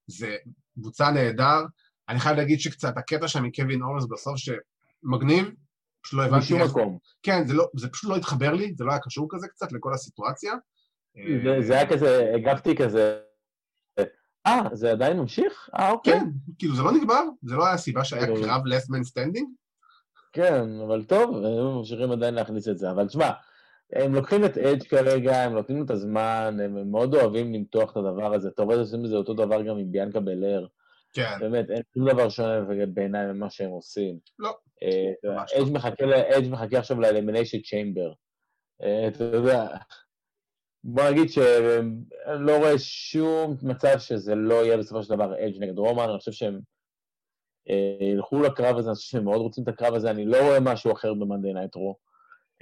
זה 0.08 0.36
קבוצה 0.76 1.12
נהדר. 1.12 1.60
אני 2.10 2.20
חייב 2.20 2.38
להגיד 2.38 2.60
שקצת 2.60 2.98
הקטע 2.98 3.28
שם 3.28 3.44
מקווין 3.44 3.82
אורנס 3.82 4.06
בסוף 4.12 4.36
שמגניב, 4.38 5.52
פשוט 6.04 6.20
לא 6.20 6.26
הבנתי 6.26 6.54
איך... 6.62 6.70
מקום. 6.72 6.98
כן, 7.24 7.48
זה, 7.48 7.54
לא, 7.54 7.68
זה 7.76 7.90
פשוט 7.90 8.10
לא 8.12 8.16
התחבר 8.16 8.54
לי, 8.54 8.74
זה 8.78 8.84
לא 8.84 8.92
היה 8.92 9.00
קשור 9.00 9.28
כזה 9.32 9.48
קצת 9.48 9.72
לכל 9.72 9.94
הסיטואציה. 9.94 10.54
זה- 11.44 11.50
אה, 11.56 11.62
זה 11.62 11.74
היה 11.74 11.90
כזה, 11.90 12.32
הגבתי 12.36 12.76
כזה, 12.76 13.20
אה, 14.50 14.76
זה 14.76 14.92
עדיין 14.92 15.18
ממשיך? 15.20 15.70
אה, 15.80 15.92
אוקיי. 15.92 16.14
כן, 16.14 16.26
כאילו 16.60 16.76
זה 16.76 16.84
לא 16.84 16.92
נגמר, 16.92 17.24
זה 17.44 17.56
לא 17.56 17.66
היה 17.66 17.74
הסיבה 17.74 18.04
שהיה 18.04 18.26
כאילו- 18.26 18.42
קרב 18.42 18.62
last 18.66 18.86
man 18.86 19.12
standing. 19.12 19.46
כן, 20.34 20.66
אבל 20.88 21.04
טוב, 21.04 21.36
הם 21.46 21.78
ממשיכים 21.78 22.12
עדיין 22.12 22.34
להכניס 22.34 22.68
את 22.68 22.78
זה. 22.78 22.92
אבל 22.92 23.08
תשמע, 23.08 23.32
הם 23.94 24.16
לוקחים 24.16 24.46
את 24.46 24.58
אדג' 24.58 24.84
כרגע, 24.84 25.44
הם 25.44 25.54
נותנים 25.54 25.86
את 25.86 25.92
הזמן, 25.92 26.58
הם 26.64 26.92
מאוד 26.92 27.16
אוהבים 27.16 27.54
למתוח 27.54 27.92
את 27.92 27.98
הדבר 27.98 28.34
הזה. 28.34 28.50
אתה 28.50 28.64
רואה 28.64 28.76
שעושים 28.76 29.06
את 29.06 29.10
זה 29.10 29.16
אותו 29.16 29.34
דבר 29.34 29.62
גם 29.62 29.78
עם 29.78 29.92
ביאנקה 29.92 30.20
בלר. 30.20 30.68
כן, 31.14 31.38
באמת, 31.40 31.70
אין 31.70 31.82
שום 31.94 32.10
דבר 32.10 32.30
שונה 32.30 32.62
בעיניי 32.94 33.26
ממה 33.26 33.50
שהם 33.50 33.70
עושים. 33.70 34.18
לא, 34.40 34.58
אה, 34.84 35.32
ממש 35.32 35.54
לא. 35.56 35.64
אדג' 35.64 35.72
מחכה 35.72 36.06
אדג' 36.38 36.76
עכשיו 36.76 37.00
ל-Elimination 37.02 37.60
Chamber. 37.62 38.12
אתה 39.08 39.24
יודע, 39.24 39.68
בוא 40.84 41.10
נגיד 41.10 41.30
שאני 41.30 42.46
לא 42.46 42.58
רואה 42.58 42.80
שום 42.80 43.58
מצב 43.62 44.00
שזה 44.00 44.36
לא 44.36 44.66
יהיה 44.66 44.78
בסופו 44.78 45.04
של 45.04 45.16
דבר 45.16 45.34
אדג' 45.34 45.64
נגד 45.64 45.78
רומן, 45.78 46.10
אני 46.10 46.18
חושב 46.20 46.32
שהם 46.32 46.60
אה, 47.70 48.06
ילכו 48.14 48.42
לקרב 48.42 48.78
הזה, 48.78 48.90
אני 48.90 48.96
חושב 48.96 49.10
שהם 49.10 49.24
מאוד 49.24 49.42
רוצים 49.42 49.64
את 49.64 49.68
הקרב 49.68 49.94
הזה, 49.94 50.12
אני 50.12 50.26
לא 50.26 50.38
רואה 50.38 50.60
משהו 50.60 50.92
אחר 50.92 51.14
ב-Monday 51.14 51.54
Night 51.54 51.76
Raw, 51.76 51.98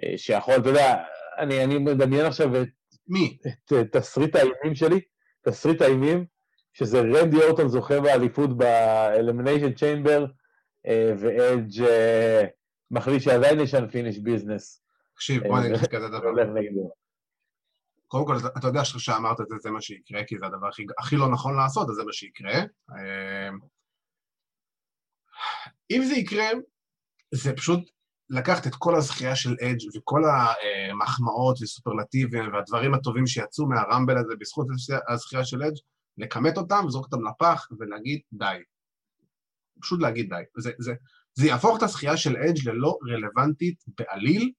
אה, 0.04 0.18
שיכול, 0.18 0.56
אתה 0.56 0.70
יודע, 0.70 1.04
אני, 1.38 1.64
אני 1.64 1.78
מדמיין 1.78 2.26
עכשיו 2.26 2.62
את, 2.62 2.68
מי? 3.08 3.38
את, 3.42 3.74
את 3.82 3.96
תסריט 3.96 4.36
האימים 4.36 4.76
שלי, 4.76 5.02
תסריט 5.42 5.82
האימים, 5.82 6.26
שזה 6.74 7.00
רנדי 7.00 7.38
אורטון 7.38 7.68
זוכה 7.68 8.02
באליפות 8.02 8.58
ב-Elimination 8.58 9.74
Chamber, 9.74 10.26
ואדג' 11.18 11.82
אה, 11.82 12.46
מחליט 12.92 13.22
שעדיין 13.22 13.60
יש 13.60 13.76
unfinished 13.76 14.22
business, 14.24 14.84
תקשיב, 15.14 15.48
בוא 15.48 15.60
אני 15.60 15.68
אגיד 15.68 15.88
כזה 15.96 16.08
דבר. 16.08 16.30
קודם 18.08 18.26
כל, 18.26 18.38
אתה- 18.58 18.68
יודע 18.68 18.86
שאמרת 18.86 19.42
את 19.42 19.48
זה, 19.50 19.56
זה 19.62 19.72
מה 19.72 19.82
שיקרה, 19.82 20.24
כי 20.28 20.38
זה 20.40 20.46
הדבר 20.46 20.68
הכי, 20.68 20.86
הכי 21.00 21.16
לא 21.16 21.32
נכון 21.32 21.58
לעשות, 21.58 21.90
אז 21.90 21.96
זה 21.96 22.04
מה 22.04 22.14
שיקרה. 22.14 22.54
אה, 22.92 23.50
אם 25.92 26.04
זה 26.04 26.14
יקרה, 26.14 26.48
זה 27.34 27.54
פשוט 27.54 27.80
לקחת 28.30 28.68
את 28.68 28.76
כל 28.76 28.96
הזכייה 28.96 29.36
של 29.36 29.56
אדג' 29.62 29.98
וכל 29.98 30.22
המחמאות 30.26 31.58
וסופרלטיבים 31.62 32.54
והדברים 32.54 32.94
הטובים 32.94 33.28
שיצאו 33.28 33.70
מהרמבל 33.70 34.18
הזה 34.18 34.34
בזכות 34.40 34.68
הזכייה 35.10 35.46
של 35.46 35.64
אדג', 35.64 35.78
לכמת 36.18 36.58
אותם, 36.58 36.84
לזרוק 36.88 37.06
אותם 37.06 37.28
לפח 37.28 37.68
ולהגיד 37.80 38.22
די. 38.34 38.58
פשוט 39.82 40.02
להגיד 40.02 40.30
די. 40.30 40.42
זה, 40.58 40.72
זה, 40.80 40.94
זה 41.34 41.48
יהפוך 41.48 41.78
את 41.78 41.84
הזכייה 41.84 42.18
של 42.18 42.38
אדג' 42.38 42.70
ללא 42.70 42.98
רלוונטית 43.12 43.84
בעליל, 44.00 44.52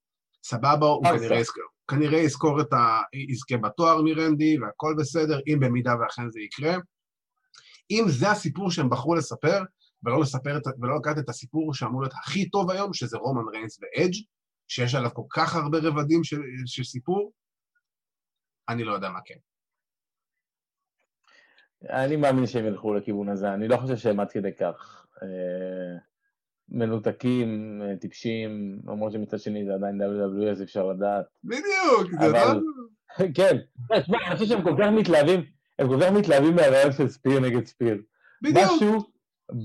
סבבה, 0.45 0.87
הוא 0.87 1.05
פארסה. 1.05 1.19
כנראה 1.19 1.41
יזכור, 1.41 1.63
כנראה 1.91 2.19
יזכור 2.19 2.61
את 2.61 2.73
ה... 2.73 3.01
יזכה 3.13 3.57
בתואר 3.57 4.03
מרנדי 4.03 4.59
והכל 4.59 4.95
בסדר, 4.99 5.41
אם 5.47 5.61
במידה 5.61 5.95
ואכן 6.01 6.31
זה 6.31 6.41
יקרה. 6.41 6.77
אם 7.91 8.05
זה 8.09 8.31
הסיפור 8.31 8.71
שהם 8.71 8.91
בחרו 8.91 9.15
לספר, 9.15 9.63
ולא 10.03 10.21
לספר 10.21 10.57
את, 10.57 10.63
ולא 10.81 10.97
לקחת 10.97 11.19
את 11.19 11.29
הסיפור 11.29 11.75
שאמור 11.75 12.03
להיות 12.03 12.15
הכי 12.15 12.51
טוב 12.51 12.71
היום, 12.71 12.95
שזה 12.95 13.19
רומן 13.19 13.49
ריינס 13.53 13.79
ואדג', 13.83 14.15
שיש 14.69 14.95
עליו 14.95 15.11
כל 15.15 15.23
כך 15.31 15.57
הרבה 15.57 15.79
רבדים 15.83 16.25
של, 16.25 16.41
של 16.67 16.85
סיפור, 16.85 17.33
אני 18.69 18.85
לא 18.85 18.93
יודע 18.93 19.09
מה 19.09 19.21
כן. 19.25 19.39
אני 21.91 22.17
מאמין 22.17 22.47
שהם 22.47 22.67
ילכו 22.67 22.95
לכיוון 22.95 23.29
הזה, 23.29 23.55
אני 23.55 23.69
לא 23.69 23.77
חושב 23.77 23.97
שהם 23.97 24.21
עד 24.21 24.33
כדי 24.33 24.55
כך 24.61 25.07
אה, 25.23 25.99
מנותקים, 26.71 27.49
אה, 27.85 27.97
טיפשים, 27.97 28.79
למרות 28.87 29.13
שמצד 29.13 29.39
שני 29.39 29.65
זה 29.67 29.75
עדיין 29.75 30.01
WWE, 30.03 30.51
אז 30.53 30.63
אפשר 30.63 30.87
לדעת. 30.87 31.25
בדיוק, 31.45 32.21
זה 32.21 32.27
אבל- 32.27 32.55
לא... 32.57 32.61
כן, 33.37 33.57
תשמע, 34.01 34.19
אני 34.27 34.37
חושב 34.37 34.47
שהם 34.49 34.63
כל 34.63 34.75
כך 34.79 34.87
מתלהבים, 34.93 35.41
הם 35.79 35.89
כל 35.89 36.01
כך 36.01 36.11
מתלהבים 36.13 36.55
מהרעיון 36.57 36.93
של 36.93 37.09
ספיר 37.09 37.41
נגד 37.41 37.67
ספיר. 37.67 37.97
בדיוק. 38.43 38.65
משהו 38.77 38.99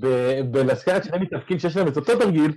ב- 0.02 0.42
בלזכרת 0.52 1.04
שני 1.04 1.18
מתאבקים 1.20 1.60
שיש 1.60 1.78
להם 1.78 1.88
את 1.88 1.98
אותו 1.98 2.20
תרגיל, 2.20 2.52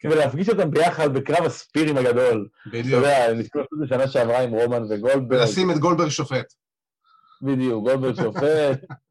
כן. 0.00 0.08
ולהפגיש 0.08 0.48
אותם 0.48 0.70
ביחד 0.70 1.14
בקרב 1.14 1.44
הספירים 1.46 1.96
הגדול. 1.96 2.48
אתה 2.62 2.70
בדיוק. 2.70 2.86
יודע, 2.94 3.32
נזכור 3.34 3.62
את 3.62 3.78
זה 3.80 3.86
שנה 3.88 4.08
שעברה 4.08 4.40
עם 4.42 4.50
רומן 4.50 4.82
וגולדברג. 4.82 5.40
ולשים 5.40 5.70
את 5.70 5.78
גולדברג 5.78 6.08
שופט. 6.08 6.46
בדיוק, 7.42 7.84
גולדברג 7.84 8.14
שופט, 8.14 8.84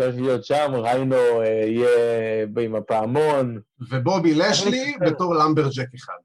צריך 0.00 0.16
להיות 0.16 0.44
שם, 0.44 0.70
ריינו 0.74 1.14
אה, 1.14 1.46
יהיה 1.46 2.46
עם 2.60 2.74
הפעמון, 2.74 3.60
ובובי 3.90 4.34
לשלי 4.34 4.94
בתור 5.00 5.34
למברג'ק 5.34 5.94
אחד. 5.94 6.18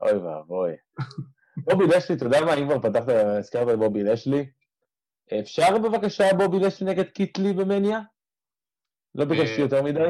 אוי 0.00 0.12
ואבוי. 0.12 0.72
בובי 1.64 1.86
לשלי, 1.86 2.16
אתה 2.16 2.24
יודע 2.24 2.40
מה, 2.40 2.54
אם 2.54 2.68
כבר 2.68 2.90
פתחת, 2.90 3.08
הזכרת 3.08 3.68
את 3.68 3.78
בובי 3.78 4.02
לשלי, 4.02 4.50
אפשר 5.40 5.78
בבקשה 5.78 6.24
בובי 6.38 6.58
לשלי 6.58 6.90
נגד 6.90 7.08
קיטלי 7.08 7.52
במניה? 7.52 8.00
לא 9.14 9.24
ביקשתי 9.24 9.56
אה, 9.56 9.60
יותר 9.60 9.82
מדי? 9.82 10.08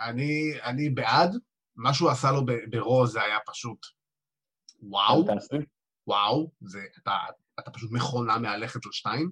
אני, 0.00 0.52
אני 0.64 0.90
בעד, 0.90 1.36
מה 1.76 1.94
שהוא 1.94 2.10
עשה 2.10 2.32
לו 2.32 2.40
ברו 2.70 3.06
זה 3.06 3.22
היה 3.22 3.38
פשוט 3.46 3.86
וואו. 4.82 5.24
וואו, 6.06 6.50
זה, 6.60 6.78
אתה, 7.02 7.16
אתה 7.60 7.70
פשוט 7.70 7.90
מכונה 7.92 8.38
מהלכת 8.38 8.82
של 8.82 8.92
שתיים, 8.92 9.30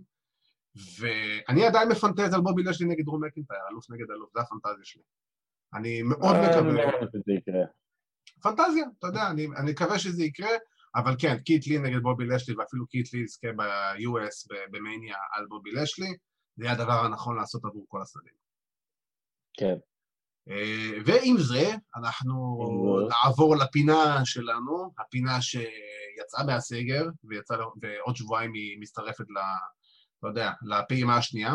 ואני 1.00 1.66
עדיין 1.66 1.88
מפנטז 1.88 2.34
על 2.34 2.40
בובי 2.40 2.62
לשלי 2.62 2.86
נגד 2.86 3.04
דרום 3.04 3.24
מקינטייר, 3.24 3.60
אלוף 3.70 3.90
נגד 3.90 4.10
אלוף, 4.10 4.30
זה 4.34 4.40
הפנטזיה 4.40 4.84
שלי. 4.84 5.02
אני 5.74 6.02
מאוד 6.02 6.34
אה, 6.34 6.50
מקווה, 6.50 6.72
לא. 6.72 7.66
פנטזיה, 8.42 8.84
אתה 8.98 9.06
יודע, 9.06 9.30
אני, 9.30 9.46
אני 9.56 9.70
מקווה 9.70 9.98
שזה 9.98 10.24
יקרה, 10.24 10.50
אבל 10.96 11.14
כן, 11.18 11.38
קית' 11.38 11.66
לי 11.66 11.78
נגד 11.78 12.02
בובי 12.02 12.26
לשלי, 12.26 12.54
ואפילו 12.56 12.86
קית' 12.86 13.14
לי 13.14 13.20
יזכה 13.20 13.48
ב-US 13.56 14.56
ב-Mania 14.70 15.16
על 15.32 15.46
בובי 15.46 15.70
לשלי, 15.70 16.16
זה 16.56 16.64
יהיה 16.64 16.72
הדבר 16.72 17.04
הנכון 17.04 17.36
לעשות 17.36 17.64
עבור 17.64 17.86
כל 17.88 18.02
הצדדים. 18.02 18.34
כן. 19.58 19.74
אה, 20.50 20.98
ועם 21.06 21.36
זה, 21.38 21.74
אנחנו 21.96 22.58
נעבור 23.08 23.56
לפינה 23.56 24.24
שלנו, 24.24 24.92
הפינה 24.98 25.42
שיצאה 25.42 26.44
מהסגר, 26.46 27.04
ויצא, 27.24 27.54
ועוד 27.54 28.16
שבועיים 28.16 28.52
היא 28.54 28.80
מצטרפת 28.80 29.24
ל... 29.30 29.38
לא 30.22 30.28
יודע, 30.28 30.50
לפעימה 30.62 31.16
השנייה. 31.16 31.54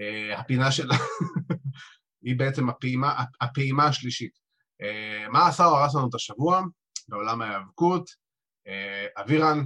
אה, 0.00 0.38
הפינה 0.40 0.72
שלה 0.72 0.94
היא 2.24 2.38
בעצם 2.38 2.68
הפעימה, 2.68 3.24
הפעימה 3.40 3.86
השלישית. 3.86 4.32
אה, 4.82 5.28
מה 5.28 5.48
עשה 5.48 5.66
או 5.66 5.76
הרס 5.76 5.94
לנו 5.94 6.08
את 6.08 6.14
השבוע 6.14 6.62
בעולם 7.08 7.42
ההיאבקות? 7.42 8.24
אבירן, 9.20 9.62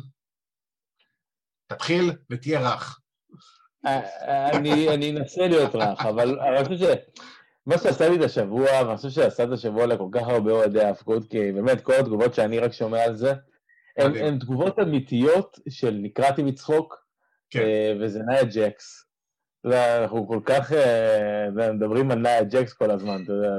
תתחיל 1.66 2.12
ותהיה 2.30 2.60
רך. 2.60 3.00
אני 4.94 5.10
אנסה 5.10 5.48
להיות 5.48 5.74
רך, 5.74 6.00
אבל 6.00 6.40
אני 6.40 6.64
חושב 6.64 6.78
ש... 6.78 7.20
מה 7.66 7.78
שעשה 7.78 8.08
לי 8.08 8.16
את 8.16 8.22
השבוע, 8.22 8.82
ואני 8.82 8.96
חושב 8.96 9.10
שעשה 9.10 9.44
את 9.44 9.52
השבוע 9.52 9.86
לכל 9.86 10.08
כך 10.12 10.28
הרבה 10.28 10.52
אוהדי 10.52 10.84
ההפקות, 10.84 11.30
כי 11.30 11.52
באמת 11.52 11.80
כל 11.80 11.92
התגובות 11.92 12.34
שאני 12.34 12.58
רק 12.58 12.72
שומע 12.72 13.04
על 13.04 13.16
זה, 13.16 13.32
הן 13.96 14.38
תגובות 14.38 14.78
אמיתיות 14.78 15.58
של 15.68 15.98
נקרעתי 16.02 16.42
מצחוק, 16.42 16.94
כן. 17.50 17.60
אה, 17.60 17.92
וזה 18.00 18.22
נאיה 18.22 18.44
ג'קס. 18.44 19.04
אנחנו 19.64 20.28
כל 20.28 20.40
כך 20.44 20.72
אה, 20.72 21.48
מדברים 21.72 22.10
על 22.10 22.18
נאיה 22.18 22.44
ג'קס 22.44 22.72
כל 22.72 22.90
הזמן, 22.90 23.24
אתה 23.24 23.32
יודע, 23.32 23.52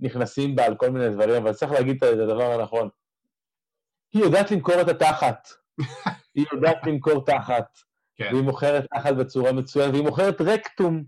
ונכנסים 0.00 0.56
בה 0.56 0.66
על 0.66 0.76
כל 0.76 0.90
מיני 0.90 1.10
דברים, 1.10 1.36
אבל 1.42 1.52
צריך 1.52 1.72
להגיד 1.72 1.96
את 1.96 2.02
הדבר 2.02 2.52
הנכון. 2.52 2.88
היא 4.12 4.22
יודעת 4.22 4.50
למכור 4.50 4.80
את 4.80 4.88
התחת. 4.88 5.48
היא 6.34 6.46
יודעת 6.52 6.86
למכור 6.86 7.24
תחת. 7.24 7.66
כן. 8.16 8.28
והיא 8.32 8.44
מוכרת 8.44 8.86
תחת 8.94 9.14
בצורה 9.14 9.52
מצוינת, 9.52 9.92
והיא 9.92 10.04
מוכרת 10.04 10.40
רקטום. 10.40 11.04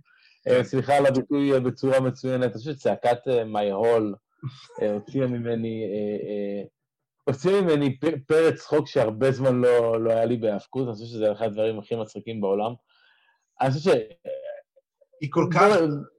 אה, 0.49 0.65
סליחה 0.65 0.97
על 0.97 1.07
הביטוי 1.07 1.61
בצורה 1.61 2.01
מצוינת, 2.01 2.45
אני 2.45 2.53
חושב 2.53 2.73
שצעקת 2.73 3.19
מי 3.47 3.71
אה, 3.71 3.73
הול 3.73 4.15
הוציאה 4.95 5.27
ממני, 5.27 5.85
הוציאה 7.25 7.61
ממני 7.61 7.99
פרץ 8.27 8.55
צחוק 8.55 8.87
שהרבה 8.87 9.33
זמן 9.33 9.61
לא, 9.61 10.05
לא 10.05 10.11
היה 10.11 10.25
לי 10.25 10.37
בהאבקות, 10.37 10.87
אני 10.87 10.95
חושב 10.95 11.07
שזה 11.07 11.33
אחד 11.33 11.47
הדברים 11.47 11.79
הכי 11.79 11.97
מצחיקים 11.97 12.41
בעולם. 12.41 12.73
אני 13.61 13.71
חושב 13.71 13.91
ש... 13.91 13.95
היא 15.21 15.29
כל 15.33 15.47
כך... 15.55 15.63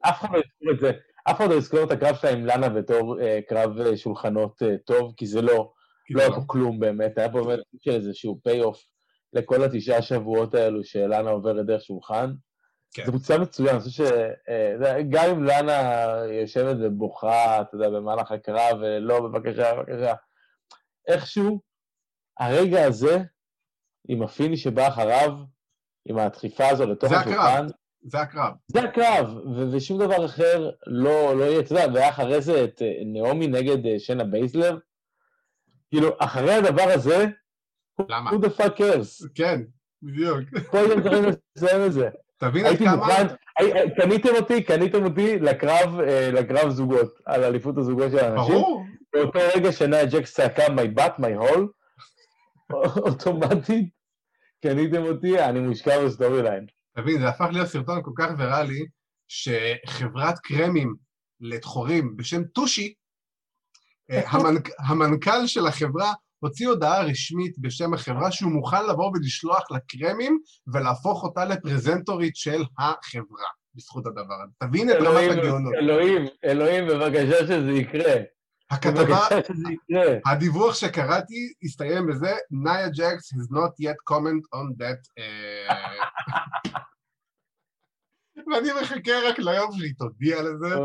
אף 0.02 0.20
אחד 0.22 0.30
לא 0.34 0.38
יזכור 0.38 0.72
את 0.72 0.80
זה. 0.80 0.92
אף 1.30 1.38
אחד 1.38 1.50
לא 1.50 1.56
יזכור 1.56 1.84
את 1.84 1.92
הקרב 1.92 2.16
שלה 2.16 2.32
עם 2.32 2.46
לאנה 2.46 2.70
בתור 2.70 3.18
קרב 3.50 3.96
שולחנות 3.96 4.62
טוב, 4.86 5.14
כי 5.18 5.26
זה 5.26 5.42
לא, 5.42 5.72
לא 6.10 6.22
היה 6.22 6.32
פה 6.32 6.42
כלום 6.48 6.80
באמת, 6.80 7.18
היה 7.18 7.32
פה 7.32 7.44
באמת 7.44 7.60
איזשהו 7.88 8.40
פי-אוף 8.44 8.84
לכל 9.34 9.64
התשעה 9.64 10.02
שבועות 10.02 10.56
האלו 10.56 10.84
שלאנה 10.84 11.30
עוברת 11.30 11.66
דרך 11.66 11.82
שולחן. 11.82 12.34
כן. 12.94 13.06
זה 13.06 13.12
מוצא 13.12 13.38
מצוין, 13.38 13.70
אני 13.70 13.80
חושב 13.80 14.06
שגם 14.06 15.30
אם 15.30 15.44
לאנה 15.44 16.04
יושבת 16.42 16.76
ובוכה, 16.82 17.62
אתה 17.62 17.76
יודע, 17.76 17.90
במהלך 17.90 18.32
הקרב, 18.32 18.78
ולא, 18.82 19.20
בבקשה, 19.20 19.76
בבקשה, 19.76 20.14
איכשהו, 21.08 21.62
הרגע 22.40 22.86
הזה, 22.86 23.18
עם 24.08 24.24
ה 24.24 24.29
finish 24.29 24.58
שבא 24.58 24.88
אחריו, 24.88 25.32
עם 26.06 26.18
הדחיפה 26.18 26.70
הזו 26.70 26.86
לתוך 26.86 27.12
השולחן, 27.12 27.68
זה 28.02 28.22
הקרב. 28.22 28.54
זה 28.68 28.82
הקרב, 28.82 29.38
ו- 29.56 29.72
ושום 29.72 30.00
דבר 30.00 30.26
אחר 30.26 30.70
לא, 30.88 31.38
לא 31.38 31.44
יהיה, 31.44 31.60
אתה 31.60 31.74
יודע, 31.74 31.94
והיה 31.94 32.10
אחרי 32.10 32.42
זה 32.42 32.64
את 32.64 32.82
אה, 32.82 32.94
נעמי 33.06 33.48
נגד 33.48 33.86
אה, 33.86 34.00
שיינה 34.00 34.24
בייזלר, 34.24 34.78
כאילו, 35.90 36.10
אחרי 36.20 36.54
הדבר 36.54 36.90
הזה, 36.96 37.26
למה? 38.10 38.32
who 38.32 38.34
the 38.34 38.60
fuck 38.60 38.78
cares? 38.78 39.28
כן, 39.36 39.62
בדיוק. 40.02 40.40
כל 40.72 40.78
הזמן 40.78 41.04
צריכים 41.04 41.24
לסיים 41.58 41.86
את 41.86 41.94
זה. 41.94 42.10
תבין 42.38 42.66
עד 42.66 42.78
כמה... 42.78 42.96
מוכן, 42.96 43.28
קניתם 43.98 44.30
אותי, 44.36 44.64
קניתם 44.64 45.06
אותי 45.06 45.40
לקרב, 45.40 46.00
אה, 46.00 46.30
לקרב 46.32 46.70
זוגות, 46.70 47.20
על 47.26 47.44
אליפות 47.44 47.78
הזוגות 47.78 48.12
של 48.12 48.18
הנשים. 48.18 48.54
ברור. 48.54 48.86
באותו 49.14 49.40
רגע 49.56 49.72
שנאיה 49.72 50.06
ג'קס 50.12 50.34
צעקה 50.34 50.66
my 50.68 51.00
butt, 51.00 51.20
my 51.20 51.44
hole, 51.44 51.68
אוטומטית 52.74 53.90
קניתם 54.64 55.04
אותי, 55.04 55.40
אני 55.40 55.60
מושקע 55.60 56.06
ב 56.06 56.42
storyline. 56.42 56.66
תבין, 56.96 57.22
זה 57.22 57.28
הפך 57.28 57.46
להיות 57.52 57.68
סרטון 57.68 58.02
כל 58.04 58.12
כך 58.18 58.30
ויראלי, 58.38 58.86
שחברת 59.28 60.40
קרמים 60.40 60.96
לטחורים 61.42 62.18
בשם 62.18 62.44
טושי, 62.44 62.94
אה, 64.12 64.22
המנכ"ל 64.90 65.48
של 65.48 65.68
החברה 65.68 66.14
הוציא 66.40 66.68
הודעה 66.68 67.04
רשמית 67.04 67.60
בשם 67.60 67.94
החברה 67.94 68.32
שהוא 68.32 68.52
מוכן 68.52 68.86
לבוא 68.90 69.12
ולשלוח 69.14 69.72
לה 69.72 69.80
קרמים 69.80 70.40
ולהפוך 70.74 71.24
אותה 71.24 71.46
לפרזנטורית 71.46 72.36
של 72.36 72.64
החברה, 72.80 73.46
בזכות 73.76 74.06
הדבר 74.06 74.36
הזה. 74.44 74.54
תבין 74.60 74.90
את 74.90 74.96
רמת 74.96 75.32
הגאונות. 75.32 75.74
אלוהים, 75.74 76.26
אלוהים, 76.44 76.88
בבקשה 76.88 77.40
שזה 77.48 77.72
יקרה. 77.72 78.14
הכתבה, 78.74 79.28
הדיווח 80.32 80.76
שקראתי 80.76 81.54
הסתיים 81.64 82.08
בזה, 82.08 82.32
נאיה 82.52 82.90
ג'קס 82.90 83.34
has 83.34 83.52
not 83.52 83.86
yet 83.86 84.14
comment 84.14 84.44
on 84.56 84.82
that 84.82 85.02
uh, 85.20 85.74
ואני 88.52 88.70
מחכה 88.82 89.12
רק 89.30 89.40
ליום 89.40 89.72
שהיא 89.78 89.94
תודיע 89.98 90.42
לזה, 90.42 90.76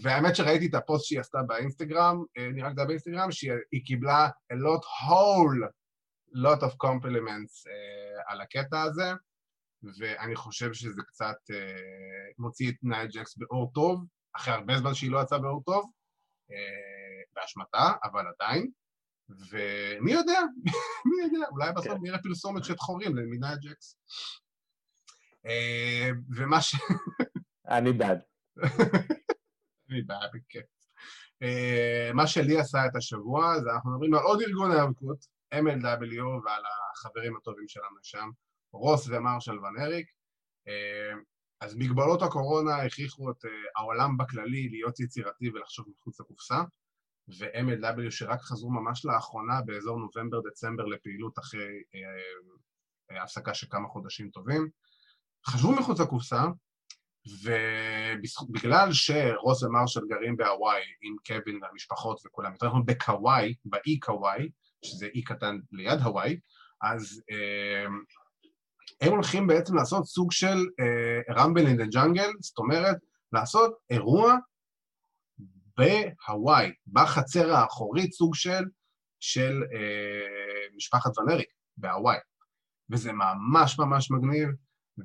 והאמת 0.00 0.36
שראיתי 0.36 0.66
את 0.66 0.74
הפוסט 0.74 1.04
שהיא 1.06 1.20
עשתה 1.20 1.38
באינסטגרם, 1.46 2.22
אה, 2.38 2.48
נראה 2.52 2.68
לי 2.68 2.74
זה 2.74 2.84
באינסטגרם, 2.84 3.32
שהיא 3.32 3.84
קיבלה 3.84 4.28
a 4.52 4.56
lot 4.56 4.84
whole 4.84 5.68
lot 6.34 6.60
of 6.62 6.72
compliments 6.86 7.66
uh, 7.66 8.22
על 8.32 8.40
הקטע 8.40 8.82
הזה, 8.82 9.12
ואני 9.98 10.36
חושב 10.36 10.72
שזה 10.72 11.02
קצת 11.06 11.36
מוציא 12.38 12.70
את 12.70 12.74
נייל 12.82 13.08
ג'קס 13.12 13.36
באור 13.36 13.70
טוב, 13.74 14.04
אחרי 14.36 14.54
הרבה 14.54 14.78
זמן 14.78 14.94
שהיא 14.94 15.10
לא 15.10 15.22
יצאה 15.22 15.38
באור 15.38 15.62
טוב, 15.66 15.90
באשמתה, 17.34 17.92
אבל 18.04 18.24
עדיין, 18.34 18.70
ומי 19.28 20.12
יודע, 20.12 20.40
מי 21.08 21.22
יודע, 21.24 21.46
אולי 21.50 21.72
בסוף 21.72 21.92
כן. 21.92 21.98
נראה 22.02 22.22
פרסומת 22.22 22.64
של 22.64 22.76
חורים 22.76 23.16
למינייל 23.16 23.58
ג'קס. 23.62 23.96
אה, 25.46 26.10
ומה 26.36 26.60
ש... 26.60 26.74
אני 27.68 27.92
בעד. 27.92 28.20
אני 29.90 30.02
בעד, 30.02 30.30
כן. 30.48 30.60
אה, 31.42 32.10
מה 32.14 32.26
שלי 32.26 32.58
עשה 32.58 32.86
את 32.86 32.96
השבוע, 32.96 33.60
זה 33.60 33.70
אנחנו 33.74 33.90
מדברים 33.90 34.14
על 34.14 34.20
עוד 34.20 34.42
ארגון 34.42 34.72
היאבקות, 34.72 35.26
MLW, 35.54 36.22
ועל 36.44 36.62
החברים 36.92 37.36
הטובים 37.36 37.68
שלנו 37.68 37.96
שם, 38.02 38.30
רוס 38.72 39.08
ומרשל 39.08 39.58
ון 39.58 39.80
אריק. 39.80 40.06
אה, 40.68 41.12
אז 41.60 41.74
מגבלות 41.76 42.22
הקורונה 42.22 42.76
הכריחו 42.76 43.30
את 43.30 43.44
העולם 43.76 44.16
בכללי 44.16 44.68
להיות 44.68 45.00
יצירתי 45.00 45.50
ולחשוב 45.50 45.86
מחוץ 45.88 46.20
לקופסה, 46.20 46.62
ו-MLW 47.28 48.10
שרק 48.10 48.40
חזרו 48.40 48.70
ממש 48.70 49.04
לאחרונה 49.04 49.60
באזור 49.66 49.98
נובמבר-דצמבר 49.98 50.84
לפעילות 50.84 51.38
אחרי 51.38 51.82
הפסקה 53.10 53.54
של 53.54 53.66
כמה 53.70 53.88
חודשים 53.88 54.30
טובים. 54.30 54.68
חשבו 55.46 55.72
מחוץ 55.72 56.00
לקופסה, 56.00 56.42
ובגלל 57.42 58.88
שרוס 58.92 59.62
ומרשל 59.62 60.00
גרים 60.08 60.36
בהוואי 60.36 60.82
עם 61.02 61.16
קווין 61.26 61.58
והמשפחות 61.62 62.20
וכולם, 62.26 62.52
יותר 62.52 62.66
נכון 62.66 62.86
בקוואי, 62.86 63.54
באי 63.64 63.98
קוואי, 63.98 64.50
שזה 64.84 65.06
אי 65.06 65.24
קטן 65.24 65.58
ליד 65.72 66.00
הוואי, 66.00 66.40
אז 66.82 67.22
אה, 67.30 67.86
הם 69.00 69.12
הולכים 69.12 69.46
בעצם 69.46 69.76
לעשות 69.76 70.06
סוג 70.06 70.32
של 70.32 70.58
רמבל 71.30 71.66
אין 71.66 71.76
דה 71.76 71.84
ג'אנגל, 71.86 72.30
זאת 72.40 72.58
אומרת, 72.58 72.96
לעשות 73.32 73.74
אירוע 73.90 74.36
בהוואי, 75.76 76.72
בחצר 76.86 77.52
האחורית, 77.52 78.12
סוג 78.12 78.34
של, 78.34 78.64
של 79.20 79.62
אה, 79.74 80.76
משפחת 80.76 81.18
ונריק 81.18 81.48
בהוואי. 81.76 82.18
וזה 82.90 83.12
ממש 83.12 83.78
ממש 83.78 84.10
מגניב. 84.10 84.48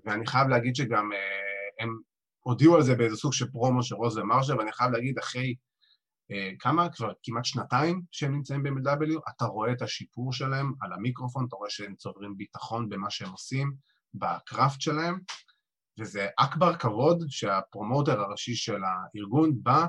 ואני 0.06 0.28
חייב 0.28 0.48
להגיד 0.48 0.76
שגם 0.76 1.12
אה, 1.14 1.84
הם 1.84 1.98
הודיעו 2.40 2.76
על 2.76 2.84
זה 2.84 2.96
באיזה 2.96 3.16
סוג 3.16 3.34
של 3.34 3.52
פרומו 3.52 3.84
של 3.84 3.96
רוז 3.96 4.18
ומרשה, 4.18 4.56
ואני 4.56 4.72
חייב 4.72 4.92
להגיד, 4.92 5.18
אחרי 5.18 5.56
אה, 6.32 6.52
כמה? 6.60 6.90
כבר 6.90 7.12
כמעט 7.24 7.46
שנתיים 7.46 8.02
שהם 8.12 8.32
נמצאים 8.32 8.64
ב-MW, 8.64 9.20
אתה 9.30 9.46
רואה 9.46 9.72
את 9.72 9.82
השיפור 9.82 10.34
שלהם 10.34 10.74
על 10.82 10.94
המיקרופון, 10.94 11.46
אתה 11.48 11.56
רואה 11.56 11.70
שהם 11.70 11.96
צוברים 11.96 12.38
ביטחון 12.38 12.90
במה 12.90 13.10
שהם 13.10 13.30
עושים, 13.30 13.74
בקראפט 14.14 14.82
שלהם, 14.82 15.20
וזה 16.00 16.28
אכבר 16.38 16.76
כבוד 16.76 17.24
שהפרומוטר 17.28 18.22
הראשי 18.22 18.56
של 18.56 18.82
הארגון 18.84 19.52
בא 19.64 19.86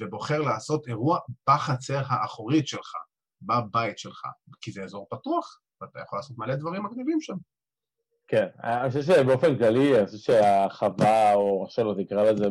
ובוחר 0.00 0.40
לעשות 0.40 0.88
אירוע 0.88 1.18
בחצר 1.50 2.02
האחורית 2.06 2.66
שלך, 2.66 2.92
בבית 3.42 3.98
שלך, 3.98 4.26
כי 4.60 4.72
זה 4.72 4.82
אזור 4.82 5.06
פתוח, 5.10 5.60
ואתה 5.80 6.00
יכול 6.00 6.18
לעשות 6.18 6.38
מלא 6.38 6.54
דברים 6.54 6.82
מגניבים 6.82 7.20
שם. 7.20 7.36
כן, 8.28 8.46
אני 8.64 8.90
חושב 8.90 9.02
שבאופן 9.02 9.58
כללי, 9.58 9.98
אני 9.98 10.06
חושב 10.06 10.18
שהחווה, 10.18 11.34
או 11.34 11.64
איך 11.64 11.72
שלא 11.72 11.94
תקרא 12.02 12.22
לזה 12.22 12.44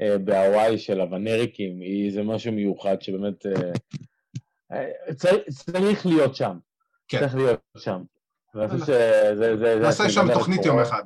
אה, 0.00 0.18
בהוואי 0.18 0.78
של 0.78 1.00
הוונריקים, 1.00 1.80
היא 1.80 2.12
זה 2.12 2.22
משהו 2.22 2.52
מיוחד 2.52 3.02
שבאמת, 3.02 3.46
אה, 3.46 3.72
אה, 4.72 5.14
צריך 5.50 6.06
להיות 6.06 6.34
שם. 6.36 6.58
כן. 7.08 7.20
צריך 7.20 7.34
להיות 7.34 7.60
שם. 7.78 8.02
חושב 8.68 8.84
שזה... 8.84 9.76
נעשה 9.80 10.10
שם 10.10 10.34
תוכנית 10.34 10.64
יום 10.64 10.78
אחד. 10.78 11.02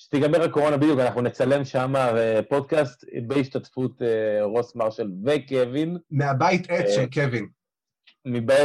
שתיגמר 0.00 0.42
הקורונה 0.42 0.76
בדיוק, 0.76 1.00
אנחנו 1.00 1.20
נצלם 1.20 1.64
שם 1.64 1.96
אה, 1.96 2.40
פודקאסט 2.48 3.04
בהשתתפות 3.26 4.02
אה, 4.02 4.42
רוס 4.42 4.74
מרשל 4.76 5.10
וקווין. 5.24 5.98
מהבית 6.10 6.70
עט 6.70 6.84
של 6.88 7.06
קווין. 7.12 7.48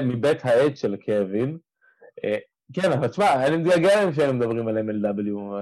מבית 0.03 0.45
העט 0.45 0.77
של 0.77 0.95
קווין. 1.05 1.57
כן, 2.73 2.91
אבל 2.91 3.07
תשמע, 3.07 3.25
היה 3.25 3.49
לי 3.49 3.57
מתגעגע 3.57 3.95
להם 3.95 4.13
שהם 4.13 4.39
מדברים 4.39 4.67
על 4.67 4.77
MLW, 4.77 5.55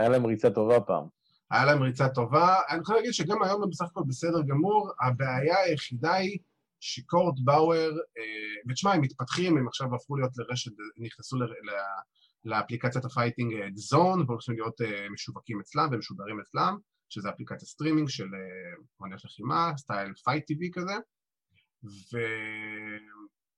היה 0.00 0.08
להם 0.08 0.26
ריצה 0.26 0.50
טובה 0.50 0.80
פעם. 0.80 1.04
היה 1.50 1.64
להם 1.64 1.82
ריצה 1.82 2.08
טובה. 2.08 2.56
אני 2.70 2.80
יכול 2.80 2.96
להגיד 2.96 3.12
שגם 3.12 3.42
היום 3.42 3.62
הם 3.62 3.70
בסך 3.70 3.84
הכל 3.84 4.02
בסדר 4.06 4.42
גמור, 4.46 4.90
הבעיה 5.00 5.58
היחידה 5.58 6.14
היא 6.14 6.38
שקורט 6.80 7.34
באואר, 7.44 7.90
אה, 8.18 8.70
ותשמע, 8.70 8.92
הם 8.92 9.00
מתפתחים, 9.00 9.58
הם 9.58 9.68
עכשיו 9.68 9.94
הפכו 9.94 10.16
להיות 10.16 10.32
לרשת, 10.36 10.72
נכנסו 10.98 11.36
ל, 11.36 11.42
לאפליקציית 12.44 13.04
ה-Fighting 13.04 13.52
Zone, 13.74 14.24
והולכים 14.26 14.54
להיות 14.54 14.80
אה, 14.80 15.08
משווקים 15.10 15.60
אצלם 15.60 15.88
ומשודרים 15.92 16.40
אצלם, 16.40 16.76
שזה 17.08 17.30
אפליקציית 17.30 17.70
סטרימינג 17.70 18.08
של 18.08 18.28
אומנויות 19.00 19.24
לחימה, 19.24 19.72
סטייל 19.76 20.14
Fite 20.24 20.46
TV 20.46 20.70
כזה, 20.72 20.94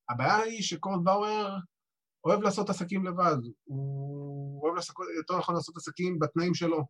והבעיה 0.09 0.37
היא 0.37 0.63
שקורט 0.63 1.01
באואר 1.05 1.57
אוהב 2.25 2.43
לעשות 2.43 2.71
עסקים 2.71 3.07
לבד, 3.07 3.37
הוא 3.65 4.63
אוהב 4.63 4.75
לעשות, 4.75 4.97
יותר 5.17 5.39
נכון 5.39 5.55
לעשות 5.55 5.77
עסקים 5.77 6.19
בתנאים 6.19 6.55
שלו. 6.55 6.87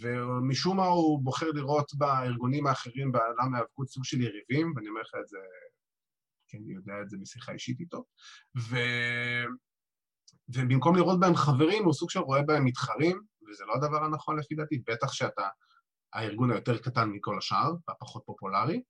ומשום 0.00 0.76
מה 0.76 0.86
הוא 0.86 1.24
בוחר 1.24 1.50
לראות 1.50 1.94
בארגונים 1.94 2.66
האחרים 2.66 3.12
בעולם 3.12 3.54
ההיאבקות 3.54 3.88
סוג 3.88 4.04
של 4.04 4.20
יריבים, 4.20 4.72
ואני 4.76 4.88
אומר 4.88 5.00
לך 5.00 5.14
את 5.22 5.28
זה, 5.28 5.38
כי 6.48 6.56
אני 6.56 6.74
יודע 6.74 6.92
את 7.02 7.10
זה 7.10 7.16
משיחה 7.20 7.52
אישית 7.52 7.80
איתו, 7.80 8.04
ו... 8.58 8.76
ובמקום 10.48 10.96
לראות 10.96 11.20
בהם 11.20 11.34
חברים, 11.34 11.84
הוא 11.84 11.92
סוג 11.92 12.10
של 12.10 12.20
רואה 12.20 12.42
בהם 12.42 12.64
מתחרים, 12.64 13.20
וזה 13.48 13.64
לא 13.64 13.74
הדבר 13.74 14.04
הנכון 14.04 14.38
לפי 14.38 14.54
דעתי, 14.54 14.82
בטח 14.86 15.12
שאתה 15.12 15.48
הארגון 16.12 16.50
היותר 16.50 16.78
קטן 16.78 17.08
מכל 17.10 17.38
השאר, 17.38 17.72
והפחות 17.88 18.22
פופולרי. 18.26 18.82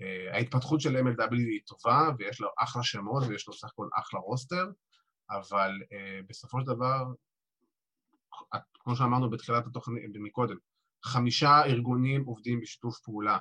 Uh, 0.00 0.34
ההתפתחות 0.34 0.80
של 0.80 0.96
MLW 0.96 1.34
היא 1.34 1.60
טובה, 1.66 2.08
ויש 2.18 2.40
לו 2.40 2.48
אחלה 2.58 2.82
שמות, 2.82 3.22
ויש 3.28 3.48
לו 3.48 3.54
סך 3.54 3.68
הכל 3.68 3.88
אחלה 4.00 4.20
רוסטר, 4.20 4.66
אבל 5.30 5.70
uh, 5.82 6.26
בסופו 6.28 6.60
של 6.60 6.66
דבר 6.66 7.04
כמו 8.74 8.96
שאמרנו 8.96 9.30
בתחילת 9.30 9.66
התוכנית, 9.66 10.04
מקודם, 10.14 10.56
חמישה 11.04 11.64
ארגונים 11.64 12.24
עובדים 12.24 12.60
בשיתוף 12.60 13.00
פעולה. 13.00 13.38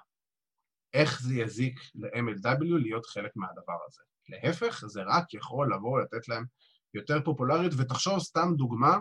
איך 0.93 1.21
זה 1.21 1.35
יזיק 1.35 1.79
ל-MLW 1.95 2.77
להיות 2.81 3.05
חלק 3.05 3.31
מהדבר 3.35 3.77
הזה? 3.87 4.01
להפך, 4.29 4.83
זה 4.87 5.01
רק 5.07 5.33
יכול 5.33 5.73
לבוא 5.73 5.99
לתת 5.99 6.27
להם 6.27 6.45
יותר 6.93 7.21
פופולריות, 7.25 7.73
ותחשוב 7.77 8.19
סתם 8.19 8.53
דוגמה, 8.57 8.97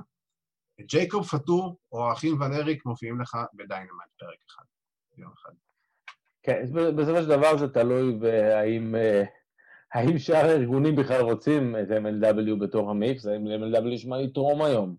ג'ייקוב 0.80 1.26
פטור 1.26 1.76
או 1.93 2.09
האחים 2.09 2.41
ון 2.41 2.53
אריק 2.53 2.86
מופיעים 2.86 3.20
לך 3.20 3.38
ב 3.55 3.61
Dynamite 3.61 4.11
פרק 4.18 4.38
אחד, 4.51 4.64
יום 5.16 5.32
אחד. 5.38 5.53
כן, 6.43 6.62
בסופו 6.97 7.22
של 7.22 7.28
דבר 7.28 7.57
זה 7.57 7.68
תלוי 7.68 8.18
בהאם 8.18 8.95
אה, 8.95 9.24
האם 9.95 10.18
שאר 10.18 10.45
הארגונים 10.45 10.97
בכלל 10.97 11.20
רוצים 11.20 11.76
את 11.76 11.88
MLW 11.88 12.61
בתוך 12.61 12.90
המיקס, 12.91 13.26
האם 13.26 13.47
ל-MLW 13.47 13.88
יש 13.88 14.07
מה 14.07 14.18
לתרום 14.18 14.62
היום. 14.62 14.97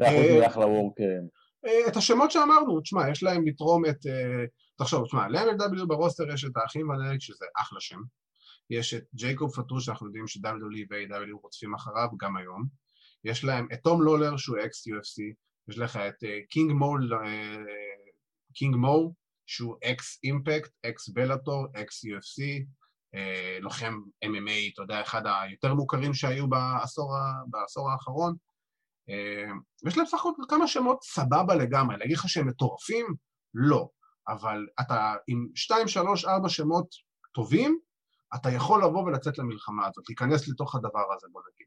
זה 0.00 0.46
אחלה 0.46 0.66
וורקרים. 0.66 1.28
אה, 1.66 1.88
את 1.88 1.96
השמות 1.96 2.30
שאמרנו, 2.30 2.80
תשמע, 2.80 3.10
יש 3.10 3.22
להם 3.22 3.46
לתרום 3.46 3.86
את... 3.86 4.06
אה, 4.06 4.44
תחשוב, 4.78 5.04
תשמע, 5.06 5.28
ל-MLW 5.28 5.86
ברוסטר 5.86 6.24
יש 6.34 6.44
את 6.44 6.56
האחים 6.56 6.90
ון 6.90 6.99
אריק, 6.99 7.20
שזה 7.20 7.44
אחלה 7.56 7.80
שם. 7.80 8.00
יש 8.70 8.94
את 8.94 9.04
ג'ייקוב 9.14 9.54
פטור, 9.54 9.80
שאנחנו 9.80 10.06
יודעים 10.06 10.26
ש-WWE 10.26 10.86
ו-AEW 10.90 11.40
רודפים 11.42 11.74
אחריו 11.74 12.08
גם 12.20 12.36
היום. 12.36 12.66
יש 13.24 13.44
להם 13.44 13.66
את 13.72 13.80
תום 13.82 14.02
לולר, 14.02 14.36
שהוא 14.36 14.56
אקס-UFC. 14.58 15.34
יש 15.68 15.78
לך 15.78 15.96
את 15.96 16.24
קינג 16.50 16.72
מו, 16.72 16.94
קינג 18.54 18.76
מו, 18.76 19.14
שהוא 19.46 19.76
אקס-Impact, 19.84 20.70
אקס-Bellator, 20.86 21.66
אקס-UFC, 21.76 22.64
לוחם 23.60 24.00
MMA, 24.24 24.72
אתה 24.74 24.82
יודע, 24.82 25.00
אחד 25.00 25.22
היותר 25.26 25.74
מוכרים 25.74 26.14
שהיו 26.14 26.48
בעשור, 26.48 27.12
בעשור 27.50 27.90
האחרון. 27.90 28.36
אה, 29.08 29.52
יש 29.86 29.96
להם 29.96 30.06
סך 30.06 30.18
הכל 30.20 30.42
כמה 30.48 30.68
שמות 30.68 31.02
סבבה 31.02 31.54
לגמרי, 31.54 31.96
להגיד 31.96 32.16
לך 32.16 32.28
שהם 32.28 32.48
מטורפים? 32.48 33.06
לא. 33.54 33.88
אבל 34.28 34.66
אתה 34.80 35.14
עם 35.26 35.46
שתיים, 35.54 35.88
שלוש, 35.88 36.24
ארבע 36.24 36.48
שמות 36.48 36.86
טובים, 37.34 37.78
אתה 38.34 38.50
יכול 38.50 38.84
לבוא 38.84 39.02
ולצאת 39.02 39.38
למלחמה 39.38 39.86
הזאת, 39.86 40.04
להיכנס 40.08 40.48
לתוך 40.48 40.74
הדבר 40.74 41.14
הזה, 41.14 41.26
בוא 41.32 41.42
נגיד. 41.52 41.66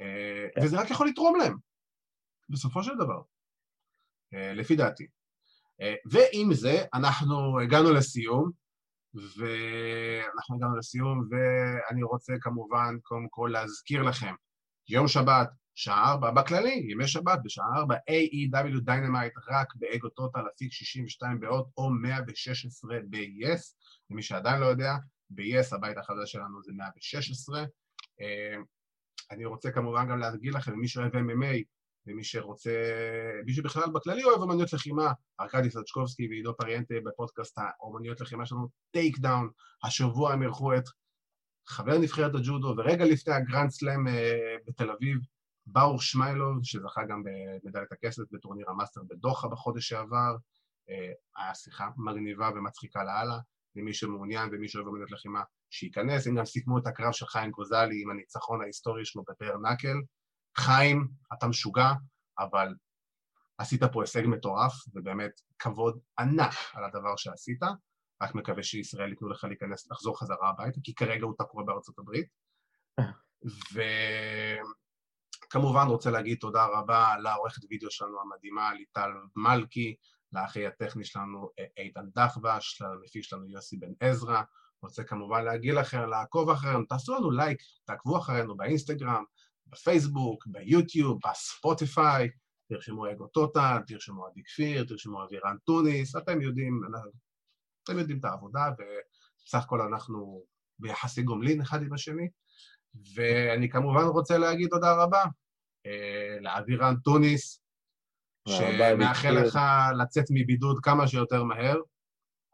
אה, 0.00 0.48
כן. 0.54 0.64
וזה 0.64 0.80
רק 0.80 0.90
יכול 0.90 1.08
לתרום 1.08 1.36
להם, 1.36 1.56
בסופו 2.48 2.82
של 2.82 2.94
דבר, 2.94 3.20
אה, 4.34 4.54
לפי 4.54 4.76
דעתי. 4.76 5.06
ועם 6.10 6.54
זה, 6.54 6.84
אנחנו 6.94 7.60
הגענו 7.60 7.92
לסיום, 7.92 8.50
ואנחנו 9.14 10.56
הגענו 10.56 10.76
לסיום, 10.76 11.28
ואני 11.30 12.02
רוצה 12.02 12.32
כמובן, 12.40 12.96
קודם 13.02 13.26
כל, 13.30 13.50
להזכיר 13.52 14.02
לכם, 14.02 14.34
יום 14.88 15.08
שבת, 15.08 15.48
שעה 15.74 16.10
ארבע, 16.10 16.30
בכללי, 16.30 16.86
ימי 16.90 17.08
שבת, 17.08 17.38
בשעה 17.44 17.66
ארבע, 17.76 17.94
AEW 17.94 18.80
Dynamite 18.80 19.32
רק 19.48 19.74
ב 19.74 19.83
Ego 19.83 20.08
Total, 20.08 20.40
אפיק 20.54 20.72
62 20.72 21.40
ב-HOT 21.40 21.68
או 21.76 21.90
116 21.90 22.98
ב-yes, 23.10 23.74
למי 24.10 24.22
שעדיין 24.22 24.60
לא 24.60 24.66
יודע, 24.66 24.92
ב-yes 25.30 25.76
הבית 25.76 25.98
החדש 25.98 26.32
שלנו 26.32 26.62
זה 26.62 26.72
116. 26.72 27.64
אה, 28.20 28.56
אני 29.30 29.44
רוצה 29.44 29.70
כמובן 29.70 30.08
גם 30.08 30.18
להגיד 30.18 30.54
לכם, 30.54 30.78
מי 30.78 30.88
שאוהב 30.88 31.14
MMA, 31.14 31.62
ומי 32.06 32.24
שרוצה, 32.24 32.70
מי 33.46 33.52
שבכלל 33.52 33.90
בכללי 33.94 34.24
אוהב 34.24 34.40
אומנויות 34.40 34.72
לחימה, 34.72 35.12
ארכדי 35.40 35.70
סצ'קובסקי 35.70 36.28
ועידו 36.28 36.56
פריאנטה 36.56 36.94
בפודקאסט 37.04 37.58
האומנויות 37.58 38.20
לחימה 38.20 38.46
שלנו, 38.46 38.68
Takedown, 38.90 39.50
השבוע 39.84 40.32
הם 40.32 40.42
אירחו 40.42 40.74
את 40.74 40.84
חבר 41.66 41.98
נבחרת 41.98 42.34
הג'ודו, 42.34 42.74
ורגע 42.76 43.04
לפני 43.04 43.34
הגרנד 43.34 43.70
סלאם 43.70 44.08
אה, 44.08 44.56
בתל 44.66 44.90
אביב, 44.90 45.18
ברוך 45.66 46.00
שמאילוב, 46.00 46.58
שזכה 46.62 47.04
גם 47.08 47.22
במדליית 47.24 47.92
הכסף 47.92 48.22
בטורניר 48.30 48.70
המאסטר 48.70 49.00
בדוחה 49.08 49.48
בחודש 49.48 49.88
שעבר, 49.88 50.36
אה, 50.90 51.12
היה 51.36 51.54
שיחה 51.54 51.88
מגניבה 51.96 52.50
ומצחיקה 52.56 53.04
לאללה, 53.04 53.38
למי 53.78 53.94
שמעוניין 53.94 54.48
ומי 54.52 54.68
שאוהב 54.68 54.86
עומדת 54.86 55.10
לחימה, 55.10 55.42
שייכנס, 55.70 56.26
הם 56.26 56.34
גם 56.34 56.44
סיכמו 56.44 56.78
את 56.78 56.86
הקרב 56.86 57.12
של 57.12 57.26
חיים 57.26 57.50
גוזלי 57.50 58.02
עם 58.02 58.10
הניצחון 58.10 58.62
ההיסטורי 58.62 59.04
שלו 59.04 59.22
בפר 59.28 59.58
נקל. 59.58 59.96
חיים, 60.56 61.08
אתה 61.32 61.46
משוגע, 61.46 61.92
אבל 62.38 62.68
עשית 63.58 63.84
פה 63.84 64.02
הישג 64.02 64.22
מטורף, 64.26 64.72
ובאמת 64.94 65.30
כבוד 65.58 66.00
ענק 66.18 66.52
על 66.72 66.84
הדבר 66.84 67.16
שעשית. 67.16 67.60
רק 68.22 68.34
מקווה 68.34 68.62
שישראל 68.62 69.10
ייתנו 69.10 69.28
לך 69.28 69.44
להיכנס, 69.44 69.90
לחזור 69.90 70.20
חזרה 70.20 70.48
הביתה, 70.48 70.80
כי 70.84 70.94
כרגע 70.94 71.24
הוא 71.24 71.34
תקוע 71.38 71.64
בארצות 71.64 71.98
הברית. 71.98 72.26
ו... 73.74 73.80
כמובן 75.50 75.86
רוצה 75.86 76.10
להגיד 76.10 76.38
תודה 76.38 76.66
רבה 76.66 77.14
לעורכת 77.22 77.62
וידאו 77.70 77.90
שלנו 77.90 78.20
המדהימה, 78.20 78.74
ליטל 78.74 79.10
מלכי, 79.36 79.94
לאחי 80.32 80.66
הטכני 80.66 81.04
שלנו 81.04 81.50
איתן 81.76 82.06
דחבש, 82.14 82.82
למפיק 82.82 83.24
שלנו 83.24 83.46
יוסי 83.48 83.76
בן 83.76 83.92
עזרא. 84.00 84.42
רוצה 84.82 85.04
כמובן 85.04 85.44
להגיד 85.44 85.74
לכם, 85.74 86.08
לעקוב 86.08 86.50
אחרינו, 86.50 86.84
תעשו 86.84 87.14
לנו 87.14 87.30
לייק, 87.30 87.58
תעקבו 87.84 88.18
אחרינו 88.18 88.56
באינסטגרם, 88.56 89.24
בפייסבוק, 89.66 90.46
ביוטיוב, 90.46 91.18
בספוטיפיי, 91.26 92.28
תרשמו 92.68 93.10
אגו 93.10 93.26
טוטל, 93.26 93.78
תרשמו 93.86 94.26
עדי 94.26 94.42
כפיר, 94.44 94.84
תרשמו 94.84 95.24
אבירן 95.24 95.56
טוניס, 95.64 96.16
אתם 96.16 96.40
יודעים, 96.40 96.80
אתם 97.84 97.98
יודעים 97.98 98.18
את 98.18 98.24
העבודה, 98.24 98.70
ובסך 98.72 99.64
הכל 99.64 99.80
אנחנו 99.80 100.44
ביחסי 100.78 101.22
גומלין 101.22 101.60
אחד 101.60 101.82
עם 101.82 101.92
השני. 101.92 102.28
ואני 103.14 103.68
כמובן 103.68 104.04
רוצה 104.04 104.38
להגיד 104.38 104.68
תודה 104.68 105.02
רבה 105.02 105.24
אה, 105.86 106.38
לאבירן 106.40 106.94
טוניס, 107.04 107.62
שמאחל 108.48 109.30
לך 109.30 109.58
לצאת 110.02 110.24
מבידוד 110.30 110.78
כמה 110.82 111.08
שיותר 111.08 111.44
מהר. 111.44 111.76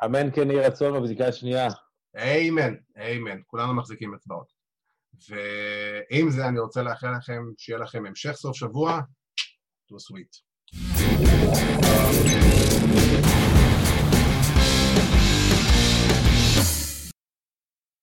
אמן 0.04 0.30
כן 0.34 0.50
יהי 0.50 0.60
רצון 0.60 1.00
בבדיקה 1.00 1.28
השנייה. 1.28 1.68
איימן, 2.16 2.74
איימן, 2.96 3.38
כולנו 3.46 3.74
מחזיקים 3.74 4.14
אצבעות. 4.14 4.52
ועם 5.28 6.30
זה 6.30 6.48
אני 6.48 6.58
רוצה 6.58 6.82
לאחל 6.82 7.16
לכם, 7.16 7.42
שיהיה 7.58 7.78
לכם 7.78 8.06
המשך 8.06 8.32
סוף 8.32 8.56
שבוע, 8.56 9.00
to 9.90 9.94
sweet. 9.94 10.44